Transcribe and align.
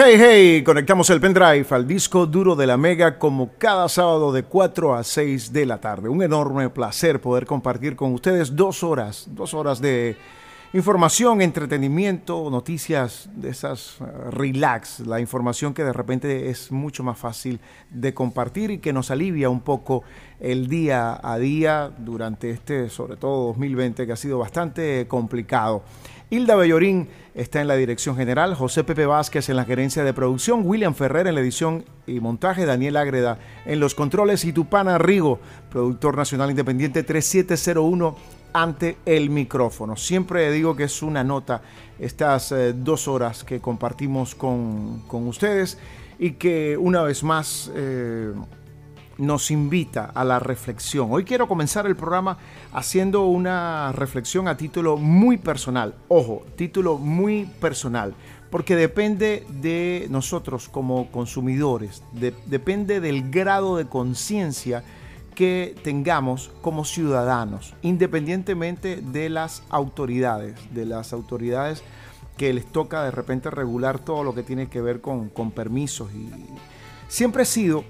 Hey, 0.00 0.14
hey, 0.16 0.62
conectamos 0.62 1.10
el 1.10 1.20
pendrive 1.20 1.66
al 1.70 1.84
disco 1.84 2.24
duro 2.24 2.54
de 2.54 2.68
la 2.68 2.76
Mega 2.76 3.18
como 3.18 3.50
cada 3.58 3.88
sábado 3.88 4.30
de 4.30 4.44
4 4.44 4.94
a 4.94 5.02
6 5.02 5.52
de 5.52 5.66
la 5.66 5.80
tarde. 5.80 6.08
Un 6.08 6.22
enorme 6.22 6.70
placer 6.70 7.20
poder 7.20 7.46
compartir 7.46 7.96
con 7.96 8.14
ustedes 8.14 8.54
dos 8.54 8.84
horas, 8.84 9.26
dos 9.32 9.54
horas 9.54 9.80
de 9.80 10.16
información, 10.72 11.42
entretenimiento, 11.42 12.48
noticias 12.48 13.28
de 13.34 13.48
esas 13.48 13.96
eh, 14.00 14.04
relax, 14.30 15.00
la 15.00 15.18
información 15.18 15.74
que 15.74 15.82
de 15.82 15.92
repente 15.92 16.48
es 16.48 16.70
mucho 16.70 17.02
más 17.02 17.18
fácil 17.18 17.58
de 17.90 18.14
compartir 18.14 18.70
y 18.70 18.78
que 18.78 18.92
nos 18.92 19.10
alivia 19.10 19.50
un 19.50 19.62
poco 19.62 20.04
el 20.38 20.68
día 20.68 21.18
a 21.20 21.38
día 21.38 21.90
durante 21.98 22.50
este, 22.50 22.88
sobre 22.88 23.16
todo 23.16 23.48
2020, 23.48 24.06
que 24.06 24.12
ha 24.12 24.16
sido 24.16 24.38
bastante 24.38 25.08
complicado. 25.08 25.82
Hilda 26.30 26.56
Bellorín 26.56 27.08
está 27.34 27.62
en 27.62 27.68
la 27.68 27.76
dirección 27.76 28.14
general, 28.14 28.54
José 28.54 28.84
Pepe 28.84 29.06
Vázquez 29.06 29.48
en 29.48 29.56
la 29.56 29.64
gerencia 29.64 30.04
de 30.04 30.12
producción, 30.12 30.60
William 30.62 30.94
Ferrer 30.94 31.26
en 31.26 31.34
la 31.34 31.40
edición 31.40 31.86
y 32.06 32.20
montaje, 32.20 32.66
Daniel 32.66 32.98
Ágreda 32.98 33.38
en 33.64 33.80
los 33.80 33.94
controles 33.94 34.44
y 34.44 34.52
Tupana 34.52 34.98
Rigo, 34.98 35.40
productor 35.70 36.18
nacional 36.18 36.50
independiente 36.50 37.02
3701 37.02 38.14
ante 38.52 38.98
el 39.06 39.30
micrófono. 39.30 39.96
Siempre 39.96 40.52
digo 40.52 40.76
que 40.76 40.84
es 40.84 41.02
una 41.02 41.24
nota 41.24 41.62
estas 41.98 42.52
eh, 42.52 42.74
dos 42.74 43.08
horas 43.08 43.42
que 43.42 43.60
compartimos 43.60 44.34
con, 44.34 45.02
ustedes 45.10 45.78
y 46.18 46.32
que 46.32 46.76
una 46.76 47.02
vez 47.02 47.22
más... 47.22 47.70
Eh, 47.74 48.34
nos 49.18 49.50
invita 49.50 50.04
a 50.14 50.24
la 50.24 50.38
reflexión. 50.38 51.08
Hoy 51.10 51.24
quiero 51.24 51.48
comenzar 51.48 51.86
el 51.86 51.96
programa 51.96 52.38
haciendo 52.72 53.26
una 53.26 53.92
reflexión 53.92 54.48
a 54.48 54.56
título 54.56 54.96
muy 54.96 55.36
personal. 55.36 55.94
Ojo, 56.08 56.44
título 56.56 56.96
muy 56.96 57.44
personal, 57.60 58.14
porque 58.50 58.76
depende 58.76 59.44
de 59.48 60.06
nosotros 60.10 60.68
como 60.68 61.10
consumidores, 61.10 62.02
depende 62.46 63.00
del 63.00 63.30
grado 63.30 63.76
de 63.76 63.86
conciencia 63.86 64.84
que 65.34 65.76
tengamos 65.84 66.50
como 66.62 66.84
ciudadanos, 66.84 67.74
independientemente 67.82 68.96
de 68.96 69.28
las 69.28 69.62
autoridades, 69.68 70.56
de 70.74 70.84
las 70.84 71.12
autoridades 71.12 71.84
que 72.36 72.52
les 72.52 72.66
toca 72.66 73.04
de 73.04 73.10
repente 73.10 73.50
regular 73.50 73.98
todo 73.98 74.24
lo 74.24 74.34
que 74.34 74.42
tiene 74.42 74.68
que 74.68 74.80
ver 74.80 75.00
con, 75.00 75.30
permisos. 75.50 76.08
Y 76.14 76.30
siempre 77.08 77.42
he 77.42 77.46
sido 77.46 77.84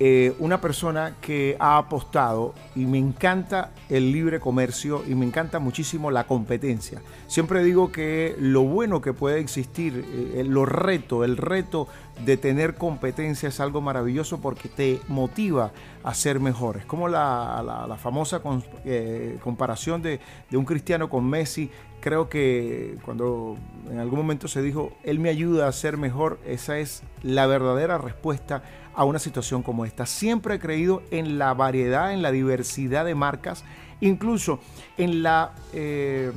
eh, 0.00 0.32
una 0.38 0.60
persona 0.60 1.16
que 1.20 1.56
ha 1.58 1.76
apostado 1.76 2.54
y 2.76 2.86
me 2.86 2.98
encanta 2.98 3.72
el 3.88 4.12
libre 4.12 4.38
comercio 4.38 5.02
y 5.04 5.16
me 5.16 5.26
encanta 5.26 5.58
muchísimo 5.58 6.12
la 6.12 6.24
competencia. 6.24 7.02
Siempre 7.26 7.64
digo 7.64 7.90
que 7.90 8.36
lo 8.38 8.62
bueno 8.62 9.00
que 9.00 9.12
puede 9.12 9.40
existir, 9.40 10.04
eh, 10.08 10.44
lo 10.44 10.66
reto, 10.66 11.24
el 11.24 11.36
reto 11.36 11.88
de 12.24 12.36
tener 12.36 12.76
competencia 12.76 13.48
es 13.48 13.58
algo 13.58 13.80
maravilloso 13.80 14.40
porque 14.40 14.68
te 14.68 15.00
motiva 15.08 15.72
a 16.04 16.14
ser 16.14 16.38
mejor. 16.38 16.76
Es 16.76 16.84
como 16.84 17.08
la, 17.08 17.96
famosa 18.00 18.40
eh, 18.84 19.38
comparación 19.42 20.00
de, 20.00 20.20
de 20.48 20.56
un 20.56 20.64
cristiano 20.64 21.10
con 21.10 21.28
Messi. 21.28 21.72
Creo 22.00 22.28
que 22.28 22.96
cuando 23.04 23.56
en 23.90 23.98
algún 23.98 24.20
momento 24.20 24.46
se 24.46 24.62
dijo, 24.62 24.92
Él 25.02 25.18
me 25.18 25.28
ayuda 25.28 25.66
a 25.66 25.72
ser 25.72 25.96
mejor, 25.96 26.38
esa 26.46 26.78
es 26.78 27.02
la 27.22 27.48
verdadera 27.48 27.98
respuesta 27.98 28.62
a 28.98 29.04
una 29.04 29.20
situación 29.20 29.62
como 29.62 29.84
esta. 29.84 30.06
Siempre 30.06 30.56
he 30.56 30.58
creído 30.58 31.04
en 31.12 31.38
la 31.38 31.54
variedad, 31.54 32.12
en 32.12 32.20
la 32.20 32.32
diversidad 32.32 33.04
de 33.04 33.14
marcas, 33.14 33.64
incluso 34.00 34.58
en 34.96 35.22
la 35.22 35.52
eh, 35.72 36.32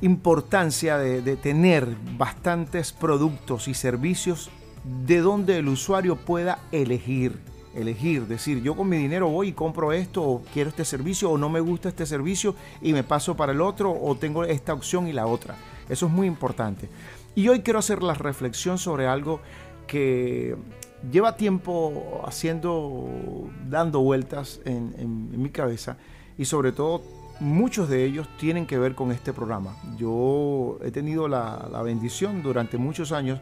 importancia 0.00 0.96
de, 0.96 1.36
tener 1.36 1.86
bastantes 2.16 2.92
productos 2.94 3.68
y 3.68 3.74
servicios 3.74 4.50
de 5.06 5.18
donde 5.18 5.58
el 5.58 5.68
usuario 5.68 6.16
pueda 6.16 6.60
elegir 6.72 7.38
elegir, 7.74 8.26
decir, 8.26 8.62
yo 8.62 8.74
con 8.74 8.88
mi 8.88 8.96
dinero 8.96 9.28
voy 9.28 9.48
y 9.48 9.52
compro 9.52 9.92
esto, 9.92 10.22
o 10.22 10.42
quiero 10.52 10.70
este 10.70 10.84
servicio, 10.84 11.30
o 11.30 11.38
no 11.38 11.48
me 11.48 11.60
gusta 11.60 11.90
este 11.90 12.06
servicio 12.06 12.56
y 12.80 12.92
me 12.94 13.04
paso 13.04 13.36
para 13.36 13.52
el 13.52 13.60
otro, 13.60 13.92
o 13.92 14.16
tengo 14.16 14.42
esta 14.44 14.72
opción 14.72 15.06
y 15.06 15.12
la 15.12 15.26
otra. 15.26 15.54
Eso 15.88 16.06
es 16.06 16.12
muy 16.12 16.26
importante. 16.26 16.88
Y 17.36 17.46
hoy 17.48 17.60
quiero 17.60 17.78
hacer 17.78 18.02
la 18.02 18.14
reflexión 18.14 18.78
sobre 18.78 19.06
algo 19.06 19.40
que 19.86 20.56
lleva 21.10 21.36
tiempo 21.36 22.22
haciendo, 22.26 23.08
dando 23.68 24.00
vueltas 24.00 24.60
en, 24.64 25.40
mi 25.40 25.50
cabeza 25.50 25.96
y 26.36 26.44
sobre 26.44 26.72
todo 26.72 27.02
muchos 27.40 27.88
de 27.88 28.04
ellos 28.04 28.28
tienen 28.38 28.66
que 28.66 28.78
ver 28.78 28.94
con 28.94 29.12
este 29.12 29.32
programa. 29.32 29.76
Yo 29.96 30.78
he 30.82 30.90
tenido 30.90 31.28
la, 31.28 31.68
bendición 31.84 32.42
durante 32.42 32.78
muchos 32.78 33.12
años 33.12 33.40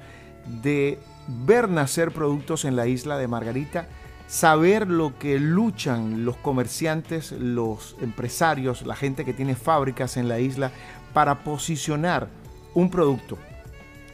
de 0.62 0.98
ver 1.44 1.68
nacer 1.68 2.12
productos 2.12 2.64
en 2.64 2.76
la 2.76 2.86
isla 2.86 3.18
de 3.18 3.26
Margarita, 3.26 3.88
saber 4.28 4.88
lo 4.88 5.18
que 5.18 5.38
luchan 5.38 6.24
los 6.24 6.36
comerciantes, 6.36 7.32
los 7.32 7.96
empresarios, 8.00 8.84
la 8.86 8.96
gente 8.96 9.24
que 9.24 9.32
tiene 9.32 9.54
fábricas 9.54 10.16
en 10.16 10.28
la 10.28 10.38
isla 10.40 10.70
para 11.12 11.42
posicionar 11.42 12.28
un 12.74 12.90
producto 12.90 13.38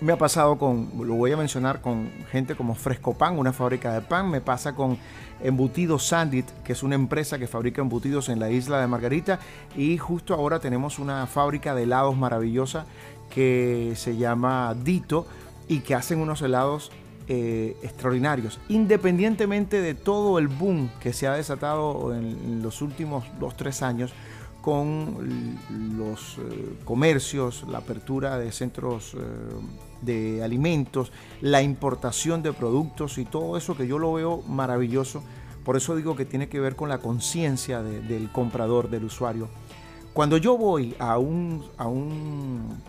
me 0.02 0.12
ha 0.12 0.18
pasado 0.18 0.58
con, 0.58 0.90
lo 0.98 1.14
voy 1.14 1.30
a 1.30 1.36
mencionar, 1.36 1.80
con 1.80 2.10
gente 2.30 2.56
como 2.56 2.74
Fresco 2.74 3.14
Pan, 3.14 3.38
una 3.38 3.52
fábrica 3.52 3.92
de 3.92 4.00
pan. 4.00 4.28
Me 4.30 4.40
pasa 4.40 4.74
con 4.74 4.98
Embutidos 5.40 6.06
Sandit, 6.06 6.50
que 6.64 6.72
es 6.72 6.82
una 6.82 6.96
empresa 6.96 7.38
que 7.38 7.46
fabrica 7.46 7.80
embutidos 7.80 8.28
en 8.28 8.40
la 8.40 8.50
isla 8.50 8.80
de 8.80 8.88
Margarita. 8.88 9.38
Y 9.76 9.98
justo 9.98 10.34
ahora 10.34 10.58
tenemos 10.58 10.98
una 10.98 11.26
fábrica 11.28 11.74
de 11.74 11.84
helados 11.84 12.16
maravillosa 12.16 12.84
que 13.30 13.92
se 13.94 14.16
llama 14.16 14.74
Dito 14.82 15.26
y 15.68 15.80
que 15.80 15.94
hacen 15.94 16.18
unos 16.18 16.42
helados 16.42 16.90
eh, 17.28 17.76
extraordinarios. 17.82 18.58
Independientemente 18.68 19.80
de 19.80 19.94
todo 19.94 20.40
el 20.40 20.48
boom 20.48 20.90
que 21.00 21.12
se 21.12 21.28
ha 21.28 21.34
desatado 21.34 22.12
en, 22.12 22.60
los 22.60 22.82
últimos 22.82 23.24
2-3 23.40 23.82
años 23.82 24.12
con 24.62 25.58
los 25.98 26.38
eh, 26.38 26.78
comercios, 26.84 27.64
la 27.68 27.78
apertura 27.78 28.38
de 28.38 28.50
centros... 28.52 29.14
Eh, 29.14 29.18
de 30.02 30.42
alimentos, 30.42 31.12
la 31.40 31.62
importación 31.62 32.42
de 32.42 32.52
productos 32.52 33.18
y 33.18 33.24
todo 33.24 33.56
eso 33.56 33.76
que 33.76 33.86
yo 33.86 33.98
lo 33.98 34.12
veo 34.12 34.42
maravilloso. 34.42 35.22
Por 35.64 35.76
eso 35.76 35.94
digo 35.94 36.16
que 36.16 36.24
tiene 36.24 36.48
que 36.48 36.60
ver 36.60 36.74
con 36.74 36.88
la 36.88 36.98
conciencia 36.98 37.82
del 37.82 38.30
comprador, 38.32 38.90
del 38.90 39.04
usuario. 39.04 39.48
Cuando 40.12 40.36
yo 40.36 40.58
voy 40.58 40.94
a 40.98 41.18
un, 41.18 41.64
a 41.78 41.86
un 41.86 42.80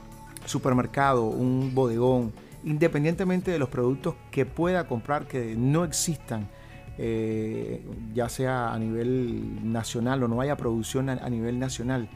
supermercado, 0.45 1.25
un 1.25 1.73
bodegón, 1.73 2.33
independientemente 2.63 3.51
de 3.51 3.59
los 3.59 3.69
productos 3.69 4.15
que 4.31 4.45
pueda 4.45 4.87
comprar 4.87 5.27
que 5.27 5.55
no 5.55 5.83
existan, 5.83 6.49
eh, 6.97 7.85
ya 8.13 8.29
sea 8.29 8.73
a 8.73 8.79
nivel 8.79 9.71
nacional 9.71 10.23
o 10.23 10.27
no 10.27 10.41
haya 10.41 10.57
producción 10.57 11.09
a 11.09 11.29
nivel 11.29 11.59
nacional, 11.59 12.09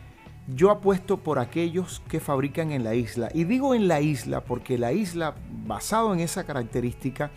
yo 0.47 0.71
apuesto 0.71 1.17
por 1.17 1.39
aquellos 1.39 2.01
que 2.07 2.19
fabrican 2.19 2.71
en 2.71 2.83
la 2.83 2.95
isla. 2.95 3.29
Y 3.33 3.43
digo 3.43 3.75
en 3.75 3.87
la 3.87 4.01
isla 4.01 4.41
porque 4.41 4.77
la 4.77 4.93
isla, 4.93 5.35
basado 5.65 6.13
en 6.13 6.21
esa 6.21 6.45
característica, 6.45 7.31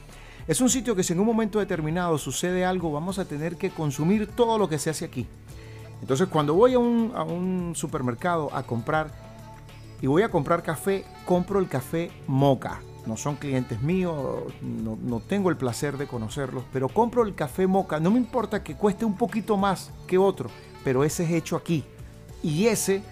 es 0.47 0.61
un 0.61 0.71
sitio 0.71 0.95
que 0.95 1.03
si 1.03 1.13
en 1.13 1.21
un 1.21 1.27
momento 1.27 1.59
determinado 1.59 2.19
sucede 2.19 2.65
algo, 2.65 2.93
vamos 2.93 3.19
a 3.19 3.25
tener 3.25 3.57
que 3.57 3.71
consumir 3.71 4.27
todo 4.29 4.59
lo 4.59 4.69
que 4.69 4.79
se 4.79 4.91
hace 4.91 5.05
aquí. 5.05 5.27
Entonces 6.01 6.29
cuando 6.29 6.55
voy 6.55 6.75
a 6.75 6.79
un, 6.79 7.73
supermercado 7.75 8.55
a 8.55 8.63
comprar 8.63 9.11
y 10.01 10.07
voy 10.07 10.23
a 10.23 10.31
comprar 10.31 10.63
café, 10.63 11.05
compro 11.27 11.59
el 11.59 11.69
café 11.69 12.11
Moca. 12.27 12.81
No 13.07 13.17
son 13.17 13.37
clientes 13.37 13.81
míos, 13.83 14.45
no, 14.61 14.99
no 15.03 15.21
tengo 15.21 15.51
el 15.51 15.57
placer 15.57 15.97
de 15.97 16.07
conocerlos, 16.07 16.65
pero 16.73 16.89
compro 16.89 17.23
el 17.25 17.35
café 17.35 17.67
Moca. 17.67 17.99
No 17.99 18.11
me 18.11 18.19
importa 18.19 18.63
que 18.63 18.77
cueste 18.77 19.05
un 19.05 19.17
poquito 19.17 19.57
más 19.57 19.91
que 20.07 20.19
otro, 20.19 20.51
pero 20.85 21.03
ese 21.05 21.25
es 21.25 21.31
hecho 21.31 21.57
aquí 21.57 21.85
y 22.43 22.67
ese 22.67 23.03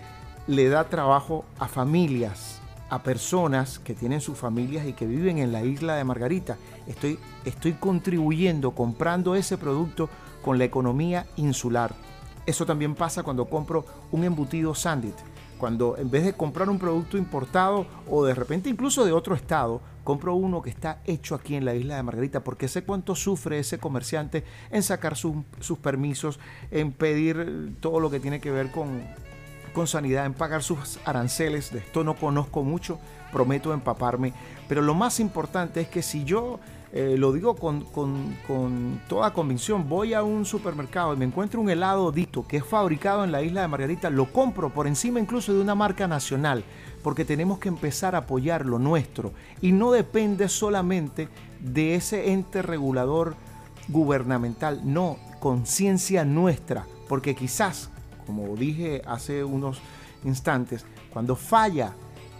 le 0.46 0.68
da 0.68 0.88
trabajo 0.88 1.44
a 1.58 1.68
familias, 1.68 2.60
a 2.90 3.02
personas 3.02 3.78
que 3.78 3.94
tienen 3.94 4.20
sus 4.20 4.38
familias 4.38 4.86
y 4.86 4.94
que 4.94 5.06
viven 5.06 5.38
en 5.38 5.52
la 5.52 5.62
isla 5.62 5.96
de 5.96 6.04
Margarita. 6.04 6.56
Estoy, 6.86 7.18
estoy 7.44 7.74
contribuyendo 7.74 8.70
comprando 8.70 9.34
ese 9.34 9.58
producto 9.58 10.08
con 10.42 10.58
la 10.58 10.64
economía 10.64 11.26
insular. 11.36 11.94
Eso 12.46 12.64
también 12.64 12.94
pasa 12.94 13.22
cuando 13.22 13.44
compro 13.44 13.84
un 14.10 14.24
embutido 14.24 14.74
Sandit. 14.74 15.16
Cuando 15.58 15.96
en 15.96 16.10
vez 16.10 16.24
de 16.24 16.32
comprar 16.32 16.70
un 16.70 16.78
producto 16.78 17.18
importado 17.18 17.86
o 18.08 18.24
de 18.24 18.34
repente 18.34 18.70
incluso 18.70 19.04
de 19.04 19.12
otro 19.12 19.34
estado, 19.34 19.80
compro 20.04 20.34
uno 20.34 20.62
que 20.62 20.70
está 20.70 21.00
hecho 21.04 21.34
aquí 21.34 21.54
en 21.54 21.64
la 21.64 21.74
isla 21.74 21.96
de 21.96 22.02
Margarita, 22.02 22.42
porque 22.42 22.68
sé 22.68 22.82
cuánto 22.84 23.14
sufre 23.14 23.58
ese 23.58 23.78
comerciante 23.78 24.44
en 24.70 24.82
sacar 24.82 25.16
sus 25.16 25.78
permisos, 25.82 26.40
en 26.70 26.92
pedir 26.92 27.76
todo 27.80 28.00
lo 28.00 28.08
que 28.08 28.20
tiene 28.20 28.40
que 28.40 28.50
ver 28.50 28.70
con, 28.70 29.02
con 29.74 29.86
sanidad, 29.86 30.24
en 30.24 30.34
pagar 30.34 30.62
sus 30.62 30.98
aranceles. 31.04 31.72
De 31.72 31.80
esto 31.80 32.04
no 32.04 32.14
conozco 32.14 32.62
mucho, 32.62 32.98
prometo 33.32 33.74
empaparme. 33.74 34.32
Pero 34.68 34.80
lo 34.80 34.94
más 34.94 35.20
importante 35.20 35.82
es 35.82 35.88
que 35.88 36.02
si 36.02 36.24
yo 36.24 36.58
eh, 36.92 37.16
lo 37.18 37.32
digo 37.32 37.54
con, 37.54 37.84
toda 39.08 39.32
convicción, 39.34 39.88
voy 39.88 40.14
a 40.14 40.22
un 40.22 40.46
supermercado 40.46 41.12
y 41.12 41.18
me 41.18 41.26
encuentro 41.26 41.60
un 41.60 41.68
helado 41.68 42.10
Dito 42.12 42.46
que 42.46 42.58
es 42.58 42.64
fabricado 42.64 43.24
en 43.24 43.32
la 43.32 43.42
isla 43.42 43.60
de 43.60 43.68
Margarita, 43.68 44.08
lo 44.08 44.32
compro 44.32 44.70
por 44.70 44.86
encima 44.86 45.20
incluso 45.20 45.52
de 45.52 45.60
una 45.60 45.74
marca 45.74 46.08
nacional, 46.08 46.64
porque 47.02 47.26
tenemos 47.26 47.58
que 47.58 47.68
empezar 47.68 48.14
a 48.14 48.18
apoyar 48.18 48.64
lo 48.64 48.78
nuestro. 48.78 49.32
Y 49.60 49.72
no 49.72 49.90
depende 49.90 50.48
solamente 50.48 51.28
de 51.60 51.94
ese 51.94 52.32
ente 52.32 52.62
regulador 52.62 53.34
gubernamental, 53.88 54.80
no, 54.84 55.18
conciencia 55.40 56.24
nuestra, 56.24 56.86
porque 57.08 57.34
quizás, 57.34 57.90
como 58.26 58.56
dije 58.56 59.02
hace 59.06 59.44
unos 59.44 59.80
instantes, 60.24 60.86
cuando 61.12 61.36
falla 61.36 61.94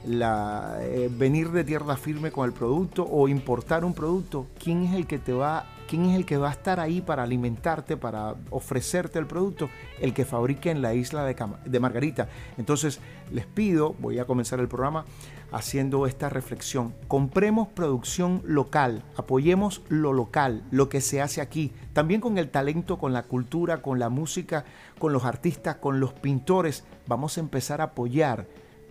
la, 0.09 0.79
eh, 0.81 1.11
venir 1.13 1.51
de 1.51 1.65
tierra 1.65 1.97
firme 1.97 2.33
con 2.33 2.47
el 2.47 2.53
producto 2.53 3.07
o 3.09 3.29
importar 3.29 3.85
un 3.85 3.95
producto, 3.95 4.47
¿quién 4.63 4.85
es 4.85 4.95
el 4.95 5.07
que 5.07 5.19
te 5.19 5.33
va 5.33 5.67
¿Quién 5.89 6.05
es 6.05 6.17
el 6.17 6.27
que 6.27 6.37
va 6.37 6.51
a 6.51 6.53
estar 6.53 6.81
ahí 6.81 7.01
para 7.01 7.23
alimentarte, 7.23 7.97
para 7.97 8.35
ofrecerte 8.51 9.19
el 9.19 9.27
producto? 9.27 9.71
El 9.99 10.13
que 10.13 10.27
fabrica 10.27 10.71
en 10.71 10.83
la 10.83 10.93
isla 10.93 11.25
de, 11.25 11.35
de, 11.65 11.81
Margarita. 11.81 12.29
Entonces, 12.59 13.01
les 13.33 13.47
pido, 13.47 13.95
voy 13.99 14.19
a 14.19 14.27
comenzar 14.27 14.61
el 14.61 14.69
programa 14.69 15.07
haciendo 15.51 16.07
esta 16.07 16.29
reflexión. 16.29 16.95
Compremos 17.09 17.69
producción 17.69 18.43
local, 18.45 19.03
apoyemos 19.17 19.81
lo 19.89 20.13
local, 20.13 20.63
lo 20.71 20.91
que 20.91 21.01
se 21.01 21.23
hace 21.23 21.41
aquí. 21.41 21.73
También 21.95 22.21
con 22.21 22.37
el 22.37 22.51
talento, 22.51 22.99
con 22.99 23.15
la 23.15 23.23
cultura, 23.23 23.81
con 23.81 23.99
la 23.99 24.11
música, 24.11 24.67
con 24.99 25.15
los 25.15 25.25
artistas, 25.25 25.77
con 25.77 26.01
los 26.01 26.13
pintores. 26.13 26.85
Vamos 27.07 27.39
a 27.39 27.41
empezar 27.41 27.81
a 27.81 27.85
apoyar 27.85 28.47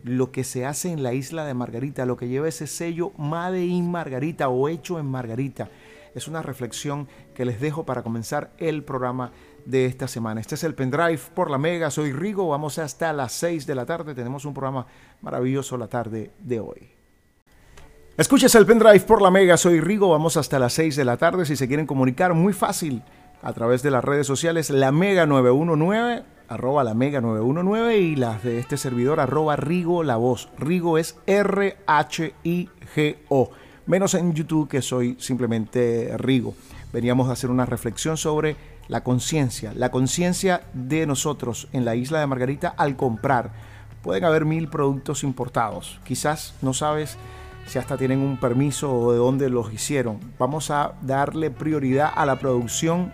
lo 0.07 0.31
que 0.31 0.44
se 0.44 0.65
hace 0.65 0.92
en 0.92 1.04
la 1.04 1.13
isla 1.13 1.45
de 1.45 1.54
Margarita, 1.54 2.06
lo 2.06 2.18
que 2.18 2.27
lleva 2.27 2.48
ese 2.48 2.68
sello 2.68 3.12
Made 3.18 3.65
in 3.65 3.89
Margarita 3.92 4.50
o 4.50 4.69
hecho 4.69 5.00
en 5.00 5.06
Margarita. 5.06 5.69
Es 6.15 6.27
una 6.27 6.42
reflexión 6.42 7.07
que 7.36 7.45
les 7.45 7.62
dejo 7.62 7.86
para 7.86 8.01
comenzar 8.01 8.51
el 8.57 8.83
programa 8.83 9.31
de 9.65 9.86
esta 9.86 10.07
semana. 10.07 10.42
Este 10.42 10.56
es 10.56 10.63
el 10.63 10.74
pendrive 10.74 11.19
por 11.36 11.51
la 11.51 11.57
Mega. 11.57 11.92
Soy 11.92 12.12
Rigo. 12.12 12.48
Vamos 12.48 12.80
hasta 12.80 13.13
las 13.13 13.33
6 13.33 13.68
de 13.68 13.75
la 13.75 13.86
tarde. 13.86 14.15
Tenemos 14.15 14.45
un 14.45 14.54
programa 14.54 14.88
maravilloso 15.21 15.77
la 15.77 15.88
tarde 15.88 16.31
de 16.39 16.59
hoy. 16.59 16.89
Escuches 18.18 18.56
el 18.56 18.65
pendrive 18.65 19.00
por 19.01 19.21
la 19.21 19.30
Mega. 19.30 19.57
Soy 19.57 19.80
Rigo. 19.80 20.09
Vamos 20.09 20.38
hasta 20.38 20.57
las 20.57 20.74
6 20.74 20.95
de 20.95 21.06
la 21.06 21.18
tarde. 21.18 21.45
Si 21.45 21.56
se 21.56 21.68
quieren 21.68 21.86
comunicar, 21.86 22.33
muy 22.33 22.54
fácil 22.54 23.04
a 23.42 23.54
través 23.54 23.83
de 23.83 23.92
las 23.92 24.04
redes 24.04 24.25
sociales, 24.25 24.69
la 24.69 24.92
Mega 24.92 25.25
919 25.25 26.37
arroba 26.48 26.84
la 26.84 26.94
mega 26.94 27.22
919 27.22 27.98
y 28.00 28.16
las 28.16 28.44
de 28.44 28.60
este 28.60 28.78
servidor 28.78 29.20
arroba 29.20 29.56
Rigo 29.56 30.04
la 30.04 30.18
voz. 30.18 30.50
Rigo 30.58 30.98
es 30.98 31.18
R-H-I-G-O. 31.26 31.82
Menos 33.86 34.14
en 34.14 34.34
YouTube 34.34 34.68
que 34.68 34.82
soy 34.82 35.16
simplemente 35.20 36.14
Rigo. 36.18 36.54
Veníamos 36.92 37.30
a 37.30 37.34
hacer 37.34 37.50
una 37.50 37.66
reflexión 37.66 38.18
sobre 38.18 38.56
la 38.88 39.04
conciencia, 39.04 39.74
la 39.76 39.92
conciencia 39.92 40.62
de 40.74 41.06
nosotros 41.06 41.68
en 41.74 41.86
la 41.86 41.96
isla 41.96 42.20
de 42.20 42.28
Margarita 42.28 42.70
al 42.78 42.96
comprar. 42.96 43.52
Pueden 44.02 44.24
haber 44.24 44.46
mil 44.46 44.70
productos 44.70 45.24
importados. 45.24 46.00
Quizás 46.06 46.56
no 46.62 46.74
sabes 46.74 47.18
si 47.68 47.80
hasta 47.80 47.98
tienen 47.98 48.20
un 48.20 48.38
permiso 48.38 48.94
o 48.94 49.12
de 49.12 49.18
dónde 49.18 49.50
los 49.50 49.74
hicieron. 49.74 50.20
Vamos 50.40 50.72
a 50.72 50.94
darle 51.02 51.52
prioridad 51.52 52.12
a 52.16 52.26
la 52.26 52.40
producción 52.40 53.14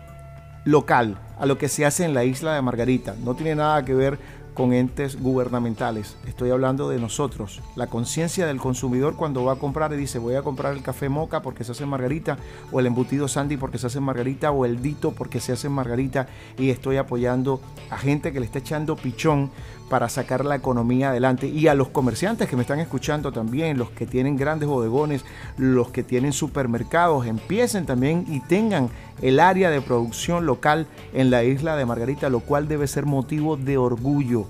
local, 0.65 1.17
a 1.43 1.45
lo 1.45 1.57
que 1.57 1.67
se 1.67 1.85
hace 1.85 2.05
en 2.05 2.13
la 2.13 2.23
isla 2.23 2.55
de 2.55 2.61
Margarita. 2.61 3.17
No 3.21 3.35
tiene 3.35 3.55
nada 3.55 3.83
que 3.83 3.93
ver 3.93 4.17
con 4.53 4.71
entes 4.71 5.21
gubernamentales. 5.21 6.15
Estoy 6.25 6.51
hablando 6.51 6.87
de 6.87 6.99
nosotros, 6.99 7.61
la 7.75 7.87
conciencia 7.87 8.47
del 8.47 8.61
consumidor 8.61 9.17
cuando 9.17 9.43
va 9.43 9.53
a 9.53 9.57
comprar 9.57 9.91
y 9.91 9.97
dice 9.97 10.19
voy 10.19 10.35
a 10.35 10.41
comprar 10.41 10.71
el 10.71 10.81
café 10.81 11.09
moca 11.09 11.41
porque 11.41 11.65
se 11.65 11.73
hace 11.73 11.83
en 11.83 11.89
margarita, 11.89 12.37
o 12.71 12.79
el 12.79 12.85
embutido 12.85 13.27
sandy 13.27 13.57
porque 13.57 13.77
se 13.77 13.87
hace 13.87 13.97
en 13.97 14.05
margarita, 14.05 14.51
o 14.51 14.63
el 14.63 14.81
dito 14.81 15.11
porque 15.11 15.41
se 15.41 15.51
hace 15.51 15.67
en 15.67 15.73
margarita, 15.73 16.27
y 16.57 16.69
estoy 16.69 16.95
apoyando 16.95 17.59
a 17.89 17.97
gente 17.97 18.31
que 18.31 18.39
le 18.39 18.45
está 18.45 18.59
echando 18.59 18.95
pichón 18.95 19.51
para 19.93 20.09
sacar 20.09 20.43
la 20.43 20.55
economía 20.55 21.11
adelante. 21.11 21.45
Y 21.45 21.67
a 21.67 21.75
los 21.75 21.89
comerciantes 21.89 22.49
que 22.49 22.55
me 22.55 22.63
están 22.63 22.79
escuchando 22.79 23.31
también, 23.31 23.77
los 23.77 23.91
que 23.91 24.07
tienen 24.07 24.37
grandes 24.37 24.67
bodegones, 24.67 25.23
los 25.55 25.91
que 25.91 26.01
tienen 26.01 26.33
supermercados, 26.33 27.27
empiecen 27.27 27.85
también 27.85 28.25
y 28.27 28.39
tengan 28.39 28.89
el 29.21 29.39
área 29.39 29.69
de 29.69 29.81
producción 29.81 30.47
local 30.47 30.87
en 31.13 31.29
la 31.29 31.43
isla 31.43 31.75
de 31.75 31.85
Margarita, 31.85 32.27
lo 32.29 32.39
cual 32.39 32.67
debe 32.67 32.87
ser 32.87 33.05
motivo 33.05 33.55
de 33.55 33.77
orgullo. 33.77 34.47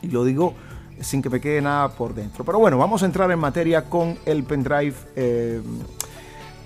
Y 0.00 0.08
lo 0.08 0.24
digo 0.24 0.54
sin 1.02 1.20
que 1.20 1.28
me 1.28 1.38
quede 1.38 1.60
nada 1.60 1.90
por 1.90 2.14
dentro. 2.14 2.42
Pero 2.42 2.58
bueno, 2.58 2.78
vamos 2.78 3.02
a 3.02 3.04
entrar 3.04 3.30
en 3.30 3.38
materia 3.38 3.82
con 3.90 4.16
el 4.24 4.42
pendrive. 4.44 4.94
Eh, 5.16 5.60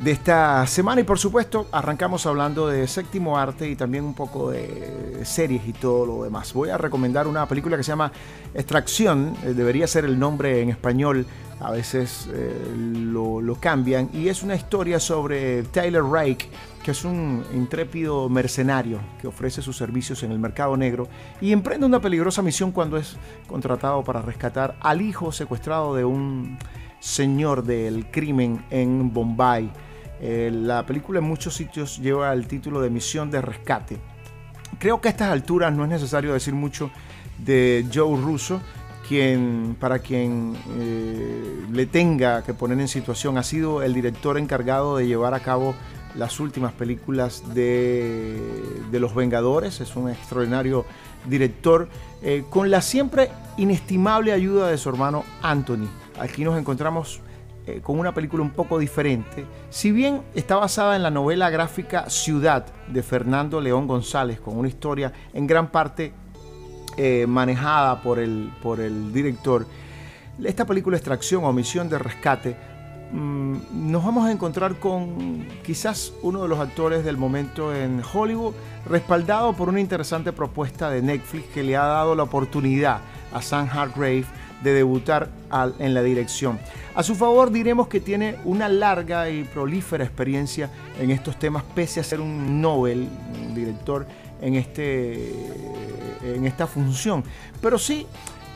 de 0.00 0.12
esta 0.12 0.66
semana 0.66 1.02
y 1.02 1.04
por 1.04 1.18
supuesto 1.18 1.66
arrancamos 1.72 2.24
hablando 2.24 2.66
de 2.66 2.88
séptimo 2.88 3.36
arte 3.36 3.68
y 3.68 3.76
también 3.76 4.02
un 4.04 4.14
poco 4.14 4.50
de 4.50 5.20
series 5.24 5.66
y 5.68 5.74
todo 5.74 6.06
lo 6.06 6.24
demás. 6.24 6.54
Voy 6.54 6.70
a 6.70 6.78
recomendar 6.78 7.26
una 7.26 7.46
película 7.46 7.76
que 7.76 7.82
se 7.82 7.88
llama 7.88 8.10
Extracción, 8.54 9.36
eh, 9.44 9.52
debería 9.52 9.86
ser 9.86 10.06
el 10.06 10.18
nombre 10.18 10.62
en 10.62 10.70
español, 10.70 11.26
a 11.60 11.70
veces 11.70 12.30
eh, 12.32 12.72
lo, 12.74 13.54
cambian, 13.60 14.08
y 14.14 14.28
es 14.28 14.42
una 14.42 14.54
historia 14.54 14.98
sobre 14.98 15.64
Tyler 15.64 16.02
Rake, 16.02 16.48
que 16.82 16.92
es 16.92 17.04
un 17.04 17.44
intrépido 17.52 18.30
mercenario 18.30 19.00
que 19.20 19.26
ofrece 19.26 19.60
sus 19.60 19.76
servicios 19.76 20.22
en 20.22 20.32
el 20.32 20.38
mercado 20.38 20.78
negro 20.78 21.08
y 21.42 21.52
emprende 21.52 21.84
una 21.84 22.00
peligrosa 22.00 22.40
misión 22.40 22.72
cuando 22.72 22.96
es 22.96 23.18
contratado 23.46 24.02
para 24.02 24.22
rescatar 24.22 24.76
al 24.80 25.02
hijo 25.02 25.30
secuestrado 25.30 25.94
de 25.94 26.06
un 26.06 26.58
señor 27.00 27.64
del 27.64 28.10
crimen 28.10 28.64
en 28.70 29.12
Bombay. 29.12 29.70
Eh, 30.20 30.50
la 30.52 30.84
película 30.84 31.18
en 31.18 31.24
muchos 31.24 31.54
sitios 31.54 31.98
lleva 31.98 32.32
el 32.32 32.46
título 32.46 32.80
de 32.80 32.90
Misión 32.90 33.30
de 33.30 33.40
Rescate. 33.40 33.98
Creo 34.78 35.00
que 35.00 35.08
a 35.08 35.10
estas 35.10 35.30
alturas 35.30 35.72
no 35.72 35.84
es 35.84 35.90
necesario 35.90 36.32
decir 36.32 36.54
mucho 36.54 36.90
de 37.38 37.86
Joe 37.92 38.20
Russo, 38.20 38.60
quien, 39.08 39.76
para 39.80 39.98
quien 39.98 40.56
eh, 40.78 41.64
le 41.72 41.86
tenga 41.86 42.42
que 42.42 42.54
poner 42.54 42.78
en 42.80 42.88
situación, 42.88 43.38
ha 43.38 43.42
sido 43.42 43.82
el 43.82 43.94
director 43.94 44.38
encargado 44.38 44.96
de 44.96 45.06
llevar 45.06 45.34
a 45.34 45.40
cabo 45.40 45.74
las 46.14 46.40
últimas 46.40 46.72
películas 46.72 47.54
de, 47.54 48.38
Los 48.92 49.14
Vengadores. 49.14 49.80
Es 49.80 49.96
un 49.96 50.10
extraordinario 50.10 50.84
director, 51.26 51.88
eh, 52.22 52.44
con 52.48 52.70
la 52.70 52.80
siempre 52.82 53.30
inestimable 53.56 54.32
ayuda 54.32 54.68
de 54.68 54.78
su 54.78 54.88
hermano 54.88 55.24
Anthony. 55.42 55.88
Aquí 56.18 56.44
nos 56.44 56.58
encontramos 56.58 57.20
eh, 57.70 57.80
con 57.82 57.98
una 57.98 58.12
película 58.12 58.42
un 58.42 58.50
poco 58.50 58.78
diferente. 58.78 59.46
Si 59.70 59.92
bien 59.92 60.22
está 60.34 60.56
basada 60.56 60.96
en 60.96 61.02
la 61.02 61.10
novela 61.10 61.50
gráfica 61.50 62.08
Ciudad 62.10 62.66
de 62.88 63.02
Fernando 63.02 63.60
León 63.60 63.86
González, 63.86 64.40
con 64.40 64.56
una 64.56 64.68
historia 64.68 65.12
en 65.32 65.46
gran 65.46 65.68
parte 65.68 66.12
eh, 66.96 67.26
manejada 67.28 68.02
por 68.02 68.18
el, 68.18 68.50
por 68.62 68.80
el 68.80 69.12
director, 69.12 69.66
esta 70.42 70.66
película 70.66 70.96
Extracción 70.96 71.44
o 71.44 71.52
Misión 71.52 71.88
de 71.88 71.98
Rescate, 71.98 72.56
mm, 73.12 73.90
nos 73.90 74.04
vamos 74.04 74.26
a 74.26 74.32
encontrar 74.32 74.76
con 74.76 75.46
quizás 75.64 76.12
uno 76.22 76.42
de 76.42 76.48
los 76.48 76.58
actores 76.58 77.04
del 77.04 77.16
momento 77.16 77.74
en 77.74 78.02
Hollywood, 78.12 78.54
respaldado 78.86 79.52
por 79.52 79.68
una 79.68 79.80
interesante 79.80 80.32
propuesta 80.32 80.90
de 80.90 81.02
Netflix 81.02 81.46
que 81.54 81.62
le 81.62 81.76
ha 81.76 81.84
dado 81.84 82.14
la 82.14 82.24
oportunidad 82.24 83.00
a 83.32 83.42
Sam 83.42 83.68
Hargrave 83.70 84.24
de 84.62 84.72
debutar 84.72 85.30
en 85.78 85.94
la 85.94 86.02
dirección. 86.02 86.58
A 86.94 87.02
su 87.02 87.14
favor 87.14 87.50
diremos 87.50 87.88
que 87.88 88.00
tiene 88.00 88.36
una 88.44 88.68
larga 88.68 89.30
y 89.30 89.44
prolífera 89.44 90.04
experiencia 90.04 90.70
en 91.00 91.10
estos 91.10 91.38
temas, 91.38 91.62
pese 91.74 92.00
a 92.00 92.04
ser 92.04 92.20
un 92.20 92.60
Nobel, 92.60 93.08
director 93.54 94.06
en, 94.40 94.54
este, 94.54 95.32
en 96.22 96.46
esta 96.46 96.66
función. 96.66 97.24
Pero 97.60 97.78
sí, 97.78 98.06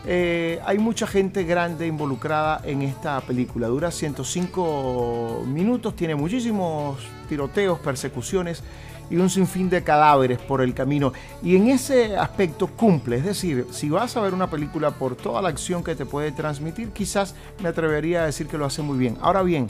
eh, 0.07 0.61
hay 0.67 0.79
mucha 0.79 1.07
gente 1.07 1.45
grande 1.45 1.87
involucrada 1.87 2.61
en 2.65 2.83
esta 2.83 3.21
película. 3.23 3.69
Dura 3.69 3.91
105 3.91 5.45
minutos, 5.47 5.97
tiene 5.97 6.15
muchísimos 6.15 6.99
tiroteos, 7.29 7.79
persecuciones 7.79 8.63
y 9.11 9.17
un 9.17 9.31
sinfín 9.31 9.71
de 9.71 9.83
cadáveres 9.83 10.39
por 10.39 10.61
el 10.61 10.75
camino. 10.75 11.13
Y 11.43 11.57
en 11.57 11.69
ese 11.69 12.17
aspecto 12.17 12.67
cumple, 12.67 13.17
es 13.17 13.25
decir, 13.25 13.67
si 13.71 13.91
vas 13.91 14.17
a 14.17 14.21
ver 14.21 14.35
una 14.35 14.51
película 14.51 14.91
por 14.91 15.17
toda 15.17 15.43
la 15.43 15.49
acción 15.49 15.83
que 15.83 15.95
te 15.95 16.07
puede 16.07 16.33
transmitir, 16.33 16.91
quizás 16.91 17.35
me 17.63 17.69
atrevería 17.69 18.23
a 18.23 18.27
decir 18.27 18.47
que 18.47 18.59
lo 18.59 18.67
hace 18.67 18.83
muy 18.83 18.99
bien. 18.99 19.17
Ahora 19.21 19.43
bien, 19.43 19.69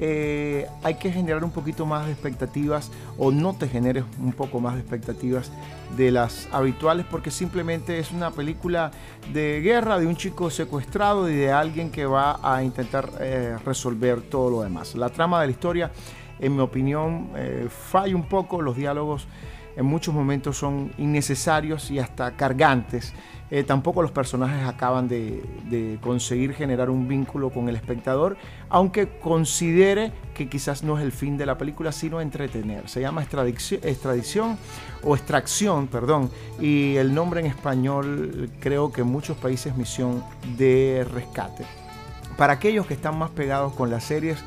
eh, 0.00 0.68
hay 0.84 0.94
que 0.94 1.10
generar 1.10 1.42
un 1.42 1.50
poquito 1.50 1.84
más 1.84 2.06
de 2.06 2.12
expectativas 2.12 2.90
o 3.16 3.32
no 3.32 3.54
te 3.54 3.68
generes 3.68 4.04
un 4.20 4.32
poco 4.32 4.60
más 4.60 4.74
de 4.74 4.80
expectativas 4.80 5.50
de 5.96 6.12
las 6.12 6.48
habituales 6.52 7.04
porque 7.10 7.32
simplemente 7.32 7.98
es 7.98 8.12
una 8.12 8.30
película 8.30 8.92
de 9.32 9.60
guerra 9.60 9.98
de 9.98 10.06
un 10.06 10.14
chico 10.14 10.50
secuestrado 10.50 11.28
y 11.28 11.34
de 11.34 11.50
alguien 11.50 11.90
que 11.90 12.06
va 12.06 12.38
a 12.42 12.62
intentar 12.62 13.10
eh, 13.18 13.56
resolver 13.64 14.22
todo 14.22 14.50
lo 14.50 14.62
demás. 14.62 14.94
La 14.94 15.08
trama 15.08 15.40
de 15.40 15.48
la 15.48 15.52
historia 15.52 15.90
en 16.38 16.56
mi 16.56 16.62
opinión, 16.62 17.30
eh, 17.36 17.68
falla 17.68 18.14
un 18.14 18.24
poco. 18.24 18.62
Los 18.62 18.76
diálogos 18.76 19.26
en 19.76 19.86
muchos 19.86 20.14
momentos 20.14 20.56
son 20.56 20.92
innecesarios 20.98 21.90
y 21.90 21.98
hasta 21.98 22.32
cargantes. 22.32 23.14
Eh, 23.50 23.64
tampoco 23.64 24.02
los 24.02 24.10
personajes 24.10 24.66
acaban 24.66 25.08
de, 25.08 25.98
conseguir 26.02 26.52
generar 26.52 26.90
un 26.90 27.08
vínculo 27.08 27.50
con 27.50 27.68
el 27.68 27.76
espectador, 27.76 28.36
aunque 28.68 29.08
considere 29.20 30.12
que 30.34 30.48
quizás 30.48 30.82
no 30.82 30.98
es 30.98 31.04
el 31.04 31.12
fin 31.12 31.38
de 31.38 31.46
la 31.46 31.56
película, 31.56 31.92
sino 31.92 32.20
entretener. 32.20 32.88
Se 32.88 33.00
llama 33.00 33.22
extradición, 33.22 34.58
o 35.02 35.14
extracción, 35.16 35.86
perdón, 35.86 36.30
y 36.60 36.96
el 36.96 37.14
nombre 37.14 37.40
en 37.40 37.46
español 37.46 38.50
creo 38.60 38.92
que 38.92 39.00
en 39.00 39.06
muchos 39.06 39.36
países 39.38 39.76
misión 39.76 40.22
de 40.58 41.06
rescate. 41.10 41.64
Para 42.36 42.54
aquellos 42.54 42.86
que 42.86 42.94
están 42.94 43.16
más 43.16 43.30
pegados 43.30 43.72
con 43.72 43.90
las 43.90 44.04
series 44.04 44.38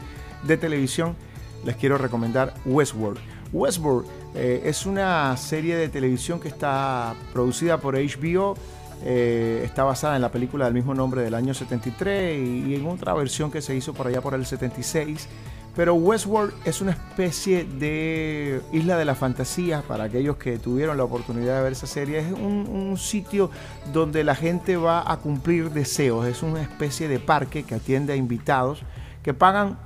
de 0.44 0.58
televisión, 0.58 1.16
les 1.64 1.76
quiero 1.76 1.98
recomendar 1.98 2.54
Westworld. 2.66 3.20
Westworld 3.54 4.08
eh, 4.36 4.62
es 4.66 4.86
una 4.86 5.36
serie 5.38 5.76
de 5.76 5.90
televisión 5.90 6.40
que 6.40 6.48
está 6.48 7.16
producida 7.34 7.78
por 7.78 7.96
HBO 7.96 8.56
eh, 9.04 9.64
está 9.66 9.84
basada 9.84 10.16
en 10.16 10.22
la 10.22 10.30
película 10.30 10.66
del 10.66 10.76
mismo 10.76 10.94
nombre 10.94 11.24
del 11.24 11.34
año 11.34 11.56
73 11.56 12.38
y, 12.38 12.76
en 12.76 12.88
otra 12.88 13.16
versión 13.16 13.50
que 13.50 13.62
se 13.62 13.76
hizo 13.76 13.94
por 13.94 14.08
allá 14.08 14.22
por 14.22 14.36
el 14.36 14.46
76. 14.46 15.28
Pero 15.76 15.96
Westworld 15.96 16.54
es 16.66 16.82
una 16.82 16.92
especie 16.92 17.64
de 17.64 18.62
isla 18.74 18.98
de 18.98 19.06
la 19.06 19.16
fantasía 19.16 19.82
para 19.88 20.04
aquellos 20.04 20.36
que 20.36 20.60
tuvieron 20.60 20.98
la 20.98 21.06
oportunidad 21.06 21.58
de 21.58 21.64
ver 21.64 21.72
esa 21.72 21.88
serie. 21.88 22.20
Es 22.20 22.32
un, 22.32 22.98
sitio 22.98 23.50
donde 23.94 24.24
la 24.24 24.36
gente 24.36 24.76
va 24.76 25.10
a 25.10 25.18
cumplir 25.18 25.72
deseos. 25.72 26.28
Es 26.28 26.44
una 26.44 26.62
especie 26.62 27.08
de 27.08 27.20
parque 27.20 27.64
que 27.64 27.76
atiende 27.76 28.14
a 28.14 28.18
invitados 28.18 28.84
que 29.24 29.34
pagan 29.34 29.78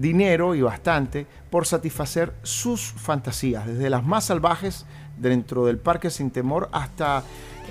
dinero 0.00 0.54
y 0.54 0.62
bastante 0.62 1.26
por 1.50 1.66
satisfacer 1.66 2.32
sus 2.42 2.80
fantasías, 2.80 3.66
desde 3.66 3.90
las 3.90 4.04
más 4.04 4.24
salvajes 4.24 4.86
dentro 5.18 5.66
del 5.66 5.78
parque 5.78 6.10
sin 6.10 6.30
temor 6.30 6.68
hasta 6.72 7.22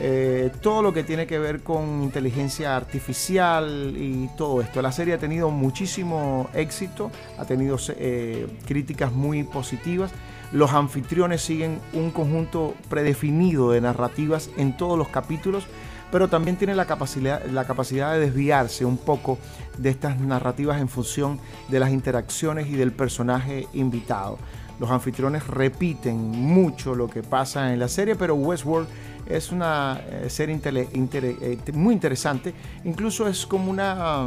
eh, 0.01 0.51
todo 0.61 0.81
lo 0.81 0.93
que 0.93 1.03
tiene 1.03 1.27
que 1.27 1.39
ver 1.39 1.61
con 1.61 2.03
inteligencia 2.03 2.75
artificial 2.77 3.95
y 3.97 4.29
todo 4.37 4.61
esto. 4.61 4.81
La 4.81 4.91
serie 4.91 5.15
ha 5.15 5.17
tenido 5.17 5.49
muchísimo 5.49 6.49
éxito, 6.53 7.11
ha 7.37 7.45
tenido 7.45 7.77
eh, 7.97 8.47
críticas 8.65 9.11
muy 9.11 9.43
positivas. 9.43 10.11
Los 10.51 10.71
anfitriones 10.71 11.41
siguen 11.41 11.79
un 11.93 12.11
conjunto 12.11 12.75
predefinido 12.89 13.71
de 13.71 13.81
narrativas 13.81 14.49
en 14.57 14.77
todos 14.77 14.97
los 14.97 15.09
capítulos, 15.09 15.65
pero 16.11 16.27
también 16.27 16.57
tiene 16.57 16.75
la 16.75 16.85
capacidad, 16.85 17.45
la 17.45 17.65
capacidad 17.65 18.13
de 18.13 18.19
desviarse 18.19 18.85
un 18.85 18.97
poco 18.97 19.37
de 19.77 19.89
estas 19.89 20.19
narrativas 20.19 20.81
en 20.81 20.89
función 20.89 21.39
de 21.67 21.79
las 21.79 21.91
interacciones 21.91 22.67
y 22.67 22.73
del 22.73 22.91
personaje 22.91 23.67
invitado. 23.73 24.37
Los 24.79 24.89
anfitriones 24.91 25.45
repiten 25.45 26.17
mucho 26.17 26.95
lo 26.95 27.09
que 27.09 27.21
pasa 27.21 27.73
en 27.73 27.79
la 27.79 27.89
serie, 27.89 28.15
pero 28.15 28.35
Westworld 28.35 28.87
es 29.27 29.51
una 29.51 30.01
eh, 30.09 30.29
serie 30.29 30.59
eh, 30.63 31.57
muy 31.73 31.93
interesante. 31.93 32.53
Incluso 32.85 33.27
es 33.27 33.45
como 33.45 33.69
una, 33.69 34.25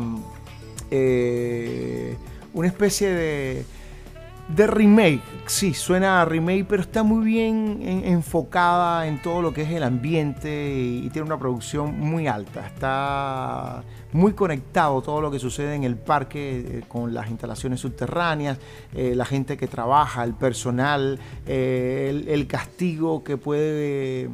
eh, 0.90 2.16
una 2.52 2.68
especie 2.68 3.12
de, 3.12 3.64
de 4.54 4.66
remake. 4.66 5.22
Sí, 5.46 5.74
suena 5.74 6.22
a 6.22 6.24
remake, 6.24 6.66
pero 6.68 6.82
está 6.82 7.02
muy 7.02 7.24
bien 7.24 7.80
enfocada 8.04 9.06
en 9.06 9.20
todo 9.20 9.42
lo 9.42 9.52
que 9.52 9.62
es 9.62 9.70
el 9.70 9.82
ambiente 9.82 10.74
y, 10.74 11.08
tiene 11.10 11.26
una 11.26 11.38
producción 11.38 11.98
muy 11.98 12.26
alta. 12.26 12.66
Está 12.66 13.82
muy 14.12 14.34
conectado 14.34 15.00
todo 15.00 15.20
lo 15.20 15.30
que 15.30 15.38
sucede 15.38 15.74
en 15.74 15.84
el 15.84 15.96
parque 15.96 16.84
con 16.88 17.14
las 17.14 17.30
instalaciones 17.30 17.80
subterráneas, 17.80 18.58
la 18.92 19.24
gente 19.24 19.56
que 19.56 19.66
trabaja, 19.66 20.22
el 20.24 20.34
personal, 20.34 21.18
el, 21.46 22.46
castigo 22.46 23.24
que 23.24 23.36
puede 23.36 24.28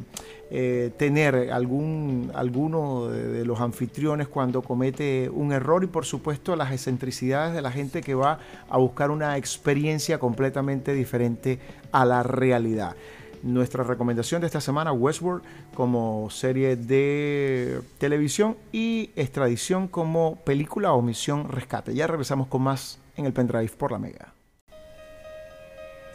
eh, 0.51 0.89
tener 0.97 1.51
algún, 1.51 2.31
alguno 2.33 3.07
de, 3.07 3.45
los 3.45 3.59
anfitriones 3.59 4.27
cuando 4.27 4.63
comete 4.63 5.29
un 5.29 5.51
error 5.51 5.83
y 5.83 5.87
por 5.87 6.05
supuesto 6.05 6.55
las 6.55 6.71
excentricidades 6.71 7.53
de 7.53 7.61
la 7.61 7.71
gente 7.71 8.01
que 8.01 8.15
va 8.15 8.39
a 8.67 8.77
buscar 8.77 9.11
una 9.11 9.37
experiencia 9.37 10.17
completamente 10.17 10.93
diferente 10.93 11.59
a 11.91 12.03
la 12.03 12.23
realidad. 12.23 12.95
Nuestra 13.43 13.83
recomendación 13.83 14.41
de 14.41 14.47
esta 14.47 14.59
semana, 14.59 14.91
Westworld 14.91 15.43
como 15.75 16.29
serie 16.31 16.75
de 16.75 17.81
televisión 17.99 18.57
y 18.71 19.11
Extradición 19.15 19.87
como 19.87 20.37
película 20.37 20.93
o 20.93 21.01
misión 21.03 21.47
rescate. 21.47 21.93
Ya 21.93 22.07
regresamos 22.07 22.47
con 22.47 22.63
más 22.63 22.97
en 23.17 23.25
el 23.27 23.33
pendrive 23.33 23.71
por 23.77 23.91
la 23.91 23.99
Mega. 23.99 24.33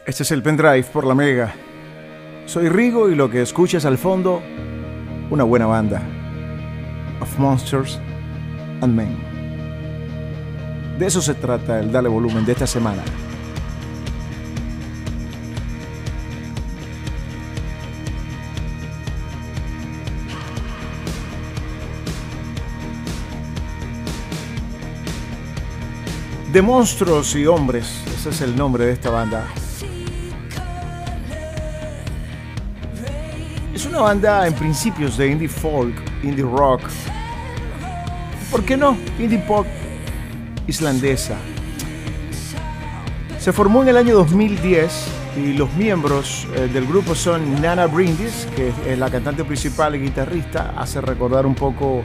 Este 0.06 0.24
es 0.24 0.30
el 0.32 0.42
pendrive 0.42 0.82
por 0.92 1.06
la 1.06 1.14
Mega. 1.14 1.54
Soy 2.46 2.68
Rigo 2.68 3.10
y 3.10 3.14
lo 3.14 3.30
que 3.30 3.42
escuchas 3.42 3.84
al 3.84 3.98
fondo, 3.98 4.42
una 5.30 5.44
buena 5.44 5.66
banda. 5.66 6.02
Of 7.20 7.38
Monsters 7.38 7.98
and 8.80 8.94
Men. 8.94 9.16
De 10.98 11.06
eso 11.06 11.20
se 11.20 11.34
trata 11.34 11.80
el 11.80 11.90
Dale 11.90 12.08
Volumen 12.08 12.44
de 12.44 12.52
esta 12.52 12.66
semana. 12.66 13.02
De 26.52 26.62
monstruos 26.62 27.34
y 27.34 27.46
hombres, 27.46 28.04
ese 28.16 28.28
es 28.30 28.40
el 28.42 28.54
nombre 28.54 28.86
de 28.86 28.92
esta 28.92 29.10
banda. 29.10 29.44
Una 33.86 34.00
banda 34.00 34.46
en 34.46 34.54
principios 34.54 35.16
de 35.16 35.28
indie 35.28 35.48
folk, 35.48 35.94
indie 36.22 36.44
rock. 36.44 36.82
¿Por 38.50 38.64
qué 38.64 38.76
no? 38.76 38.96
Indie 39.18 39.38
pop 39.38 39.66
islandesa. 40.66 41.36
Se 43.38 43.52
formó 43.52 43.82
en 43.82 43.88
el 43.88 43.96
año 43.96 44.14
2010 44.14 45.08
y 45.36 45.52
los 45.54 45.72
miembros 45.74 46.46
eh, 46.54 46.68
del 46.72 46.86
grupo 46.86 47.14
son 47.14 47.60
Nana 47.60 47.86
Brindis, 47.86 48.46
que 48.54 48.72
es 48.86 48.98
la 48.98 49.10
cantante 49.10 49.44
principal 49.44 49.94
y 49.96 49.98
guitarrista, 49.98 50.74
hace 50.76 51.00
recordar 51.00 51.44
un 51.44 51.54
poco 51.54 52.02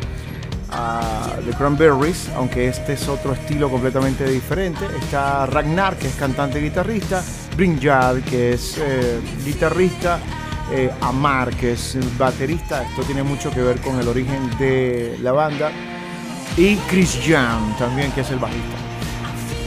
a 0.71 1.35
The 1.45 1.51
Cranberries, 1.55 2.29
aunque 2.35 2.67
este 2.67 2.93
es 2.93 3.07
otro 3.07 3.33
estilo 3.33 3.69
completamente 3.69 4.29
diferente. 4.29 4.85
Está 4.99 5.45
Ragnar, 5.45 5.97
que 5.97 6.07
es 6.07 6.15
cantante 6.15 6.59
y 6.59 6.63
guitarrista, 6.63 7.23
Brynjar, 7.55 8.21
que 8.21 8.53
es 8.53 8.77
eh, 8.77 9.19
guitarrista 9.45 10.19
eh, 10.71 10.91
Amar, 11.01 11.55
que 11.55 11.71
el 11.71 12.09
baterista. 12.17 12.83
Esto 12.83 13.03
tiene 13.03 13.23
mucho 13.23 13.51
que 13.51 13.61
ver 13.61 13.79
con 13.79 13.99
el 13.99 14.07
origen 14.07 14.49
de 14.57 15.17
la 15.21 15.31
banda. 15.31 15.71
Y 16.57 16.75
Chris 16.89 17.23
Young 17.23 17.77
también, 17.77 18.11
que 18.11 18.21
es 18.21 18.29
el 18.31 18.39
bajista. 18.39 18.75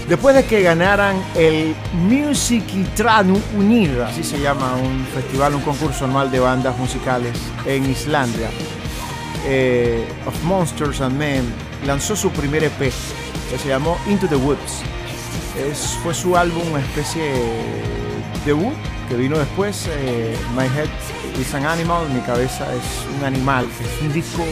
Después 0.09 0.35
de 0.35 0.45
que 0.45 0.63
ganaran 0.63 1.17
el 1.35 1.75
Music 1.95 2.65
Tranu 2.95 3.41
Unida, 3.57 4.09
así 4.09 4.23
se 4.23 4.39
llama 4.41 4.75
un 4.77 5.07
festival, 5.07 5.55
un 5.55 5.63
concurso 5.63 6.05
anual 6.05 6.31
de 6.31 6.41
bandas 6.41 6.77
musicales 6.77 7.39
en 7.65 7.89
Islandia, 7.89 8.51
eh, 9.47 10.07
of 10.27 10.35
Monsters 10.45 11.01
and 11.01 11.17
Men 11.17 11.45
lanzó 11.87 12.15
su 12.15 12.31
primer 12.31 12.65
EP 12.65 12.79
que 12.79 13.59
se 13.59 13.69
llamó 13.69 13.97
Into 14.07 14.27
the 14.27 14.37
Woods. 14.37 14.83
Es, 15.57 15.99
fue 16.03 16.15
su 16.15 16.37
álbum, 16.37 16.63
una 16.73 16.81
especie 16.81 17.23
de 17.23 17.63
debut 18.45 18.92
que 19.13 19.19
vino 19.19 19.39
después, 19.39 19.91
eh, 19.91 20.35
My 20.57 20.65
Head 20.65 20.89
is 21.39 21.53
an 21.53 21.67
Animal, 21.67 22.09
mi 22.09 22.21
cabeza 22.21 22.65
es 22.75 23.19
un 23.19 23.23
animal. 23.23 23.67
Es 23.79 24.01
un 24.01 24.11
disco 24.11 24.43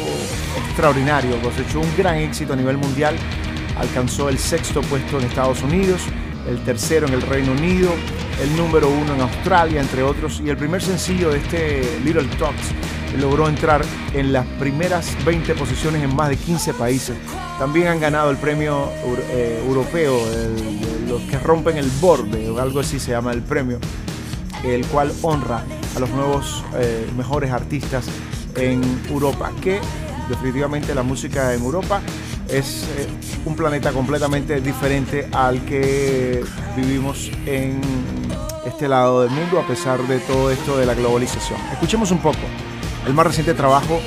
extraordinario, 0.67 1.40
cosechó 1.40 1.81
un 1.81 1.97
gran 1.97 2.17
éxito 2.17 2.52
a 2.52 2.57
nivel 2.57 2.76
mundial, 2.76 3.17
alcanzó 3.79 4.29
el 4.29 4.38
sexto 4.38 4.83
puesto 4.83 5.19
en 5.19 5.25
Estados 5.25 5.62
Unidos, 5.62 6.02
el 6.47 6.62
tercero 6.62 7.07
en 7.07 7.14
el 7.14 7.23
Reino 7.23 7.52
Unido, 7.52 7.90
el 8.43 8.55
número 8.55 8.90
uno 8.90 9.14
en 9.14 9.23
Australia, 9.23 9.81
entre 9.81 10.02
otros, 10.02 10.43
y 10.45 10.50
el 10.50 10.59
primer 10.59 10.83
sencillo 10.83 11.31
de 11.31 11.38
este 11.38 12.00
Little 12.05 12.29
Talks 12.38 12.75
logró 13.19 13.49
entrar 13.49 13.83
en 14.12 14.31
las 14.31 14.47
primeras 14.59 15.17
20 15.25 15.55
posiciones 15.55 16.02
en 16.02 16.14
más 16.14 16.29
de 16.29 16.37
15 16.37 16.75
países. 16.75 17.17
También 17.59 17.88
han 17.88 17.99
ganado 17.99 18.31
el 18.31 18.37
premio 18.37 18.90
eh, 19.31 19.62
europeo, 19.67 20.21
los 21.09 21.23
que 21.23 21.38
rompen 21.38 21.79
el 21.79 21.90
borde, 21.99 22.50
o 22.50 22.61
algo 22.61 22.81
así 22.81 23.00
se 23.00 23.12
llama 23.12 23.33
el 23.33 23.40
premio, 23.40 23.79
el 24.64 24.87
cual 24.87 25.12
honra 25.23 25.64
a 25.97 26.00
los 26.00 26.11
nuevos 26.11 26.64
eh, 26.75 27.09
mejores 27.17 27.50
artistas 27.50 28.07
en 28.57 28.83
Europa, 29.09 29.52
que 29.62 29.81
definitivamente 30.29 30.95
la 30.95 31.02
música 31.02 31.55
en 31.55 31.62
Europa 31.62 32.00
es 32.49 32.85
eh, 32.97 33.07
un 33.45 33.57
planeta 33.57 33.93
completamente 33.93 34.61
diferente 34.61 35.29
al 35.33 35.64
que 35.64 36.43
vivimos 36.76 37.31
en 37.47 37.81
este 38.67 38.88
lado 38.88 39.23
del 39.23 39.31
mundo 39.31 39.59
a 39.59 39.67
pesar 39.67 40.00
de 40.07 40.19
todo 40.21 40.50
esto 40.50 40.76
de 40.76 40.87
la 40.87 40.95
globalización. 40.95 41.59
Escuchemos 41.73 42.11
un 42.11 42.19
poco 42.19 42.38
el 43.07 43.14
más 43.14 43.26
reciente 43.26 43.55
trabajo 43.55 44.00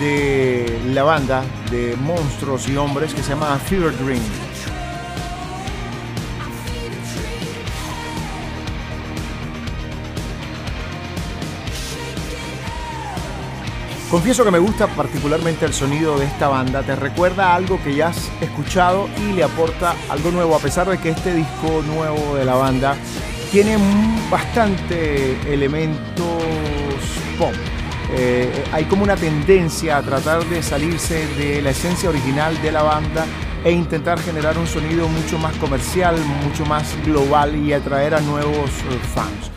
de 0.00 0.80
la 0.92 1.04
banda 1.04 1.44
de 1.70 1.96
monstruos 1.96 2.68
y 2.68 2.76
hombres 2.76 3.14
que 3.14 3.22
se 3.22 3.30
llama 3.30 3.58
Fever 3.58 3.96
Dream. 3.98 4.22
Confieso 14.14 14.44
que 14.44 14.52
me 14.52 14.60
gusta 14.60 14.86
particularmente 14.86 15.66
el 15.66 15.72
sonido 15.72 16.16
de 16.16 16.26
esta 16.26 16.46
banda, 16.46 16.84
te 16.84 16.94
recuerda 16.94 17.52
algo 17.52 17.82
que 17.82 17.96
ya 17.96 18.10
has 18.10 18.30
escuchado 18.40 19.08
y 19.18 19.32
le 19.32 19.42
aporta 19.42 19.96
algo 20.08 20.30
nuevo, 20.30 20.54
a 20.54 20.60
pesar 20.60 20.88
de 20.88 20.98
que 20.98 21.08
este 21.08 21.34
disco 21.34 21.82
nuevo 21.82 22.36
de 22.36 22.44
la 22.44 22.54
banda 22.54 22.94
tiene 23.50 23.76
bastante 24.30 25.52
elementos 25.52 26.44
pop. 27.36 27.52
Eh, 28.12 28.48
hay 28.70 28.84
como 28.84 29.02
una 29.02 29.16
tendencia 29.16 29.96
a 29.96 30.02
tratar 30.02 30.44
de 30.44 30.62
salirse 30.62 31.26
de 31.36 31.60
la 31.60 31.70
esencia 31.70 32.08
original 32.08 32.62
de 32.62 32.70
la 32.70 32.84
banda 32.84 33.26
e 33.64 33.72
intentar 33.72 34.20
generar 34.20 34.56
un 34.56 34.68
sonido 34.68 35.08
mucho 35.08 35.40
más 35.40 35.56
comercial, 35.56 36.16
mucho 36.44 36.64
más 36.66 36.94
global 37.04 37.56
y 37.56 37.72
atraer 37.72 38.14
a 38.14 38.20
nuevos 38.20 38.70
eh, 38.70 39.00
fans. 39.12 39.53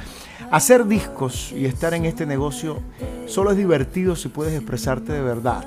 Hacer 0.51 0.85
discos 0.85 1.51
y 1.51 1.65
estar 1.65 1.93
en 1.93 2.05
este 2.05 2.25
negocio 2.25 2.79
solo 3.25 3.51
es 3.51 3.57
divertido 3.57 4.15
si 4.15 4.29
puedes 4.29 4.53
expresarte 4.53 5.11
de 5.11 5.21
verdad. 5.21 5.65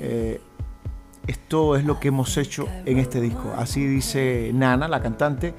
Eh, 0.00 0.40
esto 1.26 1.76
es 1.76 1.84
lo 1.84 2.00
que 2.00 2.08
hemos 2.08 2.36
hecho 2.38 2.66
en 2.86 2.98
este 2.98 3.20
disco. 3.20 3.52
Así 3.56 3.84
dice 3.84 4.50
Nana, 4.54 4.88
la 4.88 5.02
cantante, 5.02 5.52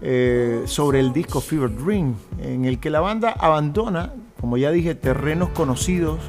eh, 0.00 0.62
sobre 0.64 1.00
el 1.00 1.12
disco 1.12 1.40
Fever 1.40 1.76
Dream, 1.76 2.14
en 2.38 2.64
el 2.64 2.78
que 2.78 2.88
la 2.88 3.00
banda 3.00 3.34
abandona, 3.38 4.14
como 4.40 4.56
ya 4.56 4.70
dije, 4.70 4.94
terrenos 4.94 5.50
conocidos 5.50 6.20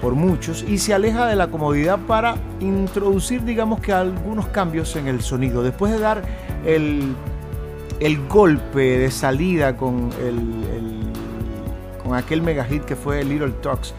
por 0.00 0.14
muchos 0.14 0.62
y 0.62 0.78
se 0.78 0.94
aleja 0.94 1.26
de 1.26 1.34
la 1.34 1.48
comodidad 1.48 1.98
para 2.06 2.36
introducir, 2.60 3.44
digamos 3.44 3.80
que 3.80 3.92
algunos 3.92 4.46
cambios 4.48 4.94
en 4.94 5.08
el 5.08 5.20
sonido. 5.22 5.62
Después 5.62 5.92
de 5.92 5.98
dar 5.98 6.22
el, 6.64 7.16
golpe 8.28 8.98
de 8.98 9.10
salida 9.10 9.76
con, 9.76 10.10
el, 10.22 10.97
con 12.02 12.14
aquel 12.14 12.42
mega 12.42 12.64
hit 12.64 12.84
que 12.84 12.96
fue 12.96 13.24
Little 13.24 13.52
Talks, 13.62 13.94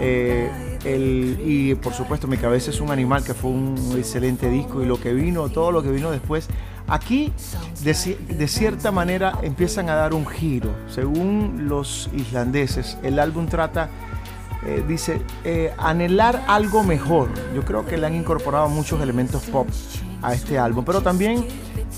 eh, 0.00 0.50
y 0.82 1.74
por 1.74 1.92
supuesto 1.92 2.26
Mi 2.26 2.38
cabeza 2.38 2.70
es 2.70 2.80
un 2.80 2.90
animal 2.90 3.22
que 3.22 3.34
fue 3.34 3.50
un 3.50 3.76
excelente 3.98 4.48
disco 4.48 4.82
y 4.82 4.86
lo 4.86 4.98
que 4.98 5.12
vino, 5.12 5.48
todo 5.50 5.72
lo 5.72 5.82
que 5.82 5.90
vino 5.90 6.10
después, 6.10 6.48
aquí 6.88 7.32
de, 7.82 8.48
cierta 8.48 8.90
manera 8.90 9.38
empiezan 9.42 9.90
a 9.90 9.94
dar 9.94 10.14
un 10.14 10.26
giro. 10.26 10.70
Según 10.88 11.68
los 11.68 12.10
islandeses, 12.14 12.98
el 13.02 13.18
álbum 13.18 13.46
trata 13.46 13.90
eh, 14.66 14.84
dice, 14.86 15.22
eh, 15.44 15.72
anhelar 15.78 16.44
algo 16.46 16.82
mejor. 16.82 17.30
Yo 17.54 17.64
creo 17.64 17.86
que 17.86 17.96
le 17.96 18.06
han 18.06 18.14
incorporado 18.14 18.68
muchos 18.68 19.00
elementos 19.00 19.44
pop 19.44 19.66
a 20.22 20.34
este 20.34 20.58
álbum, 20.58 20.84
pero 20.84 21.00
también 21.00 21.46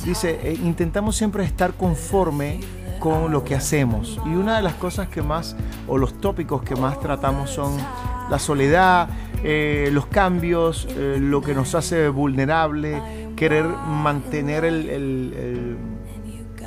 dice, 0.04 0.38
eh, 0.42 0.58
intentamos 0.62 1.16
siempre 1.16 1.44
estar 1.44 1.74
conforme 1.74 2.60
con 3.02 3.32
lo 3.32 3.42
que 3.42 3.56
hacemos. 3.56 4.20
Y 4.24 4.28
una 4.28 4.54
de 4.56 4.62
las 4.62 4.74
cosas 4.74 5.08
que 5.08 5.22
más, 5.22 5.56
o 5.88 5.98
los 5.98 6.20
tópicos 6.20 6.62
que 6.62 6.76
más 6.76 7.00
tratamos 7.00 7.50
son 7.50 7.76
la 8.30 8.38
soledad, 8.38 9.08
los 9.90 10.06
cambios, 10.06 10.86
lo 10.94 11.42
que 11.42 11.52
nos 11.52 11.74
hace 11.74 12.08
vulnerable, 12.08 13.02
querer 13.34 13.64
mantener 13.66 14.64
el, 14.64 15.76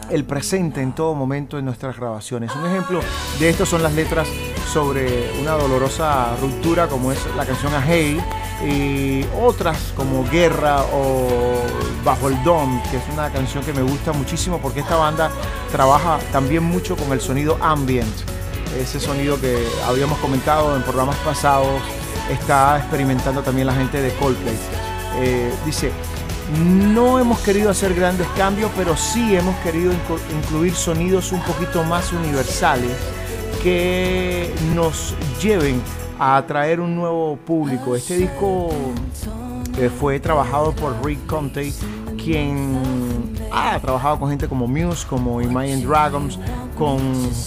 el 0.10 0.24
presente 0.26 0.82
en 0.82 0.94
todo 0.94 1.16
momento 1.16 1.58
en 1.58 1.64
nuestras 1.64 1.98
grabaciones. 1.98 2.54
Un 2.54 2.66
ejemplo 2.66 3.00
de 3.40 3.50
esto 3.50 3.66
son 3.66 3.82
las 3.82 3.94
letras 3.94 4.28
sobre 4.68 5.32
una 5.42 5.52
dolorosa 5.52 6.36
ruptura 6.42 6.88
como 6.88 7.14
es 7.14 7.26
la 7.38 7.46
canción 7.46 7.74
A 7.74 7.82
Hey 7.82 8.22
y 8.64 9.26
otras 9.42 9.78
como 9.96 10.24
Guerra 10.30 10.84
o 10.94 11.62
Bajo 12.04 12.30
el 12.30 12.42
Dom, 12.44 12.82
que 12.90 12.98
es 12.98 13.04
una 13.12 13.30
canción 13.32 13.64
que 13.64 13.74
me 13.74 13.82
gusta 13.82 14.14
muchísimo 14.14 14.60
porque 14.60 14.80
esta 14.80 14.96
banda 14.96 15.32
trabaja 15.72 16.20
también 16.32 16.64
mucho 16.64 16.96
con 16.96 17.12
el 17.12 17.20
sonido 17.20 17.58
ambient, 17.62 18.14
ese 18.80 19.00
sonido 19.00 19.40
que 19.42 19.68
habíamos 19.88 20.20
comentado 20.20 20.76
en 20.76 20.84
programas 20.84 21.16
pasados, 21.18 21.82
está 22.32 22.78
experimentando 22.78 23.42
también 23.42 23.68
la 23.68 23.74
gente 23.74 24.02
de 24.02 24.14
Coldplay. 24.16 24.56
Eh, 25.18 25.54
dice, 25.66 25.92
no 26.54 27.20
hemos 27.20 27.40
querido 27.40 27.70
hacer 27.70 27.94
grandes 27.94 28.28
cambios, 28.38 28.72
pero 28.76 28.96
sí 28.96 29.36
hemos 29.36 29.56
querido 29.58 29.92
incluir 30.38 30.76
sonidos 30.76 31.32
un 31.32 31.42
poquito 31.42 31.84
más 31.84 32.12
universales 32.14 32.92
que 33.64 34.54
nos 34.76 35.16
lleven 35.42 35.82
a 36.20 36.38
atraer 36.38 36.80
un 36.80 36.96
nuevo 36.96 37.38
público. 37.38 37.96
Este 37.96 38.18
disco 38.18 38.70
eh, 39.78 39.90
fue 39.90 40.20
trabajado 40.20 40.74
por 40.74 40.96
Rick 41.04 41.26
Conte, 41.26 41.74
quien 42.18 42.80
ha 43.52 43.80
trabajado 43.80 44.20
con 44.20 44.30
gente 44.30 44.48
como 44.48 44.68
Muse, 44.68 45.06
como 45.08 45.42
Imagine 45.42 45.86
Dragons, 45.86 46.40
con 46.78 47.00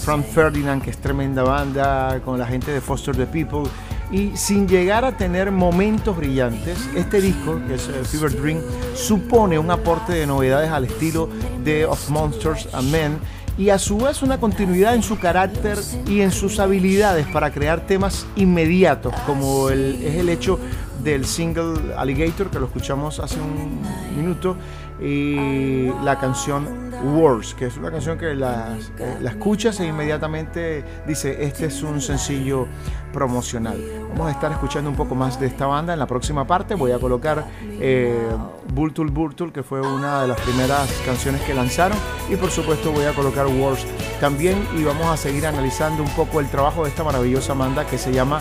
Frank 0.02 0.24
Ferdinand, 0.24 0.82
que 0.82 0.90
es 0.90 0.98
tremenda 0.98 1.42
banda, 1.42 2.20
con 2.24 2.38
la 2.38 2.46
gente 2.46 2.70
de 2.70 2.80
Foster 2.80 3.16
the 3.16 3.26
People. 3.26 3.70
Y 4.10 4.34
sin 4.36 4.66
llegar 4.66 5.04
a 5.04 5.12
tener 5.12 5.50
momentos 5.50 6.16
brillantes, 6.16 6.78
este 6.94 7.20
disco, 7.20 7.60
que 7.66 7.74
es 7.74 7.88
eh, 7.88 8.04
Fever 8.04 8.40
Dream, 8.40 8.60
supone 8.94 9.58
un 9.58 9.70
aporte 9.70 10.14
de 10.14 10.26
novedades 10.26 10.70
al 10.70 10.84
estilo 10.84 11.28
de 11.62 11.84
Of 11.84 12.08
Monsters 12.08 12.68
and 12.72 12.90
Men 12.90 13.18
y 13.58 13.70
a 13.70 13.78
su 13.78 13.98
vez 13.98 14.22
una 14.22 14.38
continuidad 14.38 14.94
en 14.94 15.02
su 15.02 15.18
carácter 15.18 15.78
y 16.06 16.20
en 16.20 16.30
sus 16.30 16.60
habilidades 16.60 17.26
para 17.26 17.50
crear 17.50 17.80
temas 17.80 18.24
inmediatos, 18.36 19.12
como 19.26 19.68
el, 19.68 20.00
es 20.02 20.14
el 20.14 20.28
hecho 20.28 20.60
del 21.02 21.26
single 21.26 21.94
Alligator 21.96 22.50
que 22.50 22.60
lo 22.60 22.66
escuchamos 22.66 23.18
hace 23.18 23.40
un 23.40 23.82
minuto 24.16 24.56
y 25.00 25.88
la 26.04 26.18
canción 26.20 26.87
Wars, 27.02 27.54
que 27.54 27.66
es 27.66 27.76
una 27.76 27.90
canción 27.90 28.18
que 28.18 28.34
la, 28.34 28.76
la 29.20 29.30
escuchas 29.30 29.78
e 29.80 29.86
inmediatamente 29.86 30.84
dice, 31.06 31.44
este 31.44 31.66
es 31.66 31.82
un 31.82 32.00
sencillo 32.00 32.66
promocional. 33.12 33.78
Vamos 34.10 34.28
a 34.28 34.30
estar 34.32 34.50
escuchando 34.52 34.90
un 34.90 34.96
poco 34.96 35.14
más 35.14 35.38
de 35.38 35.46
esta 35.46 35.66
banda 35.66 35.92
en 35.92 35.98
la 35.98 36.06
próxima 36.06 36.46
parte. 36.46 36.74
Voy 36.74 36.92
a 36.92 36.98
colocar 36.98 37.44
eh, 37.80 38.28
Bultul 38.72 39.10
Bultul, 39.10 39.52
que 39.52 39.62
fue 39.62 39.80
una 39.80 40.22
de 40.22 40.28
las 40.28 40.40
primeras 40.40 40.90
canciones 41.04 41.40
que 41.42 41.54
lanzaron, 41.54 41.98
y 42.30 42.36
por 42.36 42.50
supuesto 42.50 42.92
voy 42.92 43.04
a 43.04 43.12
colocar 43.12 43.46
Wars 43.46 43.86
también 44.20 44.66
y 44.76 44.84
vamos 44.84 45.06
a 45.06 45.16
seguir 45.16 45.46
analizando 45.46 46.02
un 46.02 46.10
poco 46.10 46.40
el 46.40 46.48
trabajo 46.48 46.84
de 46.84 46.90
esta 46.90 47.04
maravillosa 47.04 47.54
banda 47.54 47.86
que 47.86 47.98
se 47.98 48.12
llama 48.12 48.40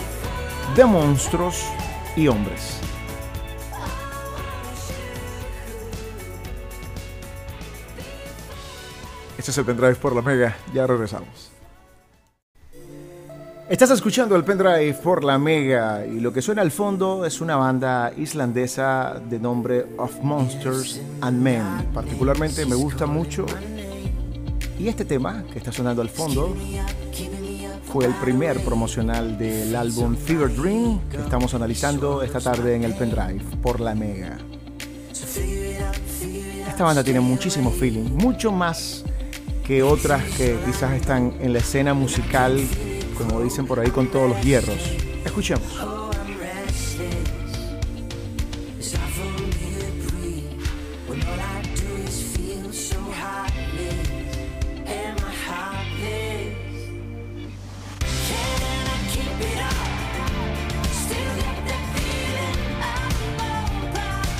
De 0.75 0.85
Monstruos 0.85 1.65
y 2.15 2.27
Hombres. 2.27 2.86
El 9.47 9.63
pendrive 9.63 9.95
por 9.95 10.13
la 10.13 10.21
mega. 10.21 10.57
Ya 10.73 10.85
regresamos. 10.85 11.51
Estás 13.69 13.91
escuchando 13.91 14.35
el 14.35 14.43
pendrive 14.43 14.93
por 14.95 15.23
la 15.23 15.37
mega 15.37 16.05
y 16.05 16.19
lo 16.19 16.33
que 16.33 16.41
suena 16.41 16.61
al 16.61 16.69
fondo 16.69 17.25
es 17.25 17.39
una 17.39 17.55
banda 17.55 18.11
islandesa 18.17 19.21
de 19.29 19.39
nombre 19.39 19.85
Of 19.97 20.21
Monsters 20.21 20.99
and 21.21 21.41
Men. 21.41 21.63
Particularmente 21.93 22.65
me 22.65 22.75
gusta 22.75 23.05
mucho. 23.05 23.45
Y 24.77 24.89
este 24.89 25.05
tema 25.05 25.45
que 25.51 25.59
está 25.59 25.71
sonando 25.71 26.01
al 26.01 26.09
fondo 26.09 26.53
fue 27.91 28.05
el 28.05 28.13
primer 28.15 28.59
promocional 28.65 29.37
del 29.37 29.73
álbum 29.77 30.17
Fever 30.17 30.53
Dream 30.53 30.99
que 31.09 31.17
estamos 31.17 31.53
analizando 31.53 32.21
esta 32.21 32.41
tarde 32.41 32.75
en 32.75 32.83
el 32.83 32.93
pendrive 32.95 33.41
por 33.63 33.79
la 33.79 33.95
mega. 33.95 34.37
Esta 36.67 36.83
banda 36.83 37.01
tiene 37.01 37.21
muchísimo 37.21 37.71
feeling, 37.71 38.03
mucho 38.17 38.51
más 38.51 39.05
que 39.67 39.83
otras 39.83 40.23
que 40.37 40.57
quizás 40.65 40.93
están 40.93 41.33
en 41.41 41.51
la 41.51 41.59
escena 41.59 41.93
musical, 41.93 42.57
como 43.17 43.41
dicen 43.41 43.67
por 43.67 43.81
ahí, 43.81 43.89
con 43.89 44.07
todos 44.07 44.29
los 44.29 44.41
hierros. 44.41 44.79
Escuchemos. 45.25 45.67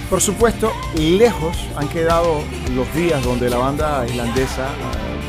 Por 0.10 0.22
supuesto, 0.22 0.72
lejos 0.98 1.58
han 1.76 1.90
quedado 1.90 2.42
los 2.74 2.96
días 2.96 3.22
donde 3.26 3.50
la 3.50 3.58
banda 3.58 4.06
islandesa 4.08 4.70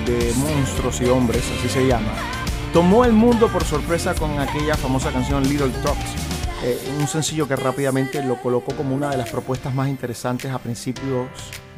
de 0.09 0.33
monstruos 0.35 1.01
y 1.01 1.07
hombres, 1.07 1.43
así 1.59 1.69
se 1.69 1.87
llama, 1.87 2.13
tomó 2.73 3.05
el 3.05 3.13
mundo 3.13 3.49
por 3.49 3.65
sorpresa 3.65 4.15
con 4.15 4.39
aquella 4.39 4.75
famosa 4.75 5.13
canción 5.13 5.43
Little 5.47 5.71
Talks, 5.83 6.15
eh, 6.65 6.79
un 6.99 7.07
sencillo 7.07 7.47
que 7.47 7.57
rápidamente 7.57 8.23
lo 8.23 8.41
colocó 8.41 8.75
como 8.75 8.95
una 8.95 9.11
de 9.11 9.19
las 9.19 9.29
propuestas 9.29 9.75
más 9.75 9.89
interesantes 9.89 10.51
a 10.51 10.59
principios 10.59 11.29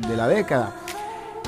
de 0.09 0.17
la 0.17 0.29
década. 0.29 0.75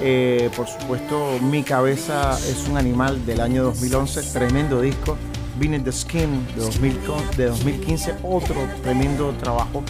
Eh, 0.01 0.51
por 0.57 0.67
supuesto, 0.67 1.39
Mi 1.41 1.63
Cabeza 1.63 2.37
es 2.39 2.67
un 2.69 2.77
animal 2.77 3.25
del 3.25 3.41
año 3.41 3.63
2011, 3.63 4.23
tremendo 4.33 4.81
disco. 4.81 5.17
In 5.61 5.85
the 5.85 5.93
Skin 5.93 6.45
de, 6.57 7.37
de 7.37 7.47
2015, 7.47 8.17
otro 8.25 8.57
tremendo 8.83 9.31
trabajo 9.39 9.85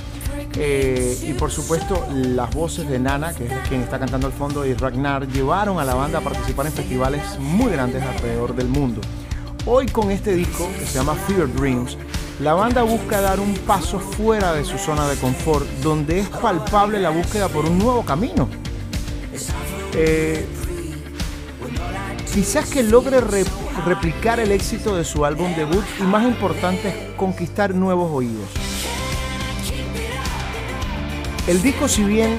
eh, 0.57 1.19
y 1.23 1.33
por 1.33 1.51
supuesto, 1.51 2.07
las 2.13 2.55
voces 2.55 2.89
de 2.89 2.99
Nana, 2.99 3.33
que 3.33 3.47
es 3.47 3.69
quien 3.69 3.81
está 3.81 3.99
cantando 3.99 4.27
al 4.27 4.33
fondo, 4.33 4.67
y 4.67 4.75
Ragnar, 4.75 5.27
llevaron 5.29 5.79
a 5.79 5.85
la 5.85 5.95
banda 5.95 6.19
a 6.19 6.21
participar 6.21 6.67
en 6.67 6.73
festivales 6.73 7.23
muy 7.39 7.73
grandes 7.73 8.03
alrededor 8.03 8.55
del 8.55 8.69
mundo. 8.69 9.01
Hoy 9.65 9.87
con 9.87 10.11
este 10.11 10.35
disco, 10.35 10.69
que 10.79 10.87
se 10.87 10.99
llama 10.99 11.15
Fever 11.15 11.53
Dreams, 11.55 11.97
la 12.41 12.55
banda 12.55 12.83
busca 12.83 13.21
dar 13.21 13.41
un 13.41 13.55
paso 13.55 14.01
fuera 14.01 14.53
de 14.53 14.65
su 14.65 14.77
zona 14.77 15.07
de 15.09 15.17
confort, 15.17 15.67
donde 15.83 16.21
es 16.21 16.29
palpable 16.29 16.99
la 16.99 17.11
búsqueda 17.11 17.49
por 17.49 17.65
un 17.65 17.79
nuevo 17.79 18.05
camino. 18.05 18.49
Eh, 19.95 20.47
quizás 22.35 22.69
que 22.69 22.83
logre 22.83 23.21
replicar 23.87 24.41
el 24.41 24.53
éxito 24.53 24.97
de 24.97 25.05
su 25.05 25.25
álbum 25.25 25.55
debut 25.55 25.85
y 26.01 26.03
más 26.03 26.25
importante 26.25 26.89
es 26.89 27.17
conquistar 27.17 27.75
nuevos 27.75 28.11
oídos. 28.11 28.62
El 31.49 31.61
disco 31.61 31.89
si 31.89 32.05
bien 32.05 32.39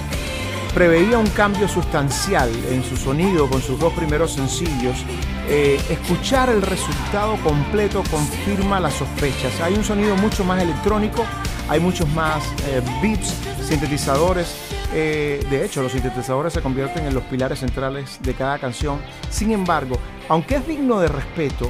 preveía 0.74 1.18
un 1.18 1.28
cambio 1.28 1.68
sustancial 1.68 2.50
en 2.72 2.84
su 2.84 2.96
sonido 2.96 3.50
con 3.50 3.62
sus 3.62 3.78
dos 3.78 3.92
primeros 3.94 4.32
sencillos, 4.32 5.04
eh, 5.50 5.80
escuchar 5.90 6.50
el 6.50 6.62
resultado 6.62 7.36
completo 7.44 8.02
confirma 8.10 8.80
las 8.80 8.94
sospechas. 8.94 9.60
Hay 9.60 9.74
un 9.74 9.84
sonido 9.84 10.16
mucho 10.16 10.46
más 10.46 10.64
electrónico, 10.64 11.26
hay 11.68 11.82
muchos 11.82 12.08
más 12.14 12.46
eh, 12.68 12.82
beats, 13.02 13.36
sintetizadores. 13.68 14.56
Eh, 14.94 15.46
de 15.50 15.66
hecho, 15.66 15.84
los 15.84 15.92
sintetizadores 15.92 16.54
se 16.54 16.62
convierten 16.62 17.06
en 17.06 17.14
los 17.14 17.24
pilares 17.24 17.60
centrales 17.60 18.20
de 18.22 18.34
cada 18.34 18.58
canción. 18.58 19.00
Sin 19.30 19.52
embargo, 19.52 19.98
aunque 20.30 20.56
es 20.56 20.66
digno 20.66 21.02
de 21.02 21.10
respeto, 21.10 21.70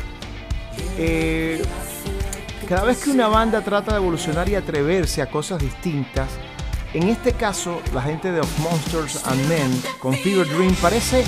cada 2.69 2.83
vez 2.83 3.03
que 3.03 3.09
una 3.09 3.27
banda 3.27 3.61
trata 3.61 3.93
de 3.93 3.97
evolucionar 3.97 4.47
y 4.49 4.55
atreverse 4.55 5.21
a 5.21 5.25
cosas 5.25 5.59
distintas, 5.59 6.27
en 6.93 7.09
este 7.09 7.33
caso, 7.33 7.81
la 7.93 8.01
gente 8.01 8.31
de 8.31 8.39
Of 8.39 8.59
Monsters 8.59 9.25
and 9.25 9.47
Men 9.47 9.81
con 9.99 10.13
Fever 10.13 10.47
Dream 10.47 10.75
parece 10.75 11.23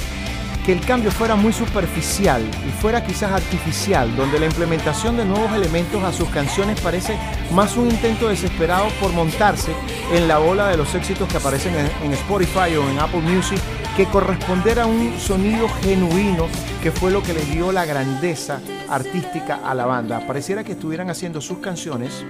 que 0.63 0.73
el 0.73 0.81
cambio 0.81 1.11
fuera 1.11 1.35
muy 1.35 1.53
superficial 1.53 2.43
y 2.67 2.71
fuera 2.81 3.03
quizás 3.03 3.31
artificial, 3.31 4.15
donde 4.15 4.39
la 4.39 4.45
implementación 4.45 5.17
de 5.17 5.25
nuevos 5.25 5.51
elementos 5.53 6.03
a 6.03 6.11
sus 6.11 6.29
canciones 6.29 6.79
parece 6.81 7.17
más 7.51 7.77
un 7.77 7.89
intento 7.89 8.29
desesperado 8.29 8.87
por 8.99 9.11
montarse 9.13 9.71
en 10.11 10.27
la 10.27 10.39
ola 10.39 10.67
de 10.69 10.77
los 10.77 10.93
éxitos 10.95 11.27
que 11.29 11.37
aparecen 11.37 11.73
en, 12.03 12.13
Spotify 12.13 12.75
o 12.77 12.89
en 12.89 12.99
Apple 12.99 13.21
Music 13.21 13.59
que 13.95 14.05
corresponder 14.05 14.79
a 14.79 14.85
un 14.85 15.19
sonido 15.19 15.67
genuino 15.81 16.47
que 16.81 16.91
fue 16.91 17.11
lo 17.11 17.23
que 17.23 17.33
le 17.33 17.45
dio 17.45 17.71
la 17.71 17.85
grandeza 17.85 18.59
artística 18.89 19.61
a 19.63 19.73
la 19.73 19.85
banda. 19.85 20.25
Pareciera 20.27 20.63
que 20.63 20.73
estuvieran 20.73 21.09
haciendo 21.09 21.41
sus 21.41 21.59
canciones 21.59 22.23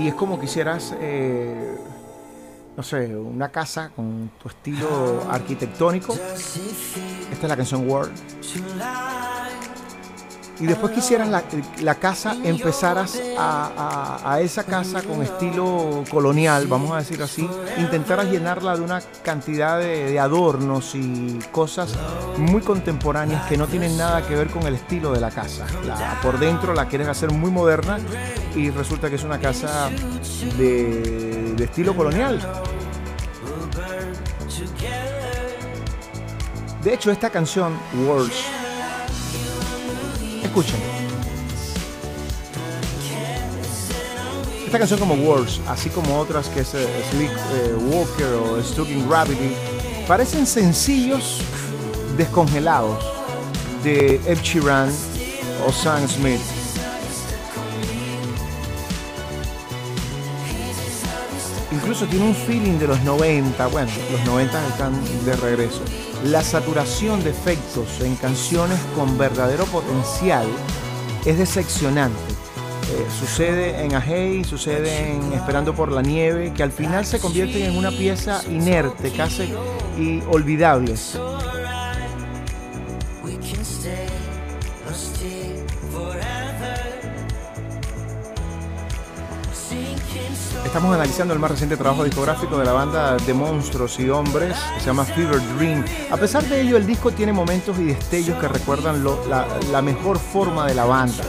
y 0.00 0.08
es 0.08 0.14
como 0.14 0.40
quisieras 0.40 0.94
eh, 0.98 1.76
no 2.76 2.82
sé, 2.82 3.14
una 3.14 3.50
casa 3.50 3.90
con 3.94 4.30
tu 4.42 4.48
estilo 4.48 5.26
arquitectónico. 5.28 6.14
Esta 6.14 7.42
es 7.42 7.48
la 7.48 7.56
canción 7.56 7.86
World. 7.88 8.12
Y 10.60 10.66
después 10.66 10.92
quisieras 10.92 11.28
la, 11.28 11.94
casa, 11.94 12.36
empezaras 12.44 13.18
a, 13.38 14.38
esa 14.42 14.64
casa 14.64 15.02
con 15.02 15.22
estilo 15.22 16.04
colonial, 16.10 16.66
vamos 16.66 16.92
a 16.92 16.98
decir 16.98 17.22
así, 17.22 17.48
intentaras 17.78 18.30
llenarla 18.30 18.76
de 18.76 18.82
una 18.82 19.00
cantidad 19.22 19.78
de, 19.78 20.18
adornos 20.20 20.94
y 20.94 21.38
cosas 21.50 21.94
muy 22.36 22.60
contemporáneas 22.60 23.46
que 23.46 23.56
no 23.56 23.66
tienen 23.66 23.96
nada 23.96 24.26
que 24.26 24.34
ver 24.34 24.48
con 24.48 24.66
el 24.66 24.74
estilo 24.74 25.12
de 25.12 25.20
la 25.20 25.30
casa. 25.30 25.66
por 26.22 26.38
dentro 26.38 26.74
la 26.74 26.86
quieres 26.86 27.08
hacer 27.08 27.32
muy 27.32 27.50
moderna 27.50 27.98
y 28.54 28.70
resulta 28.70 29.08
que 29.08 29.16
es 29.16 29.24
una 29.24 29.38
casa 29.38 29.88
de 30.58 31.54
estilo 31.58 31.96
colonial. 31.96 32.40
De 36.82 36.94
hecho, 36.94 37.10
esta 37.10 37.28
canción, 37.28 37.78
Words, 38.06 38.59
escuchen. 40.50 40.80
Esta 44.66 44.78
canción 44.78 44.98
como 44.98 45.14
Words, 45.14 45.60
así 45.68 45.90
como 45.90 46.18
otras 46.18 46.48
que 46.48 46.60
es 46.60 46.74
uh, 46.74 46.78
Sleep 47.10 47.30
eh, 47.30 47.74
Walker 47.90 48.26
o 48.34 48.62
Stuck 48.62 48.88
in 48.88 49.08
Gravity, 49.08 49.54
parecen 50.06 50.46
sencillos 50.46 51.40
descongelados 52.16 52.98
de 53.84 54.20
Ed 54.26 54.38
Sheeran 54.42 54.90
o 55.66 55.72
Sam 55.72 56.08
Smith. 56.08 56.40
Incluso 61.72 62.06
tiene 62.06 62.26
un 62.26 62.34
feeling 62.34 62.78
de 62.78 62.88
los 62.88 63.00
90, 63.02 63.66
bueno, 63.68 63.90
los 64.10 64.24
90 64.24 64.68
están 64.68 64.92
de 65.24 65.36
regreso 65.36 65.82
la 66.24 66.42
saturación 66.42 67.22
de 67.24 67.30
efectos 67.30 68.00
en 68.00 68.14
canciones 68.16 68.78
con 68.94 69.16
verdadero 69.16 69.64
potencial 69.66 70.46
es 71.24 71.38
decepcionante. 71.38 72.18
Eh, 72.92 73.06
sucede 73.18 73.84
en 73.84 73.94
Ajei, 73.94 74.44
sucede 74.44 75.12
en 75.12 75.32
Esperando 75.32 75.74
por 75.74 75.92
la 75.92 76.02
Nieve, 76.02 76.52
que 76.54 76.62
al 76.62 76.72
final 76.72 77.06
se 77.06 77.20
convierten 77.20 77.62
en 77.62 77.76
una 77.76 77.90
pieza 77.90 78.42
inerte, 78.50 79.12
casi 79.12 79.52
y 79.98 80.22
olvidable. 80.30 80.94
Estamos 90.70 90.94
analizando 90.94 91.34
el 91.34 91.40
más 91.40 91.50
reciente 91.50 91.76
trabajo 91.76 92.04
discográfico 92.04 92.56
de 92.56 92.64
la 92.64 92.70
banda 92.70 93.16
de 93.16 93.34
monstruos 93.34 93.98
y 93.98 94.08
hombres, 94.08 94.56
que 94.74 94.78
se 94.78 94.86
llama 94.86 95.04
Fever 95.04 95.40
Dream. 95.56 95.84
A 96.12 96.16
pesar 96.16 96.44
de 96.44 96.60
ello, 96.60 96.76
el 96.76 96.86
disco 96.86 97.10
tiene 97.10 97.32
momentos 97.32 97.76
y 97.80 97.86
destellos 97.86 98.38
que 98.38 98.46
recuerdan 98.46 99.04
la, 99.04 99.82
mejor 99.82 100.20
forma 100.20 100.68
de 100.68 100.76
la 100.76 100.84
banda. 100.84 101.24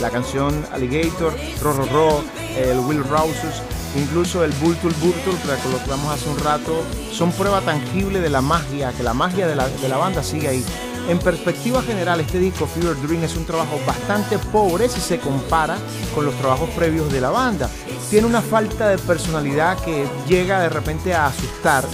La 0.00 0.10
canción 0.10 0.66
Alligator, 0.72 1.32
Ro 1.62 1.72
Ro 1.72 2.24
el 2.56 2.80
Will 2.80 3.04
Rouses, 3.04 3.62
incluso 3.94 4.44
el 4.44 4.50
Bultul 4.54 4.92
Bultul, 4.94 5.38
que 5.40 5.46
lo 5.46 5.76
colocamos 5.78 6.12
hace 6.12 6.28
un 6.28 6.38
rato, 6.40 6.82
son 7.12 7.30
prueba 7.30 7.60
tangible 7.60 8.18
de 8.18 8.28
la 8.28 8.40
magia, 8.40 8.92
que 8.92 9.04
la 9.04 9.14
magia 9.14 9.46
de 9.46 9.54
la, 9.54 9.68
de 9.68 9.88
la 9.88 9.98
banda 9.98 10.24
sigue 10.24 10.48
ahí. 10.48 10.64
En 11.08 11.18
perspectiva 11.18 11.82
general, 11.82 12.20
este 12.20 12.38
disco 12.38 12.66
Fever 12.66 13.00
Dream 13.02 13.24
es 13.24 13.36
un 13.36 13.44
trabajo 13.44 13.80
bastante 13.86 14.38
pobre 14.38 14.88
si 14.88 15.00
se 15.00 15.18
compara 15.18 15.76
con 16.14 16.24
los 16.24 16.34
trabajos 16.34 16.70
previos 16.70 17.10
de 17.12 17.20
la 17.20 17.30
banda. 17.30 17.70
Tiene 18.08 18.26
una 18.26 18.40
falta 18.40 18.88
de 18.88 18.98
personalidad 18.98 19.78
que 19.84 20.06
llega 20.26 20.60
de 20.60 20.68
repente 20.68 21.14
a 21.14 21.26
asustar 21.26 21.84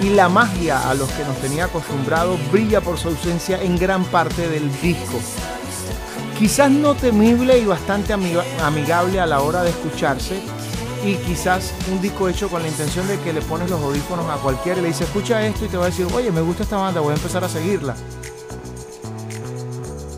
y 0.00 0.10
la 0.10 0.28
magia 0.28 0.88
a 0.88 0.94
los 0.94 1.10
que 1.10 1.24
nos 1.24 1.36
tenía 1.38 1.64
acostumbrados 1.64 2.38
brilla 2.52 2.80
por 2.80 2.98
su 2.98 3.08
ausencia 3.08 3.62
en 3.62 3.78
gran 3.78 4.04
parte 4.04 4.48
del 4.48 4.70
disco. 4.80 5.18
Quizás 6.38 6.70
no 6.70 6.94
temible 6.94 7.58
y 7.58 7.64
bastante 7.64 8.12
amigable 8.12 9.20
a 9.20 9.26
la 9.26 9.40
hora 9.40 9.62
de 9.62 9.70
escucharse, 9.70 10.42
y 11.04 11.14
quizás 11.16 11.72
un 11.90 12.00
disco 12.00 12.28
hecho 12.28 12.48
con 12.48 12.62
la 12.62 12.68
intención 12.68 13.06
de 13.06 13.18
que 13.20 13.32
le 13.32 13.40
pones 13.40 13.70
los 13.70 13.80
audífonos 13.80 14.28
a 14.28 14.36
cualquiera 14.36 14.80
y 14.80 14.82
le 14.82 14.88
dices 14.88 15.06
escucha 15.06 15.44
esto 15.46 15.64
y 15.64 15.68
te 15.68 15.76
va 15.76 15.84
a 15.84 15.90
decir 15.90 16.06
oye 16.14 16.32
me 16.32 16.40
gusta 16.40 16.64
esta 16.64 16.76
banda 16.76 17.00
voy 17.00 17.12
a 17.12 17.16
empezar 17.16 17.44
a 17.44 17.48
seguirla 17.48 17.94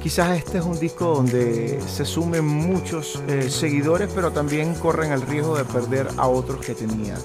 Quizás 0.03 0.39
este 0.39 0.59
es 0.59 0.65
un 0.65 0.79
disco 0.79 1.07
donde 1.07 1.81
se 1.87 2.05
sumen 2.05 2.47
muchos 2.47 3.21
eh, 3.27 3.51
seguidores, 3.51 4.09
pero 4.15 4.31
también 4.31 4.75
corren 4.75 5.11
el 5.11 5.23
riesgo 5.23 5.57
de 5.57 5.65
perder 5.65 6.09
a 6.17 6.29
otros 6.29 6.65
que 6.65 6.75
tenía. 6.75 7.17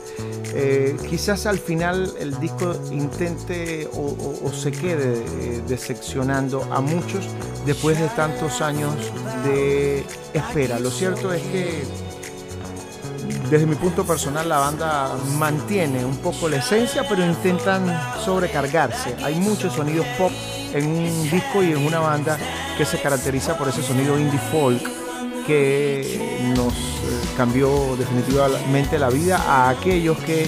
Eh, 0.56 0.98
quizás 1.10 1.46
al 1.46 1.60
final 1.60 2.14
el 2.20 2.40
disco 2.40 2.76
intente 2.92 3.88
o, 3.94 4.52
se 4.52 4.72
quede 4.72 5.14
eh, 5.14 5.62
decepcionando 5.68 6.64
a 6.72 6.82
muchos 6.82 7.26
después 7.66 8.00
de 8.00 8.08
tantos 8.10 8.62
años 8.62 8.94
de 9.44 10.04
espera. 10.34 10.80
Lo 10.80 10.90
cierto 10.90 11.32
es 11.32 11.42
que 11.44 11.84
desde 13.50 13.68
mi 13.68 13.76
punto 13.76 14.04
personal 14.04 14.50
la 14.50 14.58
banda 14.58 15.16
mantiene 15.38 16.04
un 16.04 16.18
poco 16.18 16.50
la 16.50 16.58
esencia, 16.58 17.08
pero 17.08 17.24
intentan 17.24 17.86
sobrecargarse. 18.26 19.16
Hay 19.24 19.36
muchos 19.36 19.74
sonidos 19.74 20.08
pop 20.18 20.32
en 20.74 20.88
un 20.88 21.30
disco 21.30 21.64
y 21.64 21.72
en 21.72 21.86
una 21.86 22.00
banda 22.00 22.38
que 22.78 22.86
se 22.86 23.00
caracteriza 23.02 23.58
por 23.58 23.68
ese 23.70 23.84
sonido 23.84 24.20
indie 24.20 24.40
folk 24.52 24.82
que 25.46 26.52
nos 26.56 26.74
eh, 26.74 27.34
cambió 27.36 27.96
definitivamente 27.98 28.98
la 28.98 29.10
vida 29.10 29.38
a 29.38 29.70
aquellos 29.70 30.18
que 30.20 30.48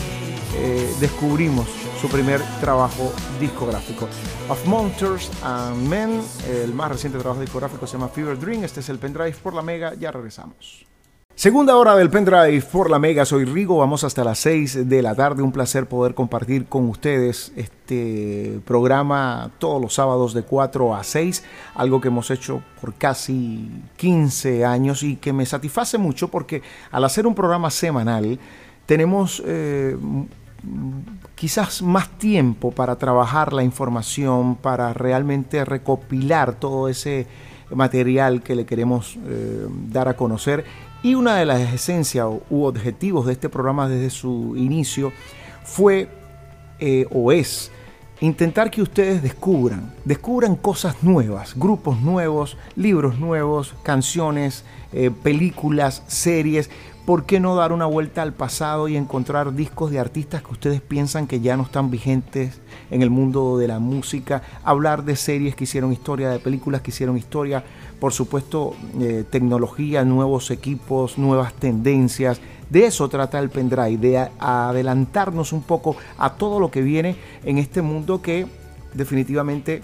eh, 0.58 0.94
descubrimos 1.00 1.68
su 2.00 2.08
primer 2.08 2.42
trabajo 2.62 3.14
discográfico. 3.40 4.08
Of 4.50 4.66
Monsters 4.66 5.30
and 5.44 5.88
Men, 5.88 6.22
el 6.50 6.74
más 6.74 6.92
reciente 6.92 7.20
trabajo 7.20 7.42
discográfico 7.42 7.88
se 7.88 7.94
llama 7.94 8.10
Fever 8.10 8.40
Dream, 8.40 8.64
este 8.64 8.80
es 8.80 8.90
el 8.90 9.00
pendrive 9.00 9.36
por 9.42 9.54
la 9.54 9.62
Mega, 9.62 9.94
ya 9.96 10.12
regresamos. 10.12 10.85
Segunda 11.36 11.76
hora 11.76 11.98
del 11.98 12.10
pendrive 12.10 12.62
por 12.62 12.90
la 12.90 12.98
Mega, 12.98 13.26
soy 13.26 13.44
Rigo, 13.44 13.80
vamos 13.80 14.06
hasta 14.06 14.24
las 14.24 14.40
6 14.40 14.88
de 14.88 15.02
la 15.02 15.14
tarde, 15.14 15.44
un 15.44 15.52
placer 15.52 15.86
poder 15.86 16.16
compartir 16.16 16.68
con 16.68 16.88
ustedes 16.88 17.52
este 17.58 18.62
programa 18.64 19.52
todos 19.60 19.82
los 19.82 19.94
sábados 19.94 20.34
de 20.34 20.44
4 20.44 20.96
a 20.96 21.04
6, 21.04 21.44
algo 21.76 22.00
que 22.00 22.08
hemos 22.08 22.32
hecho 22.32 22.64
por 22.80 22.94
casi 22.94 23.70
15 23.98 24.64
años 24.64 25.04
y 25.04 25.18
que 25.18 25.34
me 25.34 25.46
satisface 25.46 25.98
mucho 25.98 26.30
porque 26.30 26.62
al 26.90 27.04
hacer 27.04 27.28
un 27.28 27.36
programa 27.36 27.70
semanal 27.70 28.40
tenemos 28.86 29.44
eh, 29.46 29.98
quizás 31.36 31.82
más 31.82 32.18
tiempo 32.18 32.72
para 32.72 32.96
trabajar 32.96 33.52
la 33.52 33.66
información, 33.66 34.56
para 34.56 34.94
realmente 34.94 35.66
recopilar 35.66 36.56
todo 36.56 36.88
ese 36.88 37.28
material 37.72 38.42
que 38.42 38.56
le 38.56 38.66
queremos 38.66 39.18
eh, 39.26 39.68
dar 39.90 40.08
a 40.08 40.16
conocer 40.16 40.64
Y 41.06 41.14
una 41.14 41.36
de 41.36 41.46
las 41.46 41.72
esencias 41.72 42.26
u 42.50 42.64
objetivos 42.64 43.28
de 43.28 43.34
este 43.34 43.48
programa 43.48 43.88
desde 43.88 44.10
su 44.10 44.56
inicio 44.58 45.14
fue 45.64 46.10
eh, 46.80 47.06
o 47.12 47.32
es 47.32 47.72
intentar 48.22 48.72
que 48.72 48.82
ustedes 48.82 49.22
descubran, 49.22 49.94
descubran 50.04 50.56
cosas 50.56 51.04
nuevas, 51.04 51.54
grupos 51.56 52.02
nuevos, 52.02 52.58
libros 52.76 53.20
nuevos, 53.20 53.76
canciones, 53.84 54.64
eh, 54.94 55.12
películas, 55.12 56.02
series. 56.08 56.72
¿Por 57.06 57.28
qué 57.28 57.40
no 57.40 57.56
dar 57.56 57.72
una 57.72 57.86
vuelta 57.86 58.24
al 58.24 58.34
pasado 58.34 58.88
y 58.88 58.98
encontrar 58.98 59.54
discos 59.54 59.92
de 59.92 60.00
artistas 60.00 60.42
que 60.42 60.54
ustedes 60.54 60.82
piensan 60.82 61.28
que 61.28 61.40
ya 61.40 61.56
no 61.56 61.62
están 61.62 61.92
vigentes 61.92 62.60
en 62.90 63.04
el 63.04 63.12
mundo 63.12 63.60
de 63.60 63.68
la 63.68 63.78
música? 63.78 64.42
Hablar 64.64 65.04
de 65.04 65.16
series 65.16 65.56
que 65.56 65.66
hicieron 65.66 65.94
historia, 65.94 66.32
de 66.32 66.40
películas 66.40 66.82
que 66.82 66.90
hicieron 66.90 67.16
historia, 67.16 67.64
por 68.00 68.14
supuesto, 68.14 68.74
eh, 69.00 69.24
tecnología, 69.30 70.04
nuevos 70.04 70.52
equipos, 70.52 71.18
nuevas 71.18 71.54
tendencias. 71.54 72.40
De 72.70 72.86
eso 72.86 73.08
trata 73.10 73.40
el 73.40 73.50
pendrive, 73.50 73.98
de 73.98 74.30
adelantarnos 74.40 75.54
un 75.54 75.62
poco 75.64 75.96
a 76.18 76.34
todo 76.34 76.60
lo 76.60 76.72
que 76.72 76.82
viene 76.82 77.16
en 77.44 77.58
este 77.58 77.82
mundo 77.82 78.22
que 78.22 78.48
definitivamente 78.94 79.82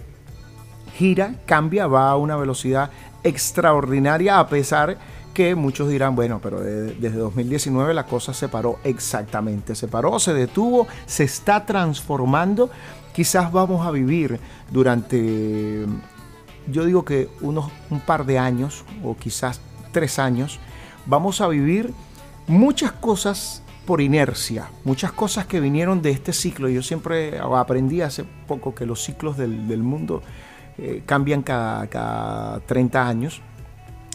gira, 0.97 1.35
cambia, 1.45 1.87
va 1.87 2.09
a 2.09 2.17
una 2.17 2.35
velocidad 2.35 2.91
extraordinaria 3.23 4.39
a 4.39 4.47
pesar 4.47 4.97
que 5.33 5.55
muchos 5.55 5.89
dirán, 5.89 6.15
bueno, 6.15 6.39
pero 6.41 6.59
desde 6.59 7.11
2019 7.11 7.93
la 7.93 8.05
cosa 8.05 8.33
se 8.33 8.49
paró 8.49 8.79
exactamente, 8.83 9.75
se 9.75 9.87
paró, 9.87 10.19
se 10.19 10.33
detuvo, 10.33 10.87
se 11.05 11.23
está 11.23 11.65
transformando. 11.65 12.69
Quizás 13.13 13.51
vamos 13.51 13.85
a 13.85 13.91
vivir 13.91 14.39
durante 14.69 15.85
yo 16.67 16.85
digo 16.85 17.05
que 17.05 17.29
unos 17.41 17.71
un 17.89 17.99
par 17.99 18.25
de 18.25 18.39
años 18.39 18.83
o 19.03 19.15
quizás 19.15 19.61
tres 19.91 20.19
años, 20.19 20.59
vamos 21.05 21.41
a 21.41 21.47
vivir 21.47 21.93
muchas 22.47 22.91
cosas 22.91 23.63
por 23.85 24.01
inercia, 24.01 24.69
muchas 24.83 25.11
cosas 25.11 25.45
que 25.45 25.59
vinieron 25.59 26.01
de 26.01 26.11
este 26.11 26.33
ciclo. 26.33 26.69
Yo 26.69 26.83
siempre 26.83 27.39
aprendí 27.39 28.01
hace 28.01 28.25
poco 28.47 28.75
que 28.75 28.85
los 28.85 29.03
ciclos 29.03 29.37
del, 29.37 29.83
mundo 29.83 30.21
eh, 30.77 31.03
cambian 31.05 31.41
cada, 31.41 31.87
cada 31.87 32.59
30 32.61 33.07
años 33.07 33.41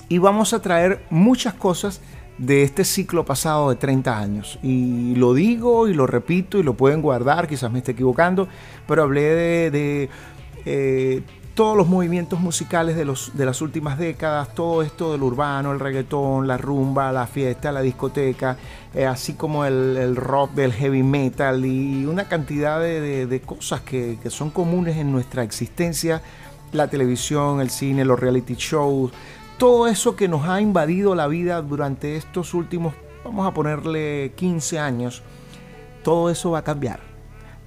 y 0.09 0.19
vamos 0.19 0.53
a 0.53 0.63
traer 0.63 1.05
muchas 1.11 1.55
cosas 1.55 2.01
de 2.39 2.63
este 2.63 2.85
ciclo 2.85 3.25
pasado 3.25 3.71
de 3.71 3.77
30 3.77 4.19
años. 4.19 4.59
Y 4.63 5.15
lo 5.17 5.35
digo 5.35 5.89
y 5.89 5.95
lo 5.95 6.07
repito 6.07 6.59
y 6.59 6.63
lo 6.63 6.75
pueden 6.75 7.03
guardar, 7.03 7.49
quizás 7.49 7.71
me 7.71 7.79
esté 7.79 7.93
equivocando, 7.93 8.49
pero 8.87 9.03
hablé 9.03 9.71
de, 9.71 10.09
eh, 10.65 11.23
todos 11.57 11.75
los 11.75 11.89
movimientos 11.89 12.39
musicales 12.39 12.97
de, 12.97 13.07
los, 13.07 13.35
de 13.35 13.47
las 13.47 13.63
últimas 13.63 13.99
décadas, 13.99 14.55
todo 14.55 14.83
esto 14.83 15.13
del 15.13 15.23
urbano, 15.23 15.73
el 15.73 15.81
reggaetón, 15.81 16.47
la 16.47 16.59
rumba, 16.59 17.11
la 17.13 17.27
fiesta, 17.27 17.73
la 17.73 17.81
discoteca, 17.81 18.59
eh, 18.93 19.07
así 19.07 19.33
como 19.33 19.65
el, 19.65 20.17
rock 20.17 20.53
del 20.53 20.75
heavy 20.75 21.03
metal 21.03 21.65
y 21.65 22.05
una 22.05 22.29
cantidad 22.29 22.79
de, 22.79 23.43
cosas 23.45 23.81
que, 23.81 24.19
son 24.29 24.51
comunes 24.51 24.99
en 24.99 25.11
nuestra 25.11 25.45
existencia, 25.45 26.21
la 26.73 26.89
televisión, 26.89 27.63
el 27.63 27.71
cine, 27.71 28.05
los 28.05 28.21
reality 28.21 28.55
shows, 28.55 29.11
todo 29.57 29.87
eso 29.87 30.15
que 30.15 30.29
nos 30.29 30.47
ha 30.47 30.61
invadido 30.61 31.15
la 31.15 31.27
vida 31.27 31.63
durante 31.63 32.17
estos 32.17 32.53
últimos, 32.53 32.93
vamos 33.25 33.47
a 33.47 33.55
ponerle 33.55 34.35
15 34.37 34.79
años, 34.79 35.23
todo 36.05 36.29
eso 36.29 36.51
va 36.51 36.59
a 36.59 36.65
cambiar 36.65 37.16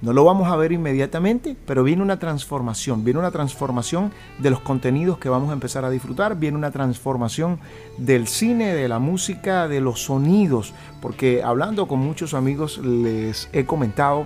no 0.02 0.12
lo 0.14 0.24
vamos 0.24 0.50
a 0.50 0.56
ver 0.56 0.72
inmediatamente, 0.72 1.56
pero 1.66 1.84
viene 1.84 2.02
una 2.02 2.18
transformación, 2.18 3.04
viene 3.04 3.20
una 3.20 3.30
transformación 3.30 4.12
de 4.38 4.50
los 4.50 4.60
contenidos 4.60 5.18
que 5.18 5.28
vamos 5.28 5.50
a 5.50 5.52
empezar 5.52 5.84
a 5.84 5.90
disfrutar, 5.90 6.36
viene 6.36 6.56
una 6.56 6.70
transformación 6.70 7.58
del 7.98 8.26
cine, 8.26 8.74
de 8.74 8.88
la 8.88 8.98
música, 8.98 9.68
de 9.68 9.80
los 9.80 10.04
sonidos, 10.04 10.72
porque 11.02 11.42
hablando 11.42 11.86
con 11.86 11.98
muchos 11.98 12.32
amigos 12.32 12.78
les 12.78 13.50
he 13.52 13.66
comentado 13.66 14.24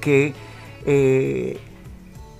que 0.00 0.32
eh, 0.86 1.60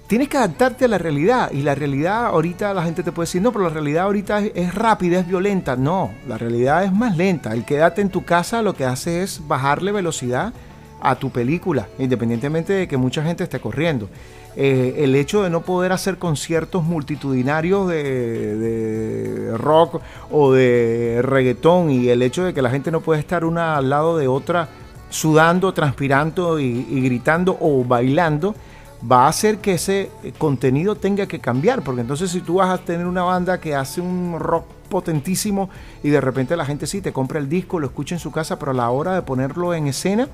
tienes 0.06 0.28
que 0.28 0.38
adaptarte 0.38 0.86
a 0.86 0.88
la 0.88 0.96
realidad 0.96 1.50
y 1.52 1.60
la 1.60 1.74
realidad 1.74 2.26
ahorita 2.26 2.72
la 2.72 2.82
gente 2.82 3.02
te 3.02 3.12
puede 3.12 3.26
decir, 3.26 3.42
no, 3.42 3.52
pero 3.52 3.64
la 3.64 3.74
realidad 3.74 4.04
ahorita 4.04 4.40
es, 4.40 4.52
es, 4.54 4.74
rápida, 4.74 5.20
es 5.20 5.28
violenta. 5.28 5.76
No, 5.76 6.12
la 6.26 6.38
realidad 6.38 6.84
es 6.84 6.92
más 6.92 7.14
lenta. 7.14 7.52
El 7.52 7.66
quédate 7.66 8.00
en 8.00 8.08
tu 8.08 8.24
casa 8.24 8.62
lo 8.62 8.74
que 8.74 8.86
hace 8.86 9.22
es 9.22 9.46
bajarle 9.46 9.92
velocidad 9.92 10.54
a 11.00 11.16
tu 11.16 11.30
película, 11.30 11.88
independientemente 11.98 12.72
de 12.72 12.88
que 12.88 12.96
mucha 12.96 13.22
gente 13.22 13.44
esté 13.44 13.60
corriendo. 13.60 14.08
Eh, 14.56 15.04
el 15.04 15.14
hecho 15.14 15.44
de 15.44 15.50
no 15.50 15.60
poder 15.60 15.92
hacer 15.92 16.18
conciertos 16.18 16.82
multitudinarios 16.82 17.88
de, 17.88 19.52
rock 19.56 20.00
o 20.32 20.52
de 20.52 21.20
reggaetón 21.22 21.90
y 21.90 22.08
el 22.08 22.22
hecho 22.22 22.44
de 22.44 22.52
que 22.52 22.60
la 22.60 22.70
gente 22.70 22.90
no 22.90 23.00
puede 23.00 23.20
estar 23.20 23.44
una 23.44 23.76
al 23.76 23.88
lado 23.88 24.18
de 24.18 24.26
otra 24.26 24.68
sudando, 25.10 25.72
transpirando 25.72 26.58
y, 26.58 26.82
gritando 27.02 27.56
o 27.60 27.84
bailando, 27.84 28.54
va 29.00 29.26
a 29.26 29.28
hacer 29.28 29.58
que 29.58 29.74
ese 29.74 30.10
contenido 30.38 30.96
tenga 30.96 31.26
que 31.26 31.38
cambiar, 31.38 31.82
porque 31.82 32.00
entonces 32.00 32.30
si 32.30 32.40
tú 32.40 32.54
vas 32.54 32.70
a 32.70 32.78
tener 32.78 33.06
una 33.06 33.22
banda 33.22 33.60
que 33.60 33.76
hace 33.76 34.00
un 34.00 34.40
rock 34.40 34.64
potentísimo 34.90 35.70
y 36.02 36.08
de 36.08 36.20
repente 36.20 36.56
la 36.56 36.64
gente 36.64 36.86
sí 36.86 37.00
te 37.00 37.12
compra 37.12 37.38
el 37.38 37.48
disco, 37.48 37.78
lo 37.78 37.86
escucha 37.86 38.16
en 38.16 38.18
su 38.18 38.32
casa, 38.32 38.58
pero 38.58 38.72
a 38.72 38.74
la 38.74 38.90
hora 38.90 39.14
de 39.14 39.22
ponerlo 39.22 39.72
en 39.72 39.86
escena, 39.86 40.28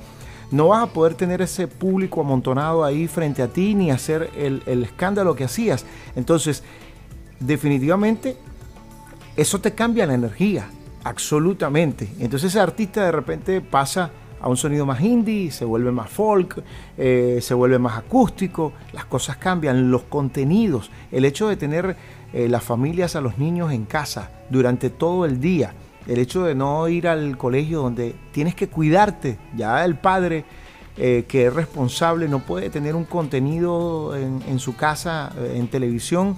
no 0.50 0.68
vas 0.68 0.85
a 0.85 0.92
poder 0.92 1.14
tener 1.14 1.42
ese 1.42 1.66
público 1.68 2.20
amontonado 2.20 2.85
ahí 2.85 3.09
frente 3.09 3.42
a 3.42 3.48
ti 3.48 3.74
ni 3.74 3.90
hacer 3.90 4.30
el, 4.37 4.62
escándalo 4.66 5.35
que 5.35 5.44
hacías. 5.44 5.85
Entonces, 6.16 6.62
definitivamente, 7.40 8.37
eso 9.37 9.61
te 9.61 9.74
cambia 9.74 10.07
la 10.07 10.14
energía, 10.14 10.66
absolutamente. 11.02 12.09
Entonces 12.18 12.50
ese 12.50 12.61
artista 12.61 13.04
de 13.04 13.12
repente 13.12 13.61
pasa 13.61 14.11
a 14.40 14.48
un 14.48 14.57
sonido 14.57 14.85
más 14.85 15.00
indie, 15.00 15.50
se 15.50 15.64
vuelve 15.64 15.90
más 15.90 16.11
folk, 16.11 16.62
eh, 16.98 17.38
se 17.40 17.54
vuelve 17.54 17.78
más 17.78 17.96
acústico, 17.96 18.74
las 18.92 19.07
cosas 19.07 19.38
cambian, 19.38 19.90
los 19.90 20.02
contenidos, 20.02 20.90
el 21.11 21.24
hecho 21.24 21.48
de 21.48 21.57
tener 21.57 21.96
eh, 22.35 22.48
las 22.48 22.62
familias 22.62 23.16
a 23.16 23.22
los 23.22 23.38
niños 23.38 23.72
en 23.72 23.87
casa 23.87 24.30
durante 24.50 24.90
todo 24.90 25.24
el 25.24 25.40
día, 25.40 25.72
el 26.07 26.19
hecho 26.19 26.45
de 26.45 26.55
no 26.55 26.88
ir 26.88 27.09
al 27.09 27.37
colegio 27.37 27.81
donde 27.83 28.14
tienes 28.33 28.55
que 28.55 28.69
cuidarte, 28.69 29.38
ya 29.57 29.85
el 29.85 29.97
padre 29.97 30.45
eh, 30.97 31.25
que 31.27 31.47
es 31.47 31.53
responsable 31.53 32.29
no 32.29 32.38
puede 32.38 32.71
tener 32.71 32.95
un 32.95 33.03
contenido 33.05 34.14
en, 34.17 34.61
su 34.61 34.77
casa, 34.77 35.33
eh, 35.37 35.55
en 35.57 35.67
televisión, 35.67 36.37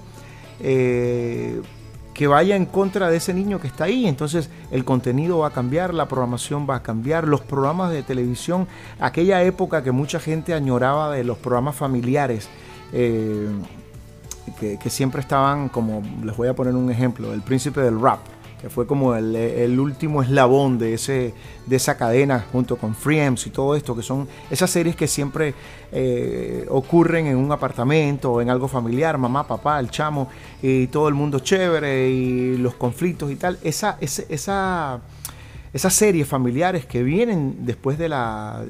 eh, 0.59 1.61
que 2.15 2.25
vaya 2.25 2.55
en 2.55 2.65
contra 2.65 3.11
de 3.11 3.17
ese 3.17 3.35
niño 3.35 3.59
que 3.59 3.67
está 3.67 3.83
ahí. 3.83 4.07
Entonces 4.07 4.49
el 4.71 4.83
contenido 4.83 5.39
va 5.39 5.49
a 5.49 5.51
cambiar, 5.51 5.93
la 5.93 6.07
programación 6.07 6.65
va 6.67 6.77
a 6.77 6.81
cambiar, 6.81 7.27
los 7.27 7.41
programas 7.41 7.91
de 7.91 8.01
televisión, 8.01 8.67
aquella 8.99 9.43
época 9.43 9.83
que 9.83 9.91
mucha 9.91 10.19
gente 10.19 10.55
añoraba 10.55 11.11
de 11.11 11.23
los 11.23 11.37
programas 11.37 11.75
familiares. 11.75 12.49
que, 14.59 14.79
que 14.81 14.89
siempre 14.89 15.19
estaban 15.19 15.67
como, 15.69 16.01
les 16.23 16.35
voy 16.35 16.47
a 16.47 16.55
poner 16.55 16.73
un 16.73 16.89
ejemplo, 16.89 17.33
el 17.33 17.41
príncipe 17.41 17.81
del 17.81 17.99
rap, 17.99 18.19
que 18.61 18.69
fue 18.69 18.87
como 18.87 19.15
el, 19.15 19.79
último 19.79 20.23
eslabón 20.23 20.79
de, 20.79 20.93
ese, 20.93 21.33
de 21.65 21.75
esa 21.75 21.95
cadena 21.97 22.45
junto 22.51 22.77
con 22.77 22.95
Freems 22.95 23.45
y 23.45 23.51
todo 23.51 23.75
esto, 23.75 23.95
que 23.95 24.01
son 24.01 24.27
esas 24.49 24.69
series 24.69 24.95
que 24.95 25.07
siempre 25.07 25.53
eh, 25.91 26.65
ocurren 26.69 27.27
en 27.27 27.37
un 27.37 27.51
apartamento 27.51 28.33
o 28.33 28.41
en 28.41 28.49
algo 28.49 28.67
familiar, 28.67 29.17
mamá, 29.17 29.47
papá, 29.47 29.79
el 29.79 29.91
chamo 29.91 30.29
y 30.61 30.87
todo 30.87 31.07
el 31.07 31.13
mundo 31.13 31.39
chévere 31.39 32.09
y 32.09 32.57
los 32.57 32.73
conflictos 32.73 33.31
y 33.31 33.35
tal. 33.35 33.59
Esa, 33.63 33.97
esa, 34.01 34.23
esa 34.29 35.01
esas 35.77 35.93
series 35.93 36.27
familiares 36.27 36.87
que 36.87 37.03
vienen 37.03 37.57
después 37.59 37.99
de 37.99 38.09
la, 38.09 38.63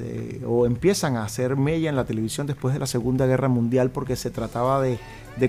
o 0.46 0.66
empiezan 0.66 1.16
a 1.16 1.24
hacer 1.24 1.56
mella 1.56 1.88
en 1.88 1.96
la 1.96 2.04
televisión 2.04 2.46
después 2.46 2.74
de 2.74 2.80
la 2.80 2.86
Segunda 2.86 3.24
Guerra 3.24 3.48
Mundial 3.48 3.88
porque 3.88 4.14
se 4.14 4.30
trataba 4.30 4.82
de, 4.82 4.98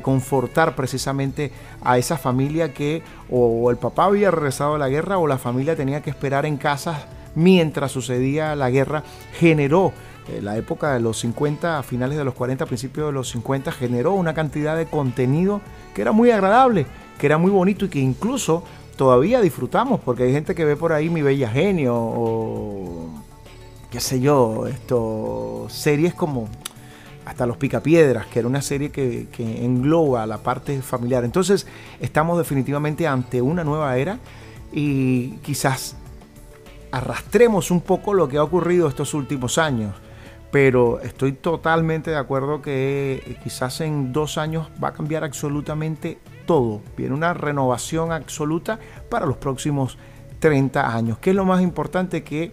confortar 0.01 0.73
precisamente 0.73 1.51
a 1.83 1.97
esa 1.97 2.17
familia 2.17 2.73
que 2.73 3.03
o 3.29 3.69
el 3.71 3.77
papá 3.77 4.05
había 4.05 4.31
regresado 4.31 4.73
de 4.73 4.79
la 4.79 4.87
guerra 4.87 5.17
o 5.17 5.27
la 5.27 5.37
familia 5.37 5.75
tenía 5.75 6.01
que 6.01 6.11
esperar 6.11 6.45
en 6.45 6.55
casa 6.55 7.07
mientras 7.35 7.91
sucedía 7.91 8.55
la 8.55 8.69
guerra, 8.69 9.03
generó 9.33 9.91
eh, 10.29 10.41
la 10.41 10.55
época 10.55 10.93
de 10.93 11.01
los 11.01 11.19
50, 11.19 11.77
a 11.77 11.83
finales 11.83 12.17
de 12.17 12.23
los 12.23 12.35
40, 12.35 12.67
principios 12.67 13.07
de 13.07 13.11
los 13.11 13.29
50, 13.31 13.73
generó 13.73 14.13
una 14.13 14.33
cantidad 14.33 14.77
de 14.77 14.85
contenido 14.85 15.59
que 15.93 16.03
era 16.03 16.13
muy 16.13 16.31
agradable, 16.31 16.85
que 17.17 17.25
era 17.25 17.37
muy 17.37 17.51
bonito 17.51 17.83
y 17.83 17.89
que 17.89 17.99
incluso 17.99 18.63
todavía 18.99 19.39
disfrutamos, 19.39 20.01
porque 20.01 20.23
hay 20.23 20.33
gente 20.33 20.53
que 20.53 20.65
ve 20.65 20.75
por 20.75 20.91
ahí 20.91 21.09
Mi 21.09 21.21
Bella 21.21 21.49
Genio 21.49 21.95
o 21.95 23.07
qué 23.89 24.01
sé 24.01 24.19
yo, 24.19 24.67
esto, 24.67 25.67
series 25.69 26.13
como 26.13 26.49
hasta 27.23 27.45
Los 27.45 27.55
Picapiedras, 27.55 28.25
que 28.25 28.39
era 28.39 28.49
una 28.49 28.61
serie 28.61 28.89
que, 28.89 29.29
que 29.31 29.63
engloba 29.63 30.27
la 30.27 30.39
parte 30.39 30.81
familiar. 30.81 31.23
Entonces 31.23 31.65
estamos 32.01 32.37
definitivamente 32.37 33.07
ante 33.07 33.41
una 33.41 33.63
nueva 33.63 33.95
era 33.97 34.19
y 34.73 35.37
quizás 35.43 35.95
arrastremos 36.91 37.71
un 37.71 37.79
poco 37.79 38.13
lo 38.13 38.27
que 38.27 38.35
ha 38.35 38.43
ocurrido 38.43 38.89
estos 38.89 39.13
últimos 39.13 39.57
años. 39.57 39.95
Pero 40.51 40.99
estoy 40.99 41.31
totalmente 41.31 42.11
de 42.11 42.17
acuerdo 42.17 42.61
que 42.61 43.37
quizás 43.45 43.79
en 43.79 44.11
dos 44.11 44.37
años 44.37 44.67
va 44.83 44.89
a 44.89 44.93
cambiar 44.93 45.23
absolutamente 45.23 46.17
todo. 46.49 46.81
Viene 46.97 47.13
una 47.13 47.35
renovación 47.35 48.11
absoluta 48.11 48.79
para 49.07 49.27
los 49.27 49.37
próximos 49.37 49.99
30 50.39 50.95
años. 50.95 51.19
¿Qué 51.19 51.29
es 51.29 51.35
lo 51.35 51.45
más 51.45 51.61
importante 51.61 52.23
que 52.23 52.51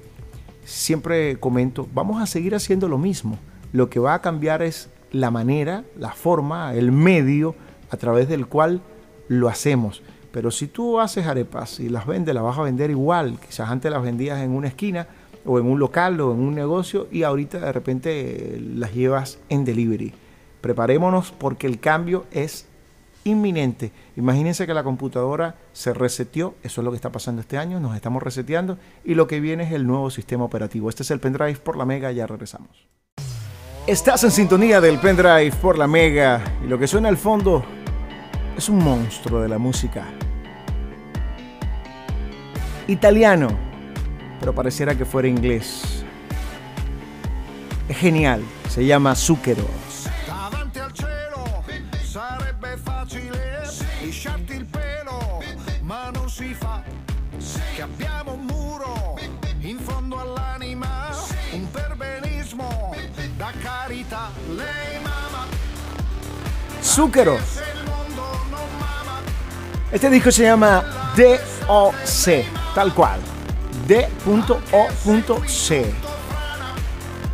siempre 0.67 1.41
comento? 1.41 1.89
Vamos 1.95 2.21
a 2.21 2.27
seguir 2.27 2.55
haciendo 2.55 2.89
lo 2.89 2.99
mismo. 2.99 3.39
Lo 3.73 3.89
que 3.89 3.99
va 3.99 4.13
a 4.13 4.21
cambiar 4.21 4.61
es 4.61 4.91
la 5.13 5.31
manera, 5.31 5.83
la 5.99 6.13
forma, 6.13 6.75
el 6.75 6.93
medio 6.93 7.55
a 7.89 7.97
través 7.97 8.29
del 8.29 8.47
cual 8.49 8.83
lo 9.29 9.49
hacemos. 9.49 10.03
Pero 10.31 10.51
si 10.51 10.67
tú 10.67 11.01
haces 11.01 11.27
arepas 11.27 11.81
y 11.81 11.89
las 11.89 12.07
vendes, 12.07 12.35
las 12.35 12.45
vas 12.45 12.59
a 12.59 12.65
vender 12.65 12.91
igual. 12.91 13.39
Quizás 13.41 13.71
antes 13.71 13.91
las 13.91 14.03
vendías 14.03 14.41
en 14.43 14.51
una 14.51 14.69
esquina 14.69 15.09
o 15.47 15.59
en 15.59 15.65
un 15.65 15.79
local 15.79 16.21
o 16.21 16.35
en 16.35 16.41
un 16.41 16.55
negocio 16.55 17.09
y 17.11 17.23
ahorita 17.23 17.61
de 17.61 17.73
repente 17.73 18.63
las 18.75 18.93
llevas 18.93 19.39
en 19.49 19.65
delivery. 19.65 20.13
Preparémonos 20.61 21.33
porque 21.33 21.67
el 21.67 21.81
cambio 21.81 22.27
es 22.31 22.69
inminente. 23.27 23.93
Imagínense 24.17 24.67
que 24.67 24.75
la 24.75 24.85
computadora 24.85 25.57
se 25.73 25.93
reseteó, 25.93 26.55
eso 26.63 26.81
es 26.81 26.85
lo 26.85 26.91
que 26.91 26.97
está 26.97 27.11
pasando 27.11 27.41
este 27.41 27.59
año, 27.59 27.81
nos 27.81 27.95
estamos 27.95 28.23
reseteando 28.23 28.79
y 29.05 29.15
lo 29.15 29.27
que 29.27 29.41
viene 29.41 29.65
es 29.65 29.73
el 29.73 29.87
nuevo 29.87 30.11
sistema 30.11 30.45
operativo. 30.45 30.89
Este 30.89 31.03
es 31.03 31.11
el 31.11 31.21
pendrive 31.21 31.57
por 31.57 31.77
la 31.77 31.85
Mega, 31.85 32.13
ya 32.13 32.27
regresamos. 32.27 32.87
Estás 33.87 34.25
en 34.25 34.31
sintonía 34.31 34.81
del 34.81 34.99
pendrive 34.99 35.53
por 35.61 35.79
la 35.79 35.87
Mega 35.87 36.43
y 36.65 36.69
lo 36.69 36.79
que 36.79 36.87
suena 36.87 37.09
al 37.09 37.17
fondo 37.17 37.65
es 38.57 38.69
un 38.69 38.79
monstruo 38.79 39.41
de 39.41 39.49
la 39.49 39.59
música. 39.59 40.05
Italiano, 42.89 43.49
pero 44.39 44.55
pareciera 44.55 44.95
que 44.95 45.05
fuera 45.05 45.29
inglés. 45.29 46.05
Es 47.89 47.97
genial, 47.97 48.43
se 48.69 48.85
llama 48.85 49.15
Zucchero. 49.15 49.65
Zúquero. 66.83 67.39
Este 69.93 70.11
disco 70.11 70.31
se 70.31 70.45
llama 70.45 70.85
DOC, 71.17 72.45
tal 72.75 72.93
cual. 72.95 73.21
D.O.C. 73.87 75.85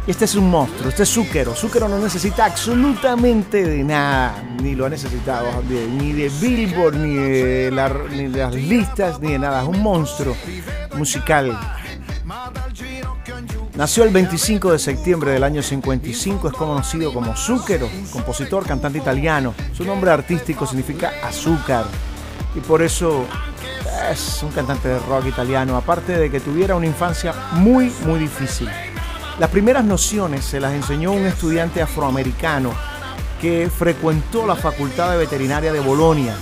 Este 0.07 0.25
es 0.25 0.35
un 0.35 0.51
monstruo, 0.51 0.89
este 0.89 1.05
es 1.05 1.09
Zúquero. 1.09 1.55
Zúquero 1.55 1.89
no 1.89 1.99
necesita 1.99 2.45
absolutamente 2.45 3.65
de 3.65 3.85
nada, 3.85 4.43
ni 4.61 4.75
lo 4.75 4.87
ha 4.87 4.89
necesitado, 4.89 5.49
ni 5.69 6.13
de 6.13 6.29
Billboard, 6.41 6.97
ni 6.97 7.15
de, 7.15 7.71
ni 8.11 8.27
de 8.27 8.39
las 8.39 8.55
listas, 8.55 9.21
ni 9.21 9.33
de 9.33 9.39
nada. 9.39 9.63
Es 9.63 9.69
un 9.69 9.81
monstruo 9.81 10.37
musical 10.97 11.57
Nació 13.83 14.05
el 14.05 14.11
25 14.11 14.71
de 14.71 14.79
septiembre 14.79 15.33
del 15.33 15.43
año 15.43 15.61
55, 15.61 16.47
es 16.47 16.55
conocido 16.55 17.13
como 17.13 17.35
Zucchero, 17.35 17.89
compositor, 18.13 18.65
cantante 18.65 18.99
italiano. 18.99 19.55
Su 19.73 19.83
nombre 19.83 20.13
artístico 20.13 20.69
significa 20.69 21.11
azúcar 21.21 21.87
y 22.55 22.61
por 22.61 22.81
eso 22.81 23.25
es 24.09 24.41
un 24.45 24.53
cantante 24.53 24.87
de 24.87 25.01
rock 25.01 25.27
italiano, 25.27 25.77
aparte 25.77 26.17
de 26.17 26.31
que 26.31 26.39
tuviera 26.39 26.77
una 26.77 26.87
infancia 26.87 27.35
muy, 27.55 27.93
muy 28.07 28.21
difícil. 28.21 28.69
Las 29.41 29.51
primeras 29.51 29.85
nociones 29.85 30.45
se 30.45 30.61
las 30.61 30.75
enseñó 30.75 31.11
un 31.11 31.27
estudiante 31.27 31.83
afroamericano 31.83 32.71
que 33.41 33.69
frecuentó 33.69 34.47
la 34.47 34.55
Facultad 34.55 35.11
de 35.11 35.17
Veterinaria 35.17 35.73
de 35.73 35.81
Bolonia. 35.81 36.37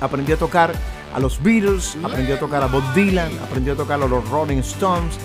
Aprendió 0.00 0.36
a 0.36 0.38
tocar 0.38 0.72
a 1.12 1.18
los 1.18 1.42
Beatles, 1.42 1.96
aprendió 2.00 2.36
a 2.36 2.38
tocar 2.38 2.62
a 2.62 2.66
Bob 2.66 2.94
Dylan, 2.94 3.32
aprendió 3.42 3.72
a 3.72 3.76
tocar 3.76 4.00
a 4.00 4.06
los 4.06 4.28
Rolling 4.30 4.58
Stones 4.58 5.18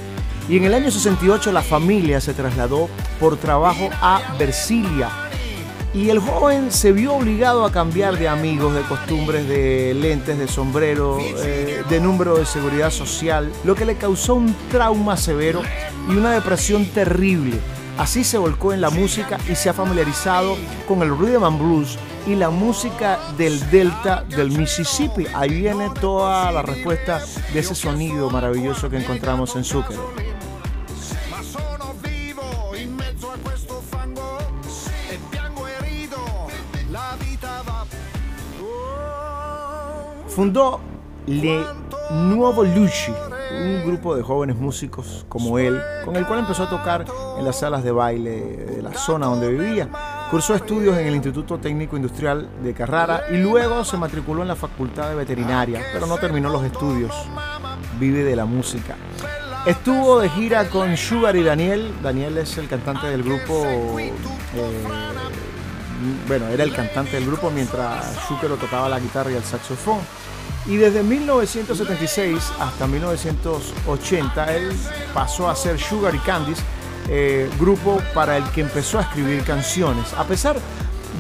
y 0.50 0.58
en 0.58 0.64
el 0.64 0.74
año 0.74 0.92
68 0.92 1.52
la 1.52 1.62
familia 1.62 2.22
se 2.22 2.34
trasladó 2.34 2.90
por 3.20 3.38
trabajo 3.38 3.90
a 4.02 4.36
Versilia. 4.40 5.10
Y 5.94 6.10
el 6.10 6.20
joven 6.20 6.72
se 6.72 6.92
vio 6.92 7.16
obligado 7.16 7.66
a 7.66 7.72
cambiar 7.72 8.18
de 8.18 8.28
amigos, 8.28 8.74
de 8.74 8.82
costumbres, 8.82 9.48
de 9.48 9.94
lentes, 9.94 10.38
de 10.38 10.48
sombrero, 10.48 11.18
eh, 11.20 11.82
de 11.90 12.00
número 12.00 12.38
de 12.38 12.46
seguridad 12.46 12.92
social, 12.92 13.52
lo 13.64 13.74
que 13.74 13.86
le 13.86 13.96
causó 13.96 14.36
un 14.36 14.56
trauma 14.70 15.18
severo 15.18 15.62
y 16.10 16.16
una 16.16 16.32
depresión 16.32 16.86
terrible. 16.86 17.58
Así 17.98 18.24
se 18.24 18.38
volcó 18.38 18.74
en 18.74 18.82
la 18.82 18.92
música 18.92 19.40
y 19.50 19.56
se 19.56 19.70
ha 19.70 19.74
familiarizado 19.74 20.56
con 20.88 21.02
el 21.02 21.18
rhythm 21.18 21.44
and 21.44 21.60
blues 21.60 21.98
y 22.28 22.36
la 22.36 22.52
música 22.52 23.18
del 23.38 23.60
delta 23.72 24.24
del 24.30 24.52
Mississippi. 24.52 25.26
Ahí 25.34 25.50
viene 25.50 25.90
toda 26.00 26.52
la 26.52 26.62
respuesta 26.62 27.22
de 27.54 27.60
ese 27.60 27.74
sonido 27.74 28.30
maravilloso 28.30 28.90
que 28.90 28.98
encontramos 28.98 29.56
en 29.56 29.64
Zucchero. 29.64 30.27
Fundó 40.38 40.80
Le 41.26 41.66
Nuovo 42.12 42.64
Luci, 42.64 43.12
un 43.60 43.84
grupo 43.88 44.16
de 44.16 44.22
jóvenes 44.22 44.56
músicos 44.56 45.26
como 45.28 45.58
él, 45.58 45.82
con 46.06 46.16
el 46.16 46.28
cual 46.28 46.42
empezó 46.42 46.66
a 46.66 46.70
tocar 46.70 47.06
en 47.40 47.44
las 47.44 47.58
salas 47.58 47.84
de 47.84 47.92
baile 47.92 48.42
de 48.68 48.84
la 48.84 48.94
zona 48.94 49.26
donde 49.26 49.50
vivía. 49.50 49.90
Cursó 50.30 50.54
estudios 50.54 50.96
en 50.96 51.08
el 51.08 51.16
Instituto 51.16 51.58
Técnico 51.58 51.96
Industrial 51.96 52.48
de 52.62 52.72
Carrara 52.76 53.24
y 53.32 53.38
luego 53.38 53.84
se 53.84 53.98
matriculó 53.98 54.44
en 54.44 54.50
la 54.50 54.56
Facultad 54.56 55.10
de 55.10 55.16
Veterinaria, 55.16 55.82
pero 55.92 56.06
no 56.06 56.20
terminó 56.20 56.52
los 56.52 56.64
estudios. 56.64 57.12
Vive 58.00 58.24
de 58.24 58.36
la 58.36 58.46
música. 58.46 58.96
Estuvo 59.66 60.20
de 60.20 60.30
gira 60.30 60.70
con 60.70 60.96
Sugar 60.98 61.36
y 61.36 61.42
Daniel. 61.42 61.96
Daniel 62.04 62.38
es 62.38 62.56
el 62.60 62.68
cantante 62.68 63.08
del 63.08 63.24
grupo. 63.24 63.64
Eh, 63.66 64.14
bueno, 66.28 66.48
era 66.48 66.64
el 66.64 66.74
cantante 66.74 67.12
del 67.12 67.26
grupo 67.26 67.50
mientras 67.50 68.06
lo 68.44 68.56
tocaba 68.56 68.90
la 68.90 69.00
guitarra 69.00 69.32
y 69.32 69.36
el 69.36 69.44
saxofón. 69.44 70.00
Y 70.66 70.76
desde 70.76 71.02
1976 71.02 72.52
hasta 72.60 72.88
1980 72.88 74.56
él 74.56 74.72
pasó 75.14 75.50
a 75.50 75.56
ser 75.56 75.80
Sugar 75.80 76.14
y 76.14 76.20
Candies, 76.20 76.60
eh, 77.10 77.50
grupo 77.58 78.02
para 78.14 78.38
el 78.38 78.44
que 78.52 78.62
empezó 78.62 79.00
a 79.00 79.04
escribir 79.04 79.44
canciones. 79.44 80.14
A 80.14 80.26
pesar 80.26 80.58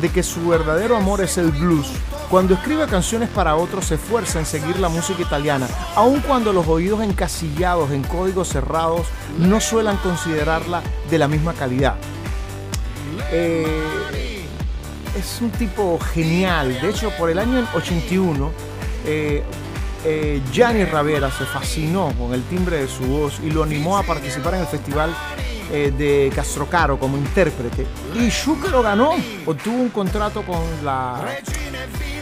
de 0.02 0.10
que 0.10 0.22
su 0.22 0.48
verdadero 0.50 0.98
amor 0.98 1.22
es 1.22 1.38
el 1.38 1.52
blues, 1.52 1.88
cuando 2.30 2.56
escribe 2.56 2.86
canciones 2.88 3.30
para 3.30 3.56
otros 3.56 3.86
se 3.86 3.96
esfuerza 3.96 4.38
en 4.40 4.46
seguir 4.46 4.78
la 4.80 4.90
música 4.90 5.22
italiana, 5.22 5.68
aun 5.96 6.20
cuando 6.20 6.52
los 6.52 6.68
oídos 6.68 7.02
encasillados 7.02 7.92
en 7.92 8.04
códigos 8.04 8.50
cerrados 8.50 9.08
no 9.40 9.62
suelen 9.62 9.96
considerarla 9.98 10.84
de 11.10 11.18
la 11.18 11.30
misma 11.30 11.54
calidad. 11.54 11.96
Eh, 13.32 14.27
es 15.17 15.41
un 15.41 15.49
tipo 15.51 15.99
genial, 15.99 16.80
de 16.80 16.89
hecho 16.89 17.10
por 17.17 17.30
el 17.30 17.39
año 17.39 17.67
81 17.73 18.51
eh, 19.06 19.43
eh, 20.06 20.41
Gianni 20.51 20.86
Ravera 20.86 21.32
se 21.32 21.45
fascinó 21.45 22.13
con 22.17 22.34
el 22.34 22.43
timbre 22.43 22.77
de 22.77 22.88
su 22.88 23.03
voz 23.03 23.39
y 23.43 23.49
lo 23.49 23.63
animó 23.63 23.97
a 23.97 24.03
participar 24.03 24.53
en 24.53 24.62
el 24.62 24.67
festival 24.67 25.13
eh, 25.71 25.91
de 25.97 26.32
Castrocaro 26.34 26.99
como 26.99 27.17
intérprete. 27.17 27.88
Y 28.15 28.30
Schuke 28.30 28.69
lo 28.69 28.82
ganó, 28.84 29.12
obtuvo 29.45 29.77
un 29.77 29.89
contrato 29.89 30.43
con 30.43 30.62
la, 30.84 31.25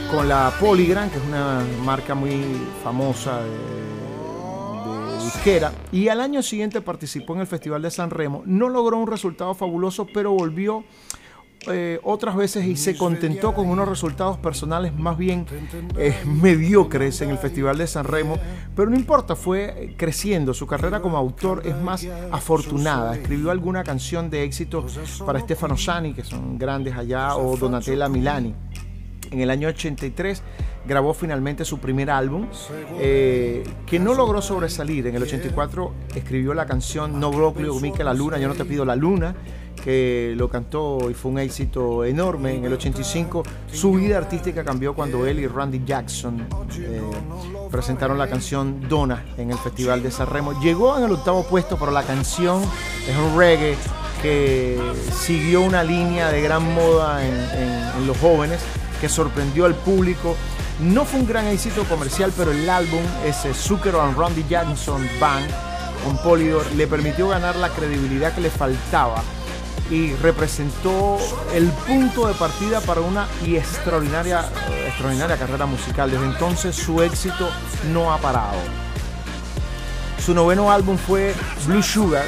con 0.09 0.29
la 0.29 0.53
Polygram, 0.59 1.09
que 1.09 1.17
es 1.17 1.23
una 1.23 1.63
marca 1.83 2.15
muy 2.15 2.43
famosa 2.83 3.41
de, 3.43 3.49
de. 5.59 5.69
Y 5.91 6.07
al 6.07 6.21
año 6.21 6.41
siguiente 6.41 6.81
participó 6.81 7.35
en 7.35 7.41
el 7.41 7.47
Festival 7.47 7.81
de 7.81 7.91
San 7.91 8.09
Remo. 8.09 8.41
No 8.45 8.69
logró 8.69 8.97
un 8.97 9.07
resultado 9.07 9.53
fabuloso, 9.53 10.07
pero 10.11 10.31
volvió 10.31 10.83
eh, 11.67 11.99
otras 12.03 12.35
veces 12.35 12.65
y 12.65 12.75
se 12.75 12.97
contentó 12.97 13.53
con 13.53 13.67
unos 13.69 13.87
resultados 13.87 14.37
personales 14.37 14.93
más 14.93 15.17
bien 15.17 15.45
eh, 15.97 16.15
mediocres 16.25 17.21
en 17.21 17.29
el 17.29 17.37
Festival 17.37 17.77
de 17.77 17.87
San 17.87 18.05
Remo, 18.05 18.37
pero 18.75 18.89
no 18.89 18.95
importa, 18.95 19.35
fue 19.35 19.93
creciendo. 19.97 20.53
Su 20.53 20.67
carrera 20.67 21.01
como 21.01 21.17
autor 21.17 21.63
es 21.65 21.75
más 21.81 22.07
afortunada. 22.31 23.15
Escribió 23.15 23.51
alguna 23.51 23.83
canción 23.83 24.29
de 24.29 24.43
éxito 24.43 24.85
para 25.25 25.39
Stefano 25.39 25.77
Sani, 25.77 26.13
que 26.13 26.23
son 26.23 26.57
grandes 26.57 26.95
allá, 26.95 27.35
o 27.35 27.57
Donatella 27.57 28.09
Milani. 28.09 28.53
En 29.31 29.41
el 29.41 29.49
año 29.49 29.67
83 29.67 30.41
grabó 30.87 31.13
finalmente 31.13 31.65
su 31.65 31.79
primer 31.79 32.09
álbum, 32.09 32.47
eh, 32.99 33.63
que 33.85 33.99
no 33.99 34.13
logró 34.13 34.41
sobresalir. 34.41 35.07
En 35.07 35.15
el 35.15 35.23
84 35.23 35.93
escribió 36.15 36.53
la 36.53 36.65
canción 36.65 37.19
No 37.19 37.31
Broccoli 37.31 37.69
Mica 37.81 38.03
la 38.03 38.13
Luna, 38.13 38.37
Yo 38.37 38.47
no 38.47 38.53
te 38.53 38.65
pido 38.65 38.85
la 38.85 38.95
Luna, 38.95 39.35
que 39.83 40.33
lo 40.35 40.49
cantó 40.49 41.09
y 41.09 41.13
fue 41.13 41.31
un 41.31 41.39
éxito 41.39 42.03
enorme. 42.03 42.55
En 42.55 42.65
el 42.65 42.73
85 42.73 43.43
su 43.71 43.93
vida 43.93 44.17
artística 44.17 44.63
cambió 44.63 44.93
cuando 44.93 45.25
él 45.25 45.39
y 45.39 45.47
Randy 45.47 45.81
Jackson 45.85 46.47
eh, 46.77 47.01
presentaron 47.69 48.17
la 48.17 48.27
canción 48.27 48.87
Donna 48.87 49.23
en 49.37 49.51
el 49.51 49.57
Festival 49.57 50.01
de 50.01 50.11
San 50.11 50.27
Remo. 50.27 50.59
Llegó 50.61 50.97
en 50.97 51.03
el 51.03 51.11
octavo 51.11 51.43
puesto, 51.43 51.77
pero 51.77 51.91
la 51.91 52.03
canción 52.03 52.61
es 53.07 53.17
un 53.17 53.37
reggae 53.37 53.75
que 54.21 54.79
siguió 55.11 55.61
una 55.61 55.83
línea 55.83 56.31
de 56.31 56.41
gran 56.41 56.73
moda 56.73 57.23
en 57.25 58.07
los 58.07 58.17
jóvenes, 58.17 58.59
que 58.99 59.09
sorprendió 59.09 59.65
al 59.65 59.75
público 59.75 60.35
No 60.79 61.05
fue 61.05 61.21
un 61.21 61.27
gran 61.27 61.47
éxito 61.47 61.83
comercial, 61.85 62.33
pero 62.35 62.51
el 62.51 62.69
álbum, 62.69 63.01
ese 63.25 63.53
Zucchero 63.53 64.01
and 64.01 64.17
Randy 64.17 64.43
Jackson 64.49 65.07
Band, 65.21 65.49
con 66.03 66.17
Polydor, 66.17 66.65
le 66.75 66.85
permitió 66.85 67.29
ganar 67.29 67.55
la 67.55 67.69
credibilidad 67.69 68.35
que 68.35 68.41
le 68.41 68.49
faltaba 68.49 69.23
y 69.89 70.13
representó 70.15 71.17
el 71.53 71.67
punto 71.87 72.27
de 72.27 72.33
partida 72.33 72.81
para 72.81 73.01
una 73.01 73.27
y 73.45 73.55
extraordinaria, 73.55 74.49
extraordinaria 74.87 75.37
carrera 75.37 75.65
musical. 75.65 76.09
Desde 76.09 76.25
entonces 76.25 76.75
su 76.75 77.01
éxito 77.01 77.49
no 77.93 78.11
ha 78.11 78.17
parado. 78.17 78.57
Su 80.23 80.33
noveno 80.33 80.71
álbum 80.71 80.97
fue 80.97 81.35
Blue 81.67 81.83
Sugar, 81.83 82.25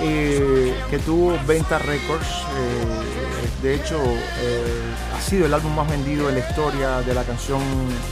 eh, 0.00 0.74
que 0.90 0.98
tuvo 0.98 1.38
Venta 1.46 1.78
Records. 1.78 2.26
Eh, 2.26 3.62
de 3.62 3.74
hecho, 3.74 4.00
eh, 4.40 4.94
ha 5.16 5.20
sido 5.20 5.46
el 5.46 5.54
álbum 5.54 5.74
más 5.74 5.88
vendido 5.88 6.28
en 6.28 6.34
la 6.34 6.40
historia 6.40 7.00
de 7.00 7.14
la 7.14 7.22
canción 7.22 7.60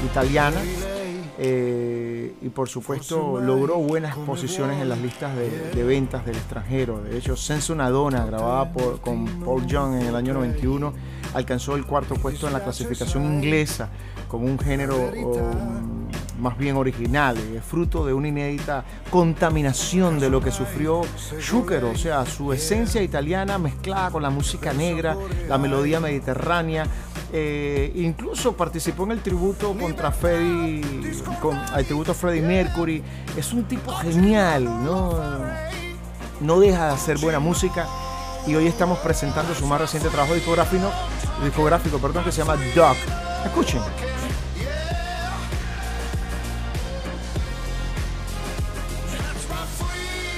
italiana. 0.04 0.60
Y 2.42 2.48
por 2.48 2.68
supuesto 2.68 3.40
logró 3.40 3.76
buenas 3.76 4.16
posiciones 4.16 4.80
en 4.80 4.88
las 4.88 5.00
listas 5.00 5.36
de, 5.36 5.84
ventas 5.84 6.24
del 6.26 6.36
extranjero. 6.36 7.00
De 7.00 7.18
hecho, 7.18 7.36
Sense 7.36 7.72
una 7.72 7.90
Donna, 7.90 8.24
grabada 8.24 8.72
por, 8.72 9.00
con 9.00 9.26
Paul 9.44 9.66
Young 9.66 10.00
en 10.00 10.06
el 10.06 10.16
año 10.16 10.34
91, 10.34 10.92
alcanzó 11.34 11.76
el 11.76 11.84
cuarto 11.84 12.14
puesto 12.14 12.46
en 12.46 12.52
la 12.52 12.62
clasificación 12.62 13.24
inglesa 13.24 13.88
con 14.28 14.42
un 14.42 14.58
género 14.58 14.96
um, 14.96 15.95
más 16.38 16.56
bien 16.58 16.76
original, 16.76 17.36
es 17.36 17.64
fruto 17.64 18.06
de 18.06 18.12
una 18.12 18.28
inédita 18.28 18.84
contaminación 19.10 20.18
de 20.18 20.30
lo 20.30 20.40
que 20.40 20.50
sufrió 20.50 21.02
Zucchero, 21.40 21.90
o 21.90 21.96
sea, 21.96 22.24
su 22.26 22.52
esencia 22.52 23.02
italiana 23.02 23.58
mezclada 23.58 24.10
con 24.10 24.22
la 24.22 24.30
música 24.30 24.72
negra, 24.72 25.16
la 25.48 25.58
melodía 25.58 26.00
mediterránea. 26.00 26.86
Eh, 27.32 27.92
incluso 27.96 28.56
participó 28.56 29.04
en 29.04 29.12
el 29.12 29.20
tributo 29.20 29.74
contra 29.78 30.12
Freddie, 30.12 30.82
con, 31.40 31.58
el 31.76 31.84
tributo 31.84 32.12
a 32.12 32.14
Freddie 32.14 32.42
Mercury. 32.42 33.02
Es 33.36 33.52
un 33.52 33.64
tipo 33.64 33.92
genial, 33.92 34.64
¿no? 34.64 35.18
No 36.40 36.60
deja 36.60 36.88
de 36.88 36.92
hacer 36.92 37.18
buena 37.18 37.38
música 37.38 37.86
y 38.46 38.54
hoy 38.54 38.66
estamos 38.66 38.98
presentando 38.98 39.54
su 39.54 39.66
más 39.66 39.80
reciente 39.80 40.08
trabajo 40.08 40.34
discográfico, 40.34 40.90
discográfico 41.42 41.98
perdón, 41.98 42.24
que 42.24 42.32
se 42.32 42.38
llama 42.38 42.56
Duck. 42.74 42.96
Escuchen. 43.44 43.80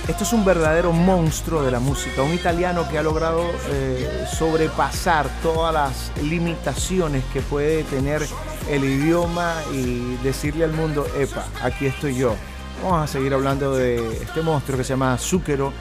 Esto 0.08 0.24
es 0.24 0.32
un 0.32 0.42
verdadero 0.42 0.90
monstruo 0.90 1.62
de 1.62 1.70
la 1.70 1.80
música, 1.80 2.22
un 2.22 2.32
italiano 2.32 2.88
que 2.88 2.96
ha 2.96 3.02
logrado 3.02 3.42
eh, 3.68 4.24
sobrepasar 4.32 5.28
todas 5.42 5.74
las 5.74 6.24
limitaciones 6.24 7.22
que 7.30 7.42
puede 7.42 7.84
tener 7.84 8.26
el 8.70 8.84
idioma 8.84 9.54
y 9.70 10.16
decirle 10.24 10.64
al 10.64 10.72
mundo, 10.72 11.06
epa, 11.14 11.44
aquí 11.62 11.84
estoy 11.84 12.16
yo. 12.16 12.34
Vamos 12.82 13.04
a 13.04 13.06
seguir 13.06 13.34
hablando 13.34 13.74
de 13.74 14.22
este 14.22 14.40
monstruo 14.40 14.78
que 14.78 14.84
se 14.84 14.94
llama 14.94 15.18
Zucchero 15.18 15.74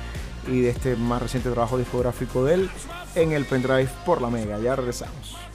y 0.45 0.59
de 0.59 0.71
este 0.71 0.97
más 0.97 1.21
reciente 1.21 1.49
trabajo 1.49 1.77
discográfico 1.77 2.43
de 2.43 2.55
él 2.55 2.69
en 3.15 3.31
el 3.31 3.45
pendrive 3.45 3.89
por 4.05 4.21
la 4.21 4.29
Mega. 4.29 4.59
Ya 4.59 4.75
regresamos. 4.75 5.46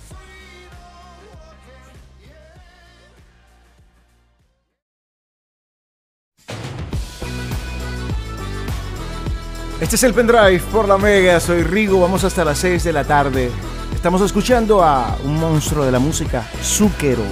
Este 9.83 9.97
es 9.97 10.05
el 10.05 10.15
pendrive 10.15 10.63
por 10.71 10.87
la 10.87 10.97
Mega, 10.97 11.41
soy 11.41 11.65
Rigo, 11.65 12.01
vamos 12.01 12.23
hasta 12.23 12.45
las 12.45 12.59
6 12.59 12.85
de 12.85 12.93
la 12.93 13.03
tarde. 13.03 13.51
Estamos 13.93 14.23
escuchando 14.23 14.81
a 14.81 15.17
un 15.25 15.41
monstruo 15.41 15.85
de 15.85 15.91
la 15.91 15.99
música, 15.99 16.47
Zucchero. 16.63 17.25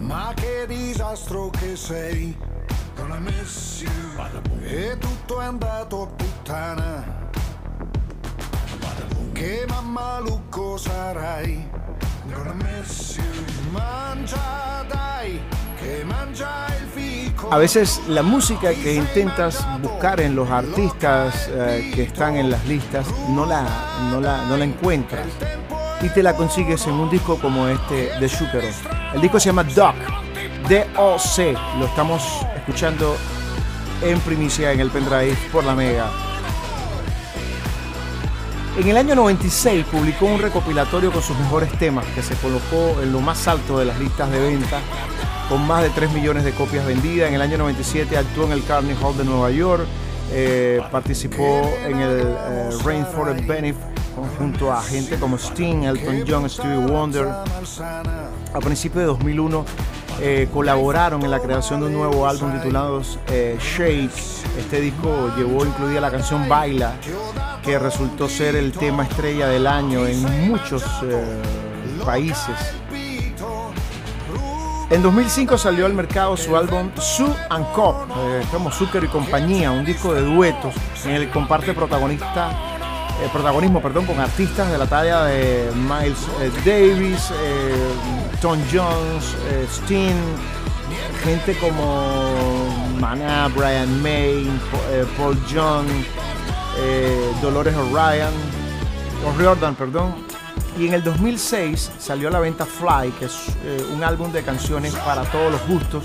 Ma 0.00 0.34
che 0.36 0.66
disastro 0.68 1.48
che 1.48 1.74
sei, 1.74 2.36
non 2.98 3.22
messi 3.22 3.86
e 4.64 4.98
tutto 4.98 5.40
è 5.40 5.46
andato 5.46 6.02
a 6.02 6.06
puttana. 6.08 7.22
Che 9.32 9.64
mamma 9.66 10.20
Lucco 10.20 10.76
sarai, 10.76 11.66
A 17.50 17.58
veces 17.58 18.00
la 18.08 18.22
música 18.22 18.70
que 18.74 18.94
intentas 18.94 19.64
buscar 19.80 20.20
en 20.20 20.34
los 20.34 20.50
artistas 20.50 21.48
eh, 21.52 21.92
que 21.94 22.04
están 22.04 22.36
en 22.36 22.50
las 22.50 22.64
listas 22.66 23.06
no 23.28 23.46
la, 23.46 23.62
no, 24.10 24.20
la, 24.20 24.44
no 24.46 24.56
la 24.56 24.64
encuentras 24.64 25.26
y 26.02 26.08
te 26.08 26.22
la 26.22 26.34
consigues 26.34 26.86
en 26.86 26.94
un 26.94 27.10
disco 27.10 27.38
como 27.38 27.68
este 27.68 28.18
de 28.18 28.28
Shukero. 28.28 28.68
El 29.14 29.20
disco 29.20 29.38
se 29.38 29.46
llama 29.46 29.64
Doc, 29.64 29.94
D-O-C. 30.68 31.54
Lo 31.78 31.86
estamos 31.86 32.22
escuchando 32.56 33.16
en 34.02 34.20
primicia 34.20 34.72
en 34.72 34.80
el 34.80 34.90
pendrive 34.90 35.36
por 35.52 35.64
la 35.64 35.74
Mega. 35.74 36.33
En 38.76 38.88
el 38.88 38.96
año 38.96 39.14
96 39.14 39.84
publicó 39.86 40.26
un 40.26 40.40
recopilatorio 40.40 41.12
con 41.12 41.22
sus 41.22 41.38
mejores 41.38 41.70
temas 41.78 42.04
que 42.06 42.22
se 42.22 42.34
colocó 42.34 43.00
en 43.00 43.12
lo 43.12 43.20
más 43.20 43.46
alto 43.46 43.78
de 43.78 43.84
las 43.84 44.00
listas 44.00 44.28
de 44.32 44.40
venta 44.40 44.80
con 45.48 45.64
más 45.64 45.82
de 45.82 45.90
3 45.90 46.12
millones 46.12 46.42
de 46.42 46.50
copias 46.52 46.84
vendidas. 46.84 47.28
En 47.28 47.34
el 47.34 47.42
año 47.42 47.56
97 47.56 48.16
actuó 48.16 48.46
en 48.46 48.52
el 48.52 48.64
Carnegie 48.64 48.96
Hall 49.00 49.16
de 49.16 49.24
Nueva 49.24 49.52
York, 49.52 49.86
eh, 50.32 50.80
participó 50.90 51.70
en 51.86 52.00
el 52.00 52.20
eh, 52.20 52.70
Rainforest 52.84 53.46
Benefit 53.46 53.94
junto 54.38 54.72
a 54.72 54.82
gente 54.82 55.16
como 55.18 55.36
Sting, 55.36 55.84
Elton 55.84 56.24
John, 56.26 56.50
Stevie 56.50 56.86
Wonder. 56.86 57.28
A 57.28 58.60
principios 58.60 59.02
de 59.02 59.06
2001 59.06 59.64
eh, 60.20 60.48
colaboraron 60.52 61.22
en 61.22 61.30
la 61.30 61.40
creación 61.40 61.80
de 61.80 61.86
un 61.86 61.92
nuevo 61.94 62.26
álbum 62.26 62.52
titulado 62.52 63.02
Shake. 63.02 64.10
Este 64.58 64.80
disco 64.80 65.30
llevó 65.36 65.64
incluida 65.64 66.00
la 66.00 66.10
canción 66.10 66.48
Baila, 66.48 66.94
que 67.62 67.78
resultó 67.78 68.28
ser 68.28 68.56
el 68.56 68.72
tema 68.72 69.04
estrella 69.04 69.48
del 69.48 69.66
año 69.66 70.06
en 70.06 70.48
muchos 70.48 70.84
eh, 71.02 71.42
países. 72.04 72.56
En 74.90 75.02
2005 75.02 75.58
salió 75.58 75.86
al 75.86 75.94
mercado 75.94 76.36
su 76.36 76.56
álbum 76.56 76.90
Sue 76.96 77.34
and 77.48 77.72
Cop, 77.72 77.96
eh, 78.16 78.42
como 78.52 78.70
Zucker 78.70 79.02
y 79.02 79.08
compañía, 79.08 79.70
un 79.70 79.84
disco 79.84 80.14
de 80.14 80.20
duetos 80.20 80.74
en 81.04 81.12
el 81.12 81.26
que 81.26 81.32
comparte 81.32 81.72
protagonista, 81.72 82.73
eh, 83.22 83.28
protagonismo 83.32 83.80
perdón, 83.80 84.06
con 84.06 84.20
artistas 84.20 84.70
de 84.70 84.78
la 84.78 84.86
talla 84.86 85.24
de 85.24 85.70
Miles 85.74 86.64
Davis, 86.64 87.32
Tom 88.40 88.58
Jones, 88.72 89.36
Sting, 89.70 90.14
gente 91.22 91.56
como 91.58 92.94
Maná, 93.00 93.48
Brian 93.48 94.02
May, 94.02 94.48
Paul 95.16 95.38
John, 95.52 95.86
eh, 96.76 97.32
Dolores 97.40 97.74
O'Riordan, 99.24 99.74
perdón. 99.74 100.14
Y 100.78 100.88
en 100.88 100.94
el 100.94 101.04
2006 101.04 101.92
salió 101.98 102.28
a 102.28 102.30
la 102.32 102.40
venta 102.40 102.66
Fly, 102.66 103.12
que 103.18 103.26
es 103.26 103.48
eh, 103.64 103.86
un 103.94 104.02
álbum 104.02 104.32
de 104.32 104.42
canciones 104.42 104.92
para 104.94 105.22
todos 105.24 105.52
los 105.52 105.66
gustos 105.68 106.04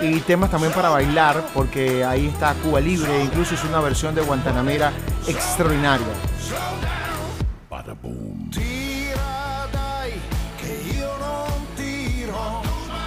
y 0.00 0.18
temas 0.20 0.50
también 0.50 0.72
para 0.72 0.88
bailar, 0.88 1.44
porque 1.54 2.04
ahí 2.04 2.26
está 2.26 2.54
Cuba 2.54 2.80
Libre, 2.80 3.22
incluso 3.22 3.54
es 3.54 3.64
una 3.64 3.80
versión 3.80 4.14
de 4.14 4.22
Guantanamera 4.22 4.92
extraordinaria. 5.26 6.06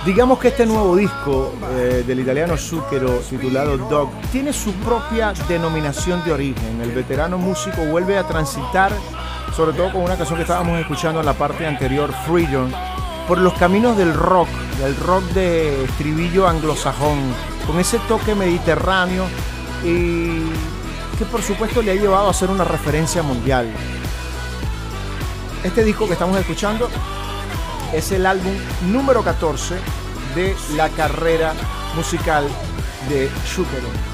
Digamos 0.05 0.39
que 0.39 0.47
este 0.47 0.65
nuevo 0.65 0.95
disco 0.95 1.53
eh, 1.73 2.03
del 2.07 2.21
italiano 2.21 2.57
Zucchero 2.57 3.19
titulado 3.29 3.77
Dog 3.77 4.09
tiene 4.31 4.51
su 4.51 4.73
propia 4.73 5.31
denominación 5.47 6.23
de 6.25 6.31
origen. 6.33 6.81
El 6.81 6.89
veterano 6.91 7.37
músico 7.37 7.85
vuelve 7.85 8.17
a 8.17 8.25
transitar, 8.25 8.91
sobre 9.55 9.73
todo 9.73 9.91
con 9.91 10.01
una 10.01 10.15
canción 10.15 10.37
que 10.37 10.43
estábamos 10.43 10.79
escuchando 10.79 11.19
en 11.19 11.25
la 11.25 11.33
parte 11.33 11.65
anterior, 11.65 12.13
Freedom, 12.25 12.71
por 13.27 13.37
los 13.37 13.53
caminos 13.53 13.97
del 13.97 14.13
rock, 14.13 14.49
del 14.79 14.95
rock 14.95 15.23
de 15.31 15.83
estribillo 15.85 16.47
anglosajón, 16.47 17.19
con 17.67 17.79
ese 17.79 17.99
toque 18.07 18.35
mediterráneo 18.35 19.25
y 19.83 20.49
que 21.17 21.25
por 21.29 21.41
supuesto 21.41 21.81
le 21.81 21.91
ha 21.91 21.95
llevado 21.95 22.29
a 22.29 22.33
ser 22.33 22.49
una 22.49 22.63
referencia 22.63 23.23
mundial. 23.23 23.69
Este 25.63 25.83
disco 25.83 26.07
que 26.07 26.13
estamos 26.13 26.37
escuchando 26.39 26.89
es 27.93 28.11
el 28.11 28.25
álbum 28.25 28.53
número 28.91 29.23
14 29.23 29.75
de 30.35 30.55
la 30.75 30.89
carrera 30.89 31.53
musical 31.95 32.47
de 33.09 33.29
Zucchero. 33.45 34.10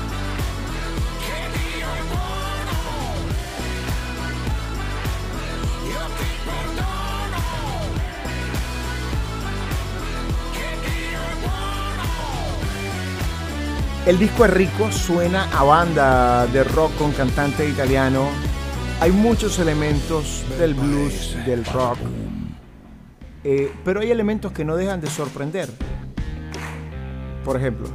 El 14.07 14.17
disco 14.19 14.45
es 14.45 14.51
rico, 14.51 14.89
suena 14.89 15.49
a 15.51 15.65
banda 15.65 16.47
de 16.47 16.63
rock 16.63 16.95
con 16.95 17.11
cantante 17.11 17.67
italiano. 17.67 18.29
Hay 19.01 19.11
muchos 19.11 19.59
elementos 19.59 20.45
del 20.57 20.75
blues, 20.75 21.35
del 21.45 21.65
rock, 21.65 21.97
eh, 23.43 23.69
pero 23.83 23.99
hay 23.99 24.09
elementos 24.09 24.53
que 24.53 24.63
no 24.63 24.77
dejan 24.77 25.01
de 25.01 25.07
sorprender. 25.07 25.67
Por 27.43 27.57
ejemplo, 27.57 27.89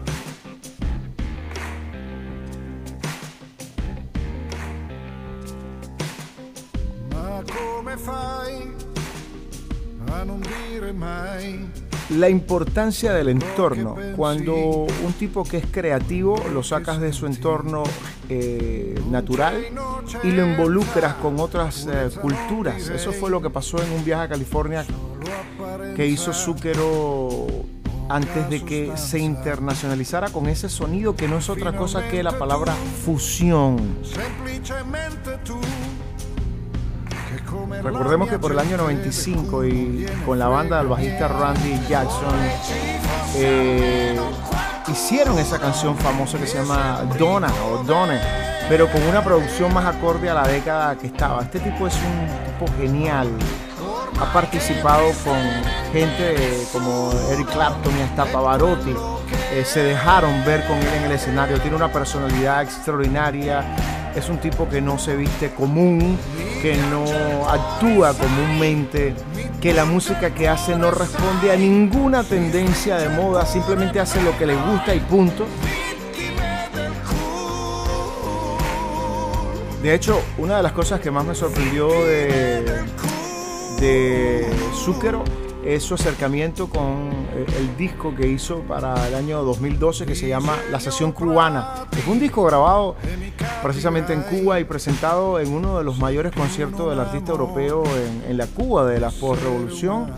la 12.16 12.28
importancia 12.28 13.12
del 13.12 13.28
entorno. 13.28 13.96
Cuando 14.16 14.54
un 14.54 15.12
tipo 15.18 15.44
que 15.44 15.58
es 15.58 15.66
creativo 15.66 16.42
lo 16.52 16.62
sacas 16.62 17.00
de 17.00 17.12
su 17.12 17.26
entorno 17.26 17.82
eh, 18.28 19.00
natural 19.10 19.64
y 20.22 20.30
lo 20.30 20.46
involucras 20.46 21.14
con 21.14 21.38
otras 21.40 21.86
eh, 21.90 22.10
culturas. 22.20 22.88
Eso 22.88 23.12
fue 23.12 23.30
lo 23.30 23.40
que 23.40 23.50
pasó 23.50 23.82
en 23.82 23.90
un 23.92 24.04
viaje 24.04 24.24
a 24.24 24.28
California 24.28 24.84
que 25.96 26.06
hizo 26.06 26.32
Zucchero 26.32 27.46
antes 28.08 28.50
de 28.50 28.62
que 28.62 28.96
se 28.96 29.18
internacionalizara 29.18 30.28
con 30.28 30.46
ese 30.46 30.68
sonido 30.68 31.16
que 31.16 31.28
no 31.28 31.38
es 31.38 31.48
otra 31.48 31.74
cosa 31.76 32.08
que 32.08 32.22
la 32.22 32.38
palabra 32.38 32.74
fusión. 33.04 33.96
Recordemos 37.80 38.28
que 38.28 38.38
por 38.38 38.52
el 38.52 38.58
año 38.58 38.76
95 38.76 39.64
y 39.64 40.06
con 40.26 40.38
la 40.38 40.48
banda 40.48 40.78
del 40.78 40.88
bajista 40.88 41.28
Randy 41.28 41.80
Jackson 41.88 42.34
eh, 43.36 44.18
hicieron 44.88 45.38
esa 45.38 45.58
canción 45.58 45.96
famosa 45.96 46.38
que 46.38 46.46
se 46.46 46.58
llama 46.58 47.02
Donna 47.18 47.48
o 47.64 47.82
Donne, 47.84 48.20
pero 48.68 48.90
con 48.90 49.02
una 49.02 49.24
producción 49.24 49.72
más 49.72 49.86
acorde 49.86 50.28
a 50.28 50.34
la 50.34 50.46
década 50.46 50.96
que 50.96 51.06
estaba. 51.06 51.42
Este 51.42 51.60
tipo 51.60 51.86
es 51.86 51.94
un 51.94 52.26
tipo 52.46 52.72
genial. 52.76 53.28
Ha 54.20 54.32
participado 54.32 55.10
con 55.24 55.38
gente 55.92 56.66
como 56.72 57.12
Eric 57.30 57.50
Clapton 57.50 57.98
y 57.98 58.02
hasta 58.02 58.26
Pavarotti. 58.26 58.94
Eh, 59.52 59.66
se 59.66 59.82
dejaron 59.82 60.42
ver 60.46 60.64
con 60.64 60.78
él 60.78 60.94
en 60.96 61.02
el 61.04 61.12
escenario. 61.12 61.60
Tiene 61.60 61.76
una 61.76 61.92
personalidad 61.92 62.62
extraordinaria. 62.62 63.62
Es 64.16 64.30
un 64.30 64.38
tipo 64.38 64.66
que 64.66 64.80
no 64.80 64.98
se 64.98 65.14
viste 65.14 65.50
común, 65.50 66.18
que 66.62 66.74
no 66.90 67.04
actúa 67.46 68.14
comúnmente, 68.14 69.14
que 69.60 69.74
la 69.74 69.84
música 69.84 70.34
que 70.34 70.48
hace 70.48 70.74
no 70.74 70.90
responde 70.90 71.52
a 71.52 71.56
ninguna 71.56 72.24
tendencia 72.24 72.96
de 72.96 73.10
moda, 73.10 73.44
simplemente 73.44 74.00
hace 74.00 74.22
lo 74.22 74.36
que 74.38 74.46
le 74.46 74.54
gusta 74.54 74.94
y 74.94 75.00
punto. 75.00 75.46
De 79.82 79.94
hecho, 79.94 80.22
una 80.38 80.58
de 80.58 80.62
las 80.62 80.72
cosas 80.72 81.00
que 81.00 81.10
más 81.10 81.26
me 81.26 81.34
sorprendió 81.34 81.88
de, 81.88 82.84
de 83.80 84.50
Zucchero 84.74 85.24
es 85.64 85.82
su 85.82 85.94
acercamiento 85.94 86.68
con 86.68 87.10
eh, 87.34 87.46
el 87.58 87.76
disco 87.76 88.14
que 88.14 88.26
hizo 88.26 88.60
para 88.60 89.06
el 89.06 89.14
año 89.14 89.42
2012 89.42 90.06
que 90.06 90.14
se 90.14 90.28
llama 90.28 90.56
La 90.70 90.80
Sesión 90.80 91.12
Cubana. 91.12 91.86
Es 91.96 92.06
un 92.06 92.18
disco 92.18 92.44
grabado 92.44 92.96
precisamente 93.62 94.12
en 94.12 94.22
Cuba 94.22 94.60
y 94.60 94.64
presentado 94.64 95.38
en 95.38 95.52
uno 95.52 95.78
de 95.78 95.84
los 95.84 95.98
mayores 95.98 96.32
conciertos 96.32 96.90
del 96.90 97.00
artista 97.00 97.32
europeo 97.32 97.84
en, 98.28 98.36
la 98.36 98.46
Cuba 98.46 98.86
de 98.86 99.00
la 99.00 99.10
postrevolución. 99.10 100.10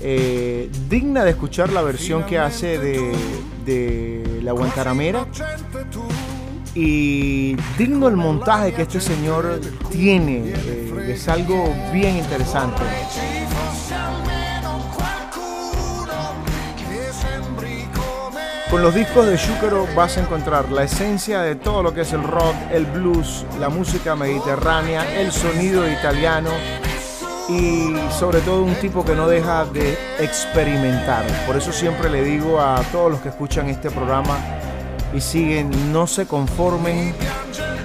Eh, 0.00 0.70
digna 0.88 1.24
de 1.24 1.30
escuchar 1.30 1.70
la 1.70 1.82
versión 1.82 2.24
que 2.24 2.38
hace 2.38 2.78
de, 2.78 4.40
La 4.42 4.52
Guantanamera 4.52 5.26
y 6.74 7.56
digno 7.76 8.08
el 8.08 8.16
montaje 8.16 8.72
que 8.72 8.82
este 8.82 9.00
señor 9.00 9.60
tiene. 9.90 10.52
eh, 10.54 11.12
es 11.12 11.28
algo 11.28 11.74
bien 11.92 12.16
interesante. 12.16 12.82
Con 18.70 18.82
los 18.82 18.94
discos 18.94 19.26
de 19.26 19.38
Shukero 19.38 19.88
vas 19.96 20.18
a 20.18 20.20
encontrar 20.20 20.70
la 20.70 20.82
esencia 20.82 21.40
de 21.40 21.54
todo 21.54 21.82
lo 21.82 21.94
que 21.94 22.02
es 22.02 22.12
el 22.12 22.22
rock, 22.22 22.54
el 22.70 22.84
blues, 22.84 23.46
la 23.58 23.70
música 23.70 24.14
mediterránea, 24.14 25.18
el 25.18 25.32
sonido 25.32 25.90
italiano 25.90 26.50
y 27.48 27.94
sobre 28.10 28.40
todo 28.40 28.62
un 28.62 28.74
tipo 28.74 29.06
que 29.06 29.14
no 29.14 29.26
deja 29.26 29.64
de 29.64 29.96
experimentar. 30.18 31.24
Por 31.46 31.56
eso 31.56 31.72
siempre 31.72 32.10
le 32.10 32.22
digo 32.22 32.60
a 32.60 32.82
todos 32.92 33.10
los 33.10 33.20
que 33.22 33.30
escuchan 33.30 33.70
este 33.70 33.90
programa 33.90 34.36
y 35.14 35.20
siguen, 35.22 35.90
no 35.90 36.06
se 36.06 36.26
conformen 36.26 37.14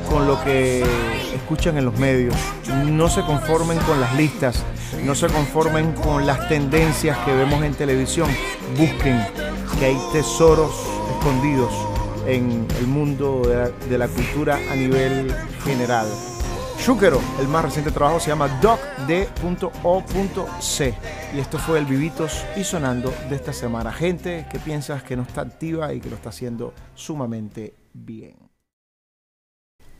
con 0.10 0.28
lo 0.28 0.44
que 0.44 0.84
escuchan 1.34 1.78
en 1.78 1.86
los 1.86 1.98
medios, 1.98 2.36
no 2.88 3.08
se 3.08 3.22
conformen 3.22 3.78
con 3.80 4.02
las 4.02 4.14
listas, 4.16 4.62
no 5.06 5.16
se 5.16 5.28
conformen 5.28 5.94
con 5.94 6.28
las 6.28 6.50
tendencias 6.50 7.18
que 7.20 7.34
vemos 7.34 7.64
en 7.64 7.74
televisión, 7.74 8.30
busquen 8.78 9.26
que 9.80 9.86
hay 9.86 9.98
tesoros 10.12 10.72
escondidos 11.18 11.72
en 12.28 12.68
el 12.80 12.88
mundo 12.88 13.42
de 13.90 13.98
la, 13.98 14.08
cultura 14.08 14.60
a 14.72 14.76
nivel 14.76 15.34
general. 15.64 16.08
Shukero, 16.80 17.20
el 17.40 17.48
más 17.48 17.66
reciente 17.66 17.92
trabajo 17.92 18.20
se 18.20 18.30
llama 18.30 18.48
docd.o.c 18.62 19.34
y 21.34 21.40
esto 21.40 21.58
fue 21.58 21.80
el 21.80 21.86
Vivitos 21.86 22.46
y 22.58 22.64
Sonando 22.64 23.14
de 23.30 23.36
esta 23.36 23.54
semana. 23.54 23.92
Gente 23.92 24.46
que 24.52 24.60
piensas 24.60 25.04
que 25.04 25.16
no 25.16 25.24
está 25.24 25.42
activa 25.42 25.94
y 25.94 26.00
que 26.00 26.10
lo 26.10 26.16
está 26.16 26.30
haciendo 26.30 26.74
sumamente 26.94 27.74
bien. 27.94 28.36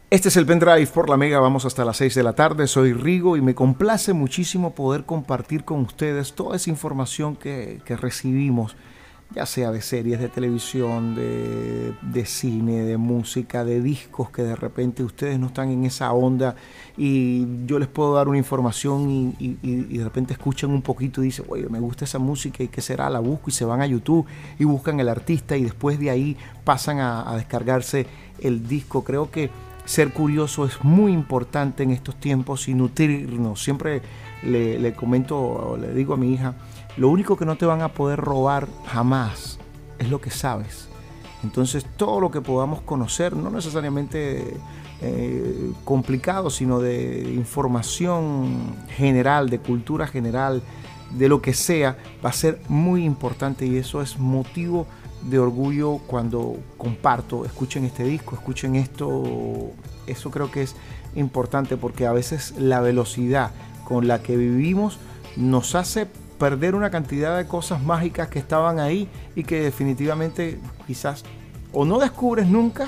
Este 0.10 0.30
es 0.30 0.38
el 0.38 0.46
pendrive 0.46 0.86
por 0.88 1.10
la 1.10 1.18
Mega, 1.18 1.40
vamos 1.40 1.66
hasta 1.66 1.84
las 1.86 1.98
6 1.98 2.14
de 2.14 2.24
la 2.24 2.34
tarde, 2.34 2.68
soy 2.68 2.94
Rigo 2.94 3.36
y 3.36 3.42
me 3.42 3.56
complace 3.56 4.14
muchísimo 4.14 4.76
poder 4.76 5.06
compartir 5.06 5.64
con 5.64 5.80
ustedes 5.80 6.34
toda 6.34 6.56
esa 6.58 6.70
información 6.70 7.36
que 7.36 7.82
recibimos 7.88 8.76
ya 9.36 9.46
sea 9.46 9.72
de 9.72 9.82
series 9.82 10.20
de 10.20 10.30
televisión, 10.30 11.16
de, 11.16 11.94
de, 12.02 12.26
cine, 12.26 12.84
de 12.84 12.98
música, 12.98 13.66
de 13.66 13.82
discos 13.82 14.30
que 14.30 14.44
de 14.44 14.56
repente 14.56 15.04
ustedes 15.04 15.40
no 15.40 15.48
están 15.48 15.72
en 15.72 15.86
esa 15.86 16.12
onda 16.14 16.56
y 16.98 17.66
yo 17.66 17.80
les 17.80 17.88
puedo 17.88 18.14
dar 18.14 18.28
una 18.28 18.38
información 18.38 19.36
y, 19.40 19.54
de 19.64 20.04
repente 20.04 20.34
escuchan 20.34 20.70
un 20.70 20.82
poquito 20.82 21.22
y 21.22 21.26
dicen, 21.26 21.46
oye, 21.50 21.68
me 21.70 21.80
gusta 21.80 22.06
esa 22.06 22.20
música 22.20 22.64
y 22.64 22.68
qué 22.68 22.82
será, 22.82 23.10
la 23.10 23.20
busco 23.20 23.50
y 23.50 23.54
se 23.54 23.66
van 23.66 23.82
a 23.82 23.88
YouTube 23.88 24.26
y 24.60 24.66
buscan 24.66 25.00
el 25.00 25.10
artista 25.10 25.58
y 25.58 25.64
después 25.64 26.00
de 26.00 26.12
ahí 26.12 26.38
pasan 26.64 27.00
a, 27.00 27.36
descargarse 27.36 28.06
el 28.40 28.68
disco. 28.68 29.04
Creo 29.04 29.32
que 29.32 29.50
ser 29.86 30.12
curioso 30.14 30.66
es 30.66 30.84
muy 30.84 31.12
importante 31.12 31.84
en 31.84 31.90
estos 31.90 32.16
tiempos 32.20 32.68
y 32.68 32.76
nutrirnos. 32.76 33.64
Siempre 33.64 34.02
le, 34.44 34.78
le 34.78 34.94
comento 34.94 35.78
le 35.80 35.94
digo 35.94 36.14
a 36.14 36.18
mi 36.18 36.34
hija, 36.34 36.54
lo 36.98 37.10
único 37.10 37.38
que 37.38 37.46
no 37.46 37.58
te 37.58 37.66
van 37.66 37.82
a 37.82 37.90
poder 37.90 38.20
robar 38.20 38.68
jamás 38.86 39.60
es 40.00 40.10
lo 40.10 40.22
que 40.22 40.30
sabes. 40.30 40.88
Entonces 41.44 41.86
todo 41.98 42.22
lo 42.22 42.32
que 42.32 42.42
podamos 42.42 42.82
conocer, 42.82 43.36
no 43.36 43.50
necesariamente 43.50 44.56
eh, 45.02 45.72
complicado, 45.84 46.50
sino 46.50 46.80
de 46.80 47.34
información 47.36 48.76
general, 48.90 49.50
de 49.50 49.60
cultura 49.60 50.08
general, 50.08 50.62
de 51.12 51.28
lo 51.28 51.42
que 51.42 51.54
sea, 51.54 51.98
va 52.26 52.30
a 52.30 52.34
ser 52.34 52.62
muy 52.70 53.04
importante 53.04 53.66
y 53.66 53.78
eso 53.78 54.02
es 54.02 54.18
motivo 54.18 54.88
de 55.24 55.40
orgullo 55.40 56.00
cuando 56.08 56.58
comparto, 56.78 57.46
escuchen 57.46 57.86
este 57.86 58.04
disco, 58.04 58.36
escuchen 58.36 58.76
esto, 58.76 59.72
eso 60.08 60.32
creo 60.32 60.52
que 60.52 60.64
es 60.64 60.76
importante 61.16 61.78
porque 61.78 62.06
a 62.06 62.14
veces 62.14 62.56
la 62.58 62.82
velocidad 62.82 63.52
con 63.84 64.08
la 64.08 64.22
que 64.22 64.38
vivimos 64.38 65.00
nos 65.36 65.76
hace 65.76 66.08
perder 66.38 66.76
una 66.76 66.90
cantidad 66.90 67.38
de 67.38 67.48
cosas 67.48 67.82
mágicas 67.82 68.28
que 68.28 68.40
estaban 68.40 68.80
ahí 68.80 69.08
y 69.36 69.44
que 69.44 69.62
definitivamente 69.62 70.60
quizás 70.88 71.24
o 71.72 71.86
no 71.86 72.00
descubres 72.00 72.48
nunca 72.48 72.88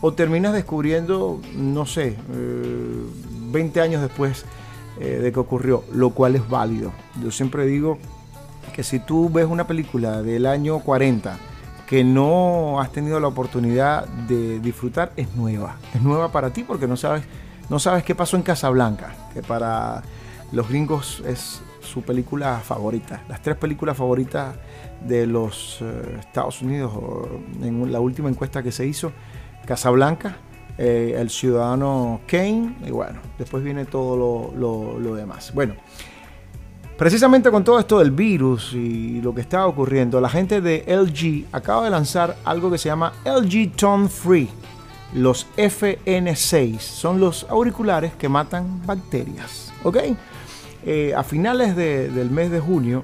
o 0.00 0.12
terminas 0.12 0.52
descubriendo, 0.52 1.40
no 1.54 1.86
sé, 1.86 2.16
eh, 2.32 3.02
20 3.52 3.80
años 3.80 4.02
después 4.02 4.44
eh, 5.00 5.20
de 5.22 5.32
que 5.32 5.38
ocurrió, 5.38 5.84
lo 5.92 6.10
cual 6.10 6.34
es 6.34 6.48
válido. 6.48 6.92
Yo 7.22 7.30
siempre 7.30 7.66
digo 7.66 7.98
que 8.74 8.82
si 8.82 8.98
tú 8.98 9.30
ves 9.30 9.46
una 9.46 9.66
película 9.66 10.22
del 10.22 10.46
año 10.46 10.80
40 10.80 11.38
que 11.86 12.04
no 12.04 12.80
has 12.80 12.90
tenido 12.90 13.20
la 13.20 13.28
oportunidad 13.28 14.06
de 14.06 14.60
disfrutar, 14.60 15.12
es 15.16 15.34
nueva. 15.36 15.76
Es 15.94 16.02
nueva 16.02 16.32
para 16.32 16.50
ti 16.50 16.64
porque 16.64 16.88
no 16.88 16.96
sabes, 16.96 17.22
no 17.68 17.78
sabes 17.78 18.02
qué 18.02 18.14
pasó 18.14 18.36
en 18.36 18.42
Casablanca, 18.42 19.14
que 19.34 19.42
para 19.42 20.02
los 20.52 20.68
gringos 20.68 21.22
es 21.26 21.60
su 21.82 22.02
película 22.02 22.60
favorita. 22.60 23.22
Las 23.28 23.42
tres 23.42 23.56
películas 23.56 23.96
favoritas 23.96 24.56
de 25.06 25.26
los 25.26 25.78
eh, 25.80 26.16
Estados 26.20 26.62
Unidos, 26.62 26.92
en 27.60 27.92
la 27.92 28.00
última 28.00 28.28
encuesta 28.28 28.62
que 28.62 28.72
se 28.72 28.86
hizo, 28.86 29.12
Casablanca, 29.66 30.36
eh, 30.78 31.16
El 31.18 31.30
Ciudadano 31.30 32.20
Kane, 32.26 32.76
y 32.86 32.90
bueno, 32.90 33.20
después 33.38 33.62
viene 33.62 33.84
todo 33.84 34.16
lo, 34.56 35.14
demás. 35.14 35.52
Bueno, 35.54 35.74
Precisamente 36.96 37.50
con 37.50 37.64
todo 37.64 37.80
esto 37.80 37.98
del 37.98 38.12
virus 38.12 38.74
y 38.74 39.20
lo 39.22 39.34
que 39.34 39.40
está 39.40 39.66
ocurriendo, 39.66 40.20
la 40.20 40.28
gente 40.28 40.60
de 40.60 40.84
LG 40.86 41.46
acaba 41.50 41.84
de 41.84 41.90
lanzar 41.90 42.36
algo 42.44 42.70
que 42.70 42.78
se 42.78 42.90
llama 42.90 43.12
LG 43.24 43.72
Tone 43.74 44.08
Free. 44.08 44.48
Los 45.12 45.48
FN6 45.56 46.78
son 46.78 47.18
los 47.18 47.44
auriculares 47.50 48.12
que 48.14 48.28
matan 48.28 48.86
bacterias. 48.86 49.72
¿Ok? 49.82 49.98
Eh, 50.84 51.14
a 51.16 51.22
finales 51.22 51.76
del 51.76 52.30
mes 52.30 52.50
de 52.50 52.58
junio 52.58 53.02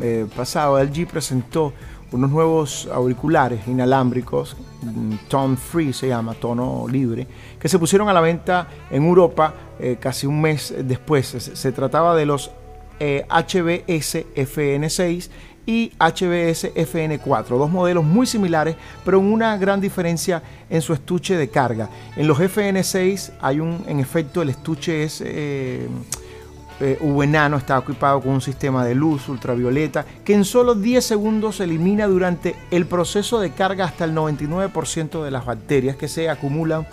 eh, 0.00 0.26
pasado, 0.34 0.82
LG 0.82 1.06
presentó 1.06 1.72
unos 2.10 2.30
nuevos 2.30 2.88
auriculares 2.92 3.60
inalámbricos, 3.68 4.56
mm, 4.82 5.14
Tone 5.28 5.56
Free 5.56 5.92
se 5.92 6.08
llama, 6.08 6.34
tono 6.34 6.86
libre, 6.88 7.28
que 7.60 7.68
se 7.68 7.78
pusieron 7.78 8.08
a 8.08 8.12
la 8.12 8.20
venta 8.20 8.66
en 8.90 9.04
Europa 9.04 9.54
eh, 9.78 9.98
casi 10.00 10.26
un 10.26 10.40
mes 10.40 10.74
después. 10.84 11.28
Se, 11.28 11.72
trataba 11.72 12.16
de 12.16 12.26
los 12.26 12.50
HBS 12.98 14.26
FN6 14.34 15.30
y 15.64 15.92
HBS 15.98 16.74
FN4, 16.74 17.46
dos 17.46 17.70
modelos 17.70 18.04
muy 18.04 18.26
similares, 18.26 18.74
pero 19.04 19.18
con 19.18 19.32
una 19.32 19.56
gran 19.56 19.80
diferencia 19.80 20.42
en 20.68 20.82
su 20.82 20.92
estuche 20.92 21.36
de 21.36 21.48
carga. 21.48 21.88
En 22.16 22.26
los 22.26 22.38
FN6 22.38 23.34
hay 23.40 23.60
un, 23.60 23.84
en 23.86 24.00
efecto, 24.00 24.42
el 24.42 24.50
estuche 24.50 25.04
es 25.04 25.22
eh, 26.80 26.98
está 27.56 27.78
equipado 27.78 28.20
con 28.20 28.32
un 28.32 28.40
sistema 28.40 28.84
de 28.84 28.94
luz 28.94 29.28
ultravioleta 29.28 30.04
que 30.24 30.34
en 30.34 30.44
solo 30.44 30.74
10 30.74 31.04
segundos 31.04 31.60
elimina 31.60 32.06
durante 32.06 32.56
el 32.70 32.86
proceso 32.86 33.40
de 33.40 33.50
carga 33.50 33.84
hasta 33.84 34.04
el 34.04 34.14
99% 34.14 35.22
de 35.22 35.30
las 35.30 35.44
bacterias 35.44 35.96
que 35.96 36.08
se 36.08 36.28
acumulan 36.28 36.86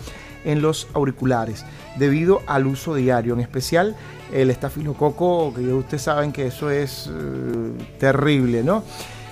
en 0.44 0.62
los 0.62 0.88
auriculares 0.94 1.64
debido 1.96 2.42
al 2.46 2.66
uso 2.66 2.94
diario, 2.94 3.34
en 3.34 3.40
especial 3.40 3.96
el 4.32 4.50
estafilococo, 4.50 5.52
que 5.54 5.72
ustedes 5.72 6.02
saben 6.02 6.32
que 6.32 6.46
eso 6.46 6.70
es 6.70 7.10
eh, 7.10 7.72
terrible, 7.98 8.62
¿no? 8.62 8.84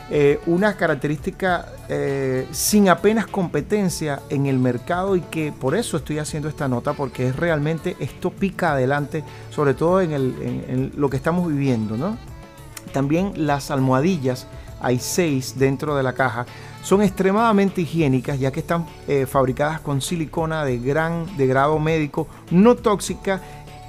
Eh, 0.09 0.39
una 0.47 0.77
característica 0.77 1.67
eh, 1.89 2.47
sin 2.53 2.89
apenas 2.89 3.27
competencia 3.27 4.23
en 4.31 4.47
el 4.47 4.57
mercado 4.57 5.17
y 5.17 5.21
que 5.21 5.51
por 5.51 5.75
eso 5.75 5.97
estoy 5.97 6.21
haciendo 6.21 6.49
esta 6.49 6.69
nota 6.69 6.93
porque 6.93 7.27
es 7.27 7.35
realmente 7.35 7.97
esto 7.99 8.31
pica 8.31 8.73
adelante, 8.73 9.25
sobre 9.51 9.75
todo 9.75 10.01
en, 10.01 10.93
lo 10.97 11.11
que 11.11 11.17
estamos 11.17 11.49
viviendo. 11.49 11.97
¿no? 11.97 12.17
También 12.93 13.33
las 13.49 13.73
almohadillas, 13.73 14.47
hay 14.81 15.01
seis 15.01 15.59
dentro 15.59 15.97
de 15.97 16.05
la 16.05 16.13
caja, 16.13 16.47
son 16.85 17.03
extremadamente 17.03 17.81
higiénicas 17.81 18.39
ya 18.39 18.53
que 18.53 18.61
están 18.61 18.87
eh, 19.09 19.27
fabricadas 19.27 19.81
con 19.81 20.01
silicona 20.01 20.65
de 20.65 20.79
gran 20.79 21.37
de 21.37 21.49
grado 21.49 21.81
médico, 21.81 22.29
no 22.53 22.77
tóxica 22.77 23.41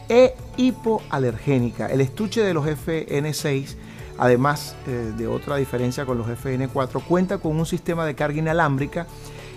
e 0.10 0.34
hipoalergénica. 0.56 1.86
El 1.86 2.02
estuche 2.02 2.42
de 2.42 2.56
los 2.56 2.66
FN6 2.66 3.76
Además 4.18 4.76
eh, 4.88 5.14
de 5.16 5.28
otra 5.28 5.58
diferencia 5.58 6.06
con 6.06 6.18
los 6.18 6.28
FN4, 6.28 7.04
cuenta 7.04 7.38
con 7.38 7.58
un 7.58 7.66
sistema 7.66 8.06
de 8.06 8.16
carga 8.16 8.40
inalámbrica 8.40 9.08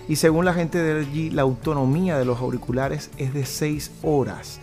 y 0.07 0.17
según 0.17 0.45
la 0.45 0.53
gente 0.53 0.77
de 0.77 1.01
LG, 1.01 1.33
la 1.33 1.41
autonomía 1.43 2.17
de 2.17 2.25
los 2.25 2.39
auriculares 2.39 3.11
es 3.17 3.33
de 3.33 3.45
6 3.45 3.91
horas, 4.03 4.59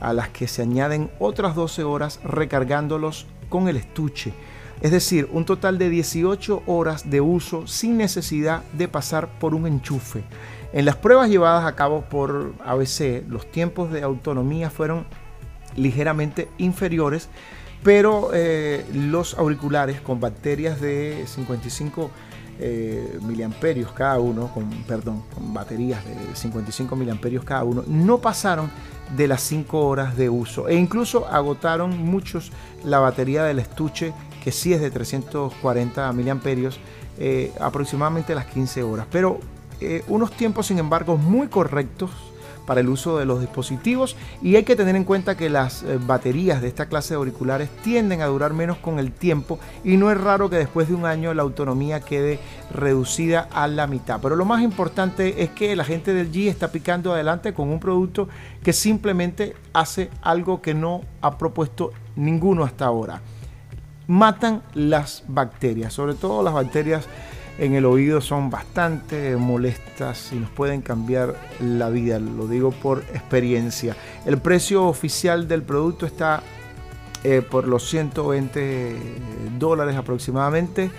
a 0.00 0.12
las 0.12 0.28
que 0.28 0.46
se 0.46 0.62
añaden 0.62 1.10
otras 1.18 1.54
12 1.54 1.84
horas 1.84 2.20
recargándolos 2.24 3.26
con 3.48 3.68
el 3.68 3.76
estuche. 3.76 4.34
Es 4.80 4.92
decir, 4.92 5.28
un 5.32 5.44
total 5.44 5.78
de 5.78 5.90
18 5.90 6.62
horas 6.66 7.10
de 7.10 7.20
uso 7.20 7.66
sin 7.66 7.98
necesidad 7.98 8.62
de 8.72 8.88
pasar 8.88 9.28
por 9.38 9.54
un 9.54 9.66
enchufe. 9.66 10.24
En 10.72 10.84
las 10.84 10.96
pruebas 10.96 11.28
llevadas 11.28 11.66
a 11.66 11.74
cabo 11.74 12.02
por 12.02 12.54
ABC, 12.64 13.24
los 13.28 13.50
tiempos 13.50 13.90
de 13.90 14.02
autonomía 14.02 14.70
fueron 14.70 15.04
ligeramente 15.76 16.48
inferiores 16.58 17.28
pero 17.82 18.30
eh, 18.34 18.84
los 18.92 19.38
auriculares 19.38 20.00
con 20.00 20.20
baterías 20.20 20.80
de 20.80 21.24
55 21.26 22.10
eh, 22.62 23.18
miliamperios 23.22 23.90
cada 23.92 24.18
uno, 24.18 24.52
con, 24.52 24.68
perdón, 24.86 25.22
con 25.34 25.54
baterías 25.54 26.04
de 26.04 26.34
55 26.34 26.94
miliamperios 26.94 27.42
cada 27.44 27.64
uno, 27.64 27.82
no 27.86 28.18
pasaron 28.18 28.70
de 29.16 29.28
las 29.28 29.40
5 29.42 29.86
horas 29.86 30.16
de 30.16 30.28
uso. 30.28 30.68
E 30.68 30.74
incluso 30.74 31.26
agotaron 31.26 31.96
muchos 31.98 32.52
la 32.84 32.98
batería 32.98 33.44
del 33.44 33.58
estuche 33.58 34.12
que 34.44 34.52
sí 34.52 34.72
es 34.72 34.80
de 34.80 34.90
340 34.90 36.12
miliamperios 36.12 36.78
eh, 37.18 37.52
aproximadamente 37.60 38.34
las 38.34 38.46
15 38.46 38.82
horas. 38.82 39.06
Pero 39.10 39.40
unos 40.08 40.32
tiempos 40.32 40.66
sin 40.66 40.78
embargo 40.78 41.16
muy 41.16 41.48
correctos 41.48 42.10
para 42.70 42.82
el 42.82 42.88
uso 42.88 43.18
de 43.18 43.24
los 43.24 43.40
dispositivos 43.40 44.14
y 44.40 44.54
hay 44.54 44.62
que 44.62 44.76
tener 44.76 44.94
en 44.94 45.02
cuenta 45.02 45.36
que 45.36 45.50
las 45.50 45.82
eh, 45.82 45.98
baterías 46.00 46.62
de 46.62 46.68
esta 46.68 46.86
clase 46.86 47.14
de 47.14 47.16
auriculares 47.16 47.68
tienden 47.82 48.22
a 48.22 48.26
durar 48.26 48.52
menos 48.52 48.76
con 48.76 49.00
el 49.00 49.10
tiempo 49.10 49.58
y 49.82 49.96
no 49.96 50.08
es 50.12 50.16
raro 50.16 50.48
que 50.48 50.54
después 50.54 50.86
de 50.86 50.94
un 50.94 51.04
año 51.04 51.34
la 51.34 51.42
autonomía 51.42 51.98
quede 51.98 52.38
reducida 52.72 53.48
a 53.52 53.66
la 53.66 53.88
mitad. 53.88 54.20
Pero 54.22 54.36
lo 54.36 54.44
más 54.44 54.62
importante 54.62 55.42
es 55.42 55.50
que 55.50 55.74
la 55.74 55.82
gente 55.82 56.14
del 56.14 56.30
G 56.30 56.46
está 56.46 56.70
picando 56.70 57.12
adelante 57.12 57.54
con 57.54 57.70
un 57.70 57.80
producto 57.80 58.28
que 58.62 58.72
simplemente 58.72 59.56
hace 59.72 60.08
algo 60.22 60.62
que 60.62 60.72
no 60.72 61.00
ha 61.22 61.38
propuesto 61.38 61.90
ninguno 62.14 62.62
hasta 62.62 62.84
ahora. 62.84 63.20
Matan 64.06 64.62
las 64.74 65.24
bacterias, 65.26 65.92
sobre 65.92 66.14
todo 66.14 66.44
las 66.44 66.54
bacterias 66.54 67.08
en 67.60 67.74
el 67.74 67.84
oído 67.84 68.22
son 68.22 68.48
bastante 68.48 69.36
molestas 69.36 70.32
y 70.32 70.36
nos 70.36 70.48
pueden 70.48 70.80
cambiar 70.80 71.36
la 71.60 71.90
vida, 71.90 72.18
lo 72.18 72.46
digo 72.46 72.70
por 72.70 73.00
experiencia. 73.12 73.94
El 74.24 74.38
precio 74.38 74.86
oficial 74.86 75.46
del 75.46 75.62
producto 75.62 76.06
está 76.06 76.42
eh, 77.22 77.42
por 77.42 77.68
los 77.68 77.86
120 77.90 78.96
dólares 79.58 79.94
aproximadamente, 79.96 80.90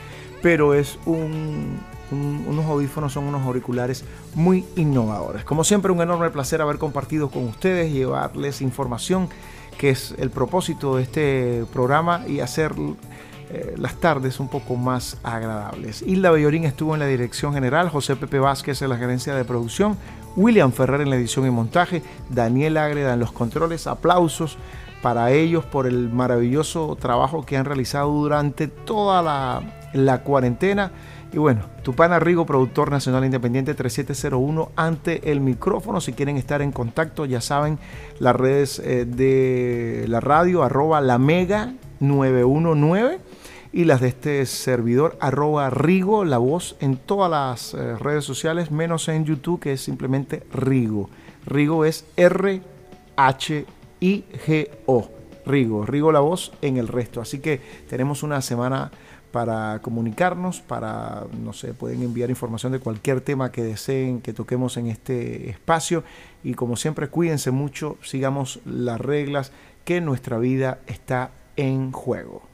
pero 0.43 0.75
es 0.75 0.99
un, 1.07 1.79
unos 2.11 2.65
audífonos, 2.67 3.11
son 3.11 3.23
unos 3.23 3.41
auriculares 3.41 4.05
muy 4.35 4.63
innovadores. 4.75 5.43
Como 5.43 5.63
siempre, 5.63 5.91
un 5.91 6.01
enorme 6.01 6.29
placer 6.29 6.61
haber 6.61 6.77
compartido 6.77 7.31
con 7.31 7.45
ustedes, 7.45 7.91
llevarles 7.91 8.61
información 8.61 9.29
que 9.79 9.89
es 9.89 10.13
el 10.19 10.29
propósito 10.29 10.97
de 10.97 11.03
este 11.03 11.65
programa 11.73 12.23
y 12.27 12.39
hacer 12.39 12.73
eh, 13.53 13.75
las 13.77 13.95
tardes 13.95 14.39
un 14.39 14.47
poco 14.47 14.77
más 14.77 15.17
agradables. 15.23 16.01
Hilda 16.03 16.31
Bellorín 16.31 16.63
estuvo 16.63 16.93
en 16.93 17.01
la 17.01 17.05
dirección 17.05 17.53
general, 17.53 17.89
José 17.89 18.15
Pepe 18.15 18.39
Vázquez 18.39 18.81
en 18.81 18.89
la 18.89 18.95
gerencia 18.95 19.35
de 19.35 19.43
producción, 19.43 19.97
William 20.37 20.71
Ferrer 20.71 21.01
en 21.01 21.09
la 21.09 21.17
edición 21.17 21.45
y 21.45 21.49
montaje, 21.49 22.01
Daniel 22.29 22.77
Ágreda 22.77 23.13
en 23.13 23.19
los 23.19 23.33
controles. 23.33 23.87
Aplausos 23.87 24.57
para 25.01 25.31
ellos 25.31 25.65
por 25.65 25.85
el 25.85 26.09
maravilloso 26.09 26.97
trabajo 26.97 27.45
que 27.45 27.57
han 27.57 27.65
realizado 27.65 28.09
durante 28.09 28.67
toda 28.67 29.21
la, 29.21 29.89
la 29.91 30.23
cuarentena. 30.23 30.91
Y 31.33 31.37
bueno, 31.37 31.65
Tupana 31.83 32.19
Rigo, 32.19 32.45
productor 32.45 32.89
nacional 32.89 33.25
independiente 33.25 33.73
3701, 33.73 34.71
ante 34.77 35.29
el 35.29 35.41
micrófono. 35.41 35.99
Si 35.99 36.13
quieren 36.13 36.37
estar 36.37 36.61
en 36.61 36.71
contacto, 36.71 37.25
ya 37.25 37.41
saben, 37.41 37.79
las 38.19 38.33
redes 38.33 38.79
eh, 38.79 39.03
de 39.05 40.05
la 40.07 40.21
radio, 40.21 40.63
arroba 40.63 41.01
la 41.01 41.17
mega 41.17 41.73
919 41.99 43.30
y 43.73 43.85
las 43.85 44.01
de 44.01 44.09
este 44.09 44.45
servidor 44.45 45.17
arroba 45.21 45.69
Rigo, 45.69 46.25
la 46.25 46.37
voz 46.37 46.75
en 46.79 46.97
todas 46.97 47.31
las 47.31 47.73
eh, 47.73 47.95
redes 47.97 48.25
sociales, 48.25 48.69
menos 48.71 49.07
en 49.07 49.23
YouTube 49.25 49.61
que 49.61 49.73
es 49.73 49.81
simplemente 49.81 50.43
Rigo. 50.51 51.09
Rigo 51.45 51.85
es 51.85 52.05
R-H-I-G-O. 52.17 52.61
Rigo, 55.45 55.85
Rigo 55.85 56.11
la 56.11 56.19
voz 56.19 56.51
en 56.61 56.77
el 56.77 56.87
resto. 56.87 57.21
Así 57.21 57.39
que 57.39 57.61
tenemos 57.89 58.23
una 58.23 58.41
semana 58.41 58.91
para 59.31 59.79
comunicarnos, 59.81 60.59
para, 60.59 61.25
no 61.41 61.53
sé, 61.53 61.73
pueden 61.73 62.03
enviar 62.03 62.29
información 62.29 62.73
de 62.73 62.79
cualquier 62.79 63.21
tema 63.21 63.51
que 63.51 63.63
deseen 63.63 64.21
que 64.21 64.33
toquemos 64.33 64.75
en 64.75 64.87
este 64.87 65.49
espacio. 65.49 66.03
Y 66.43 66.53
como 66.53 66.75
siempre, 66.75 67.07
cuídense 67.07 67.51
mucho, 67.51 67.97
sigamos 68.03 68.59
las 68.65 68.99
reglas, 68.99 69.53
que 69.85 70.01
nuestra 70.01 70.37
vida 70.37 70.79
está 70.85 71.31
en 71.55 71.93
juego. 71.93 72.50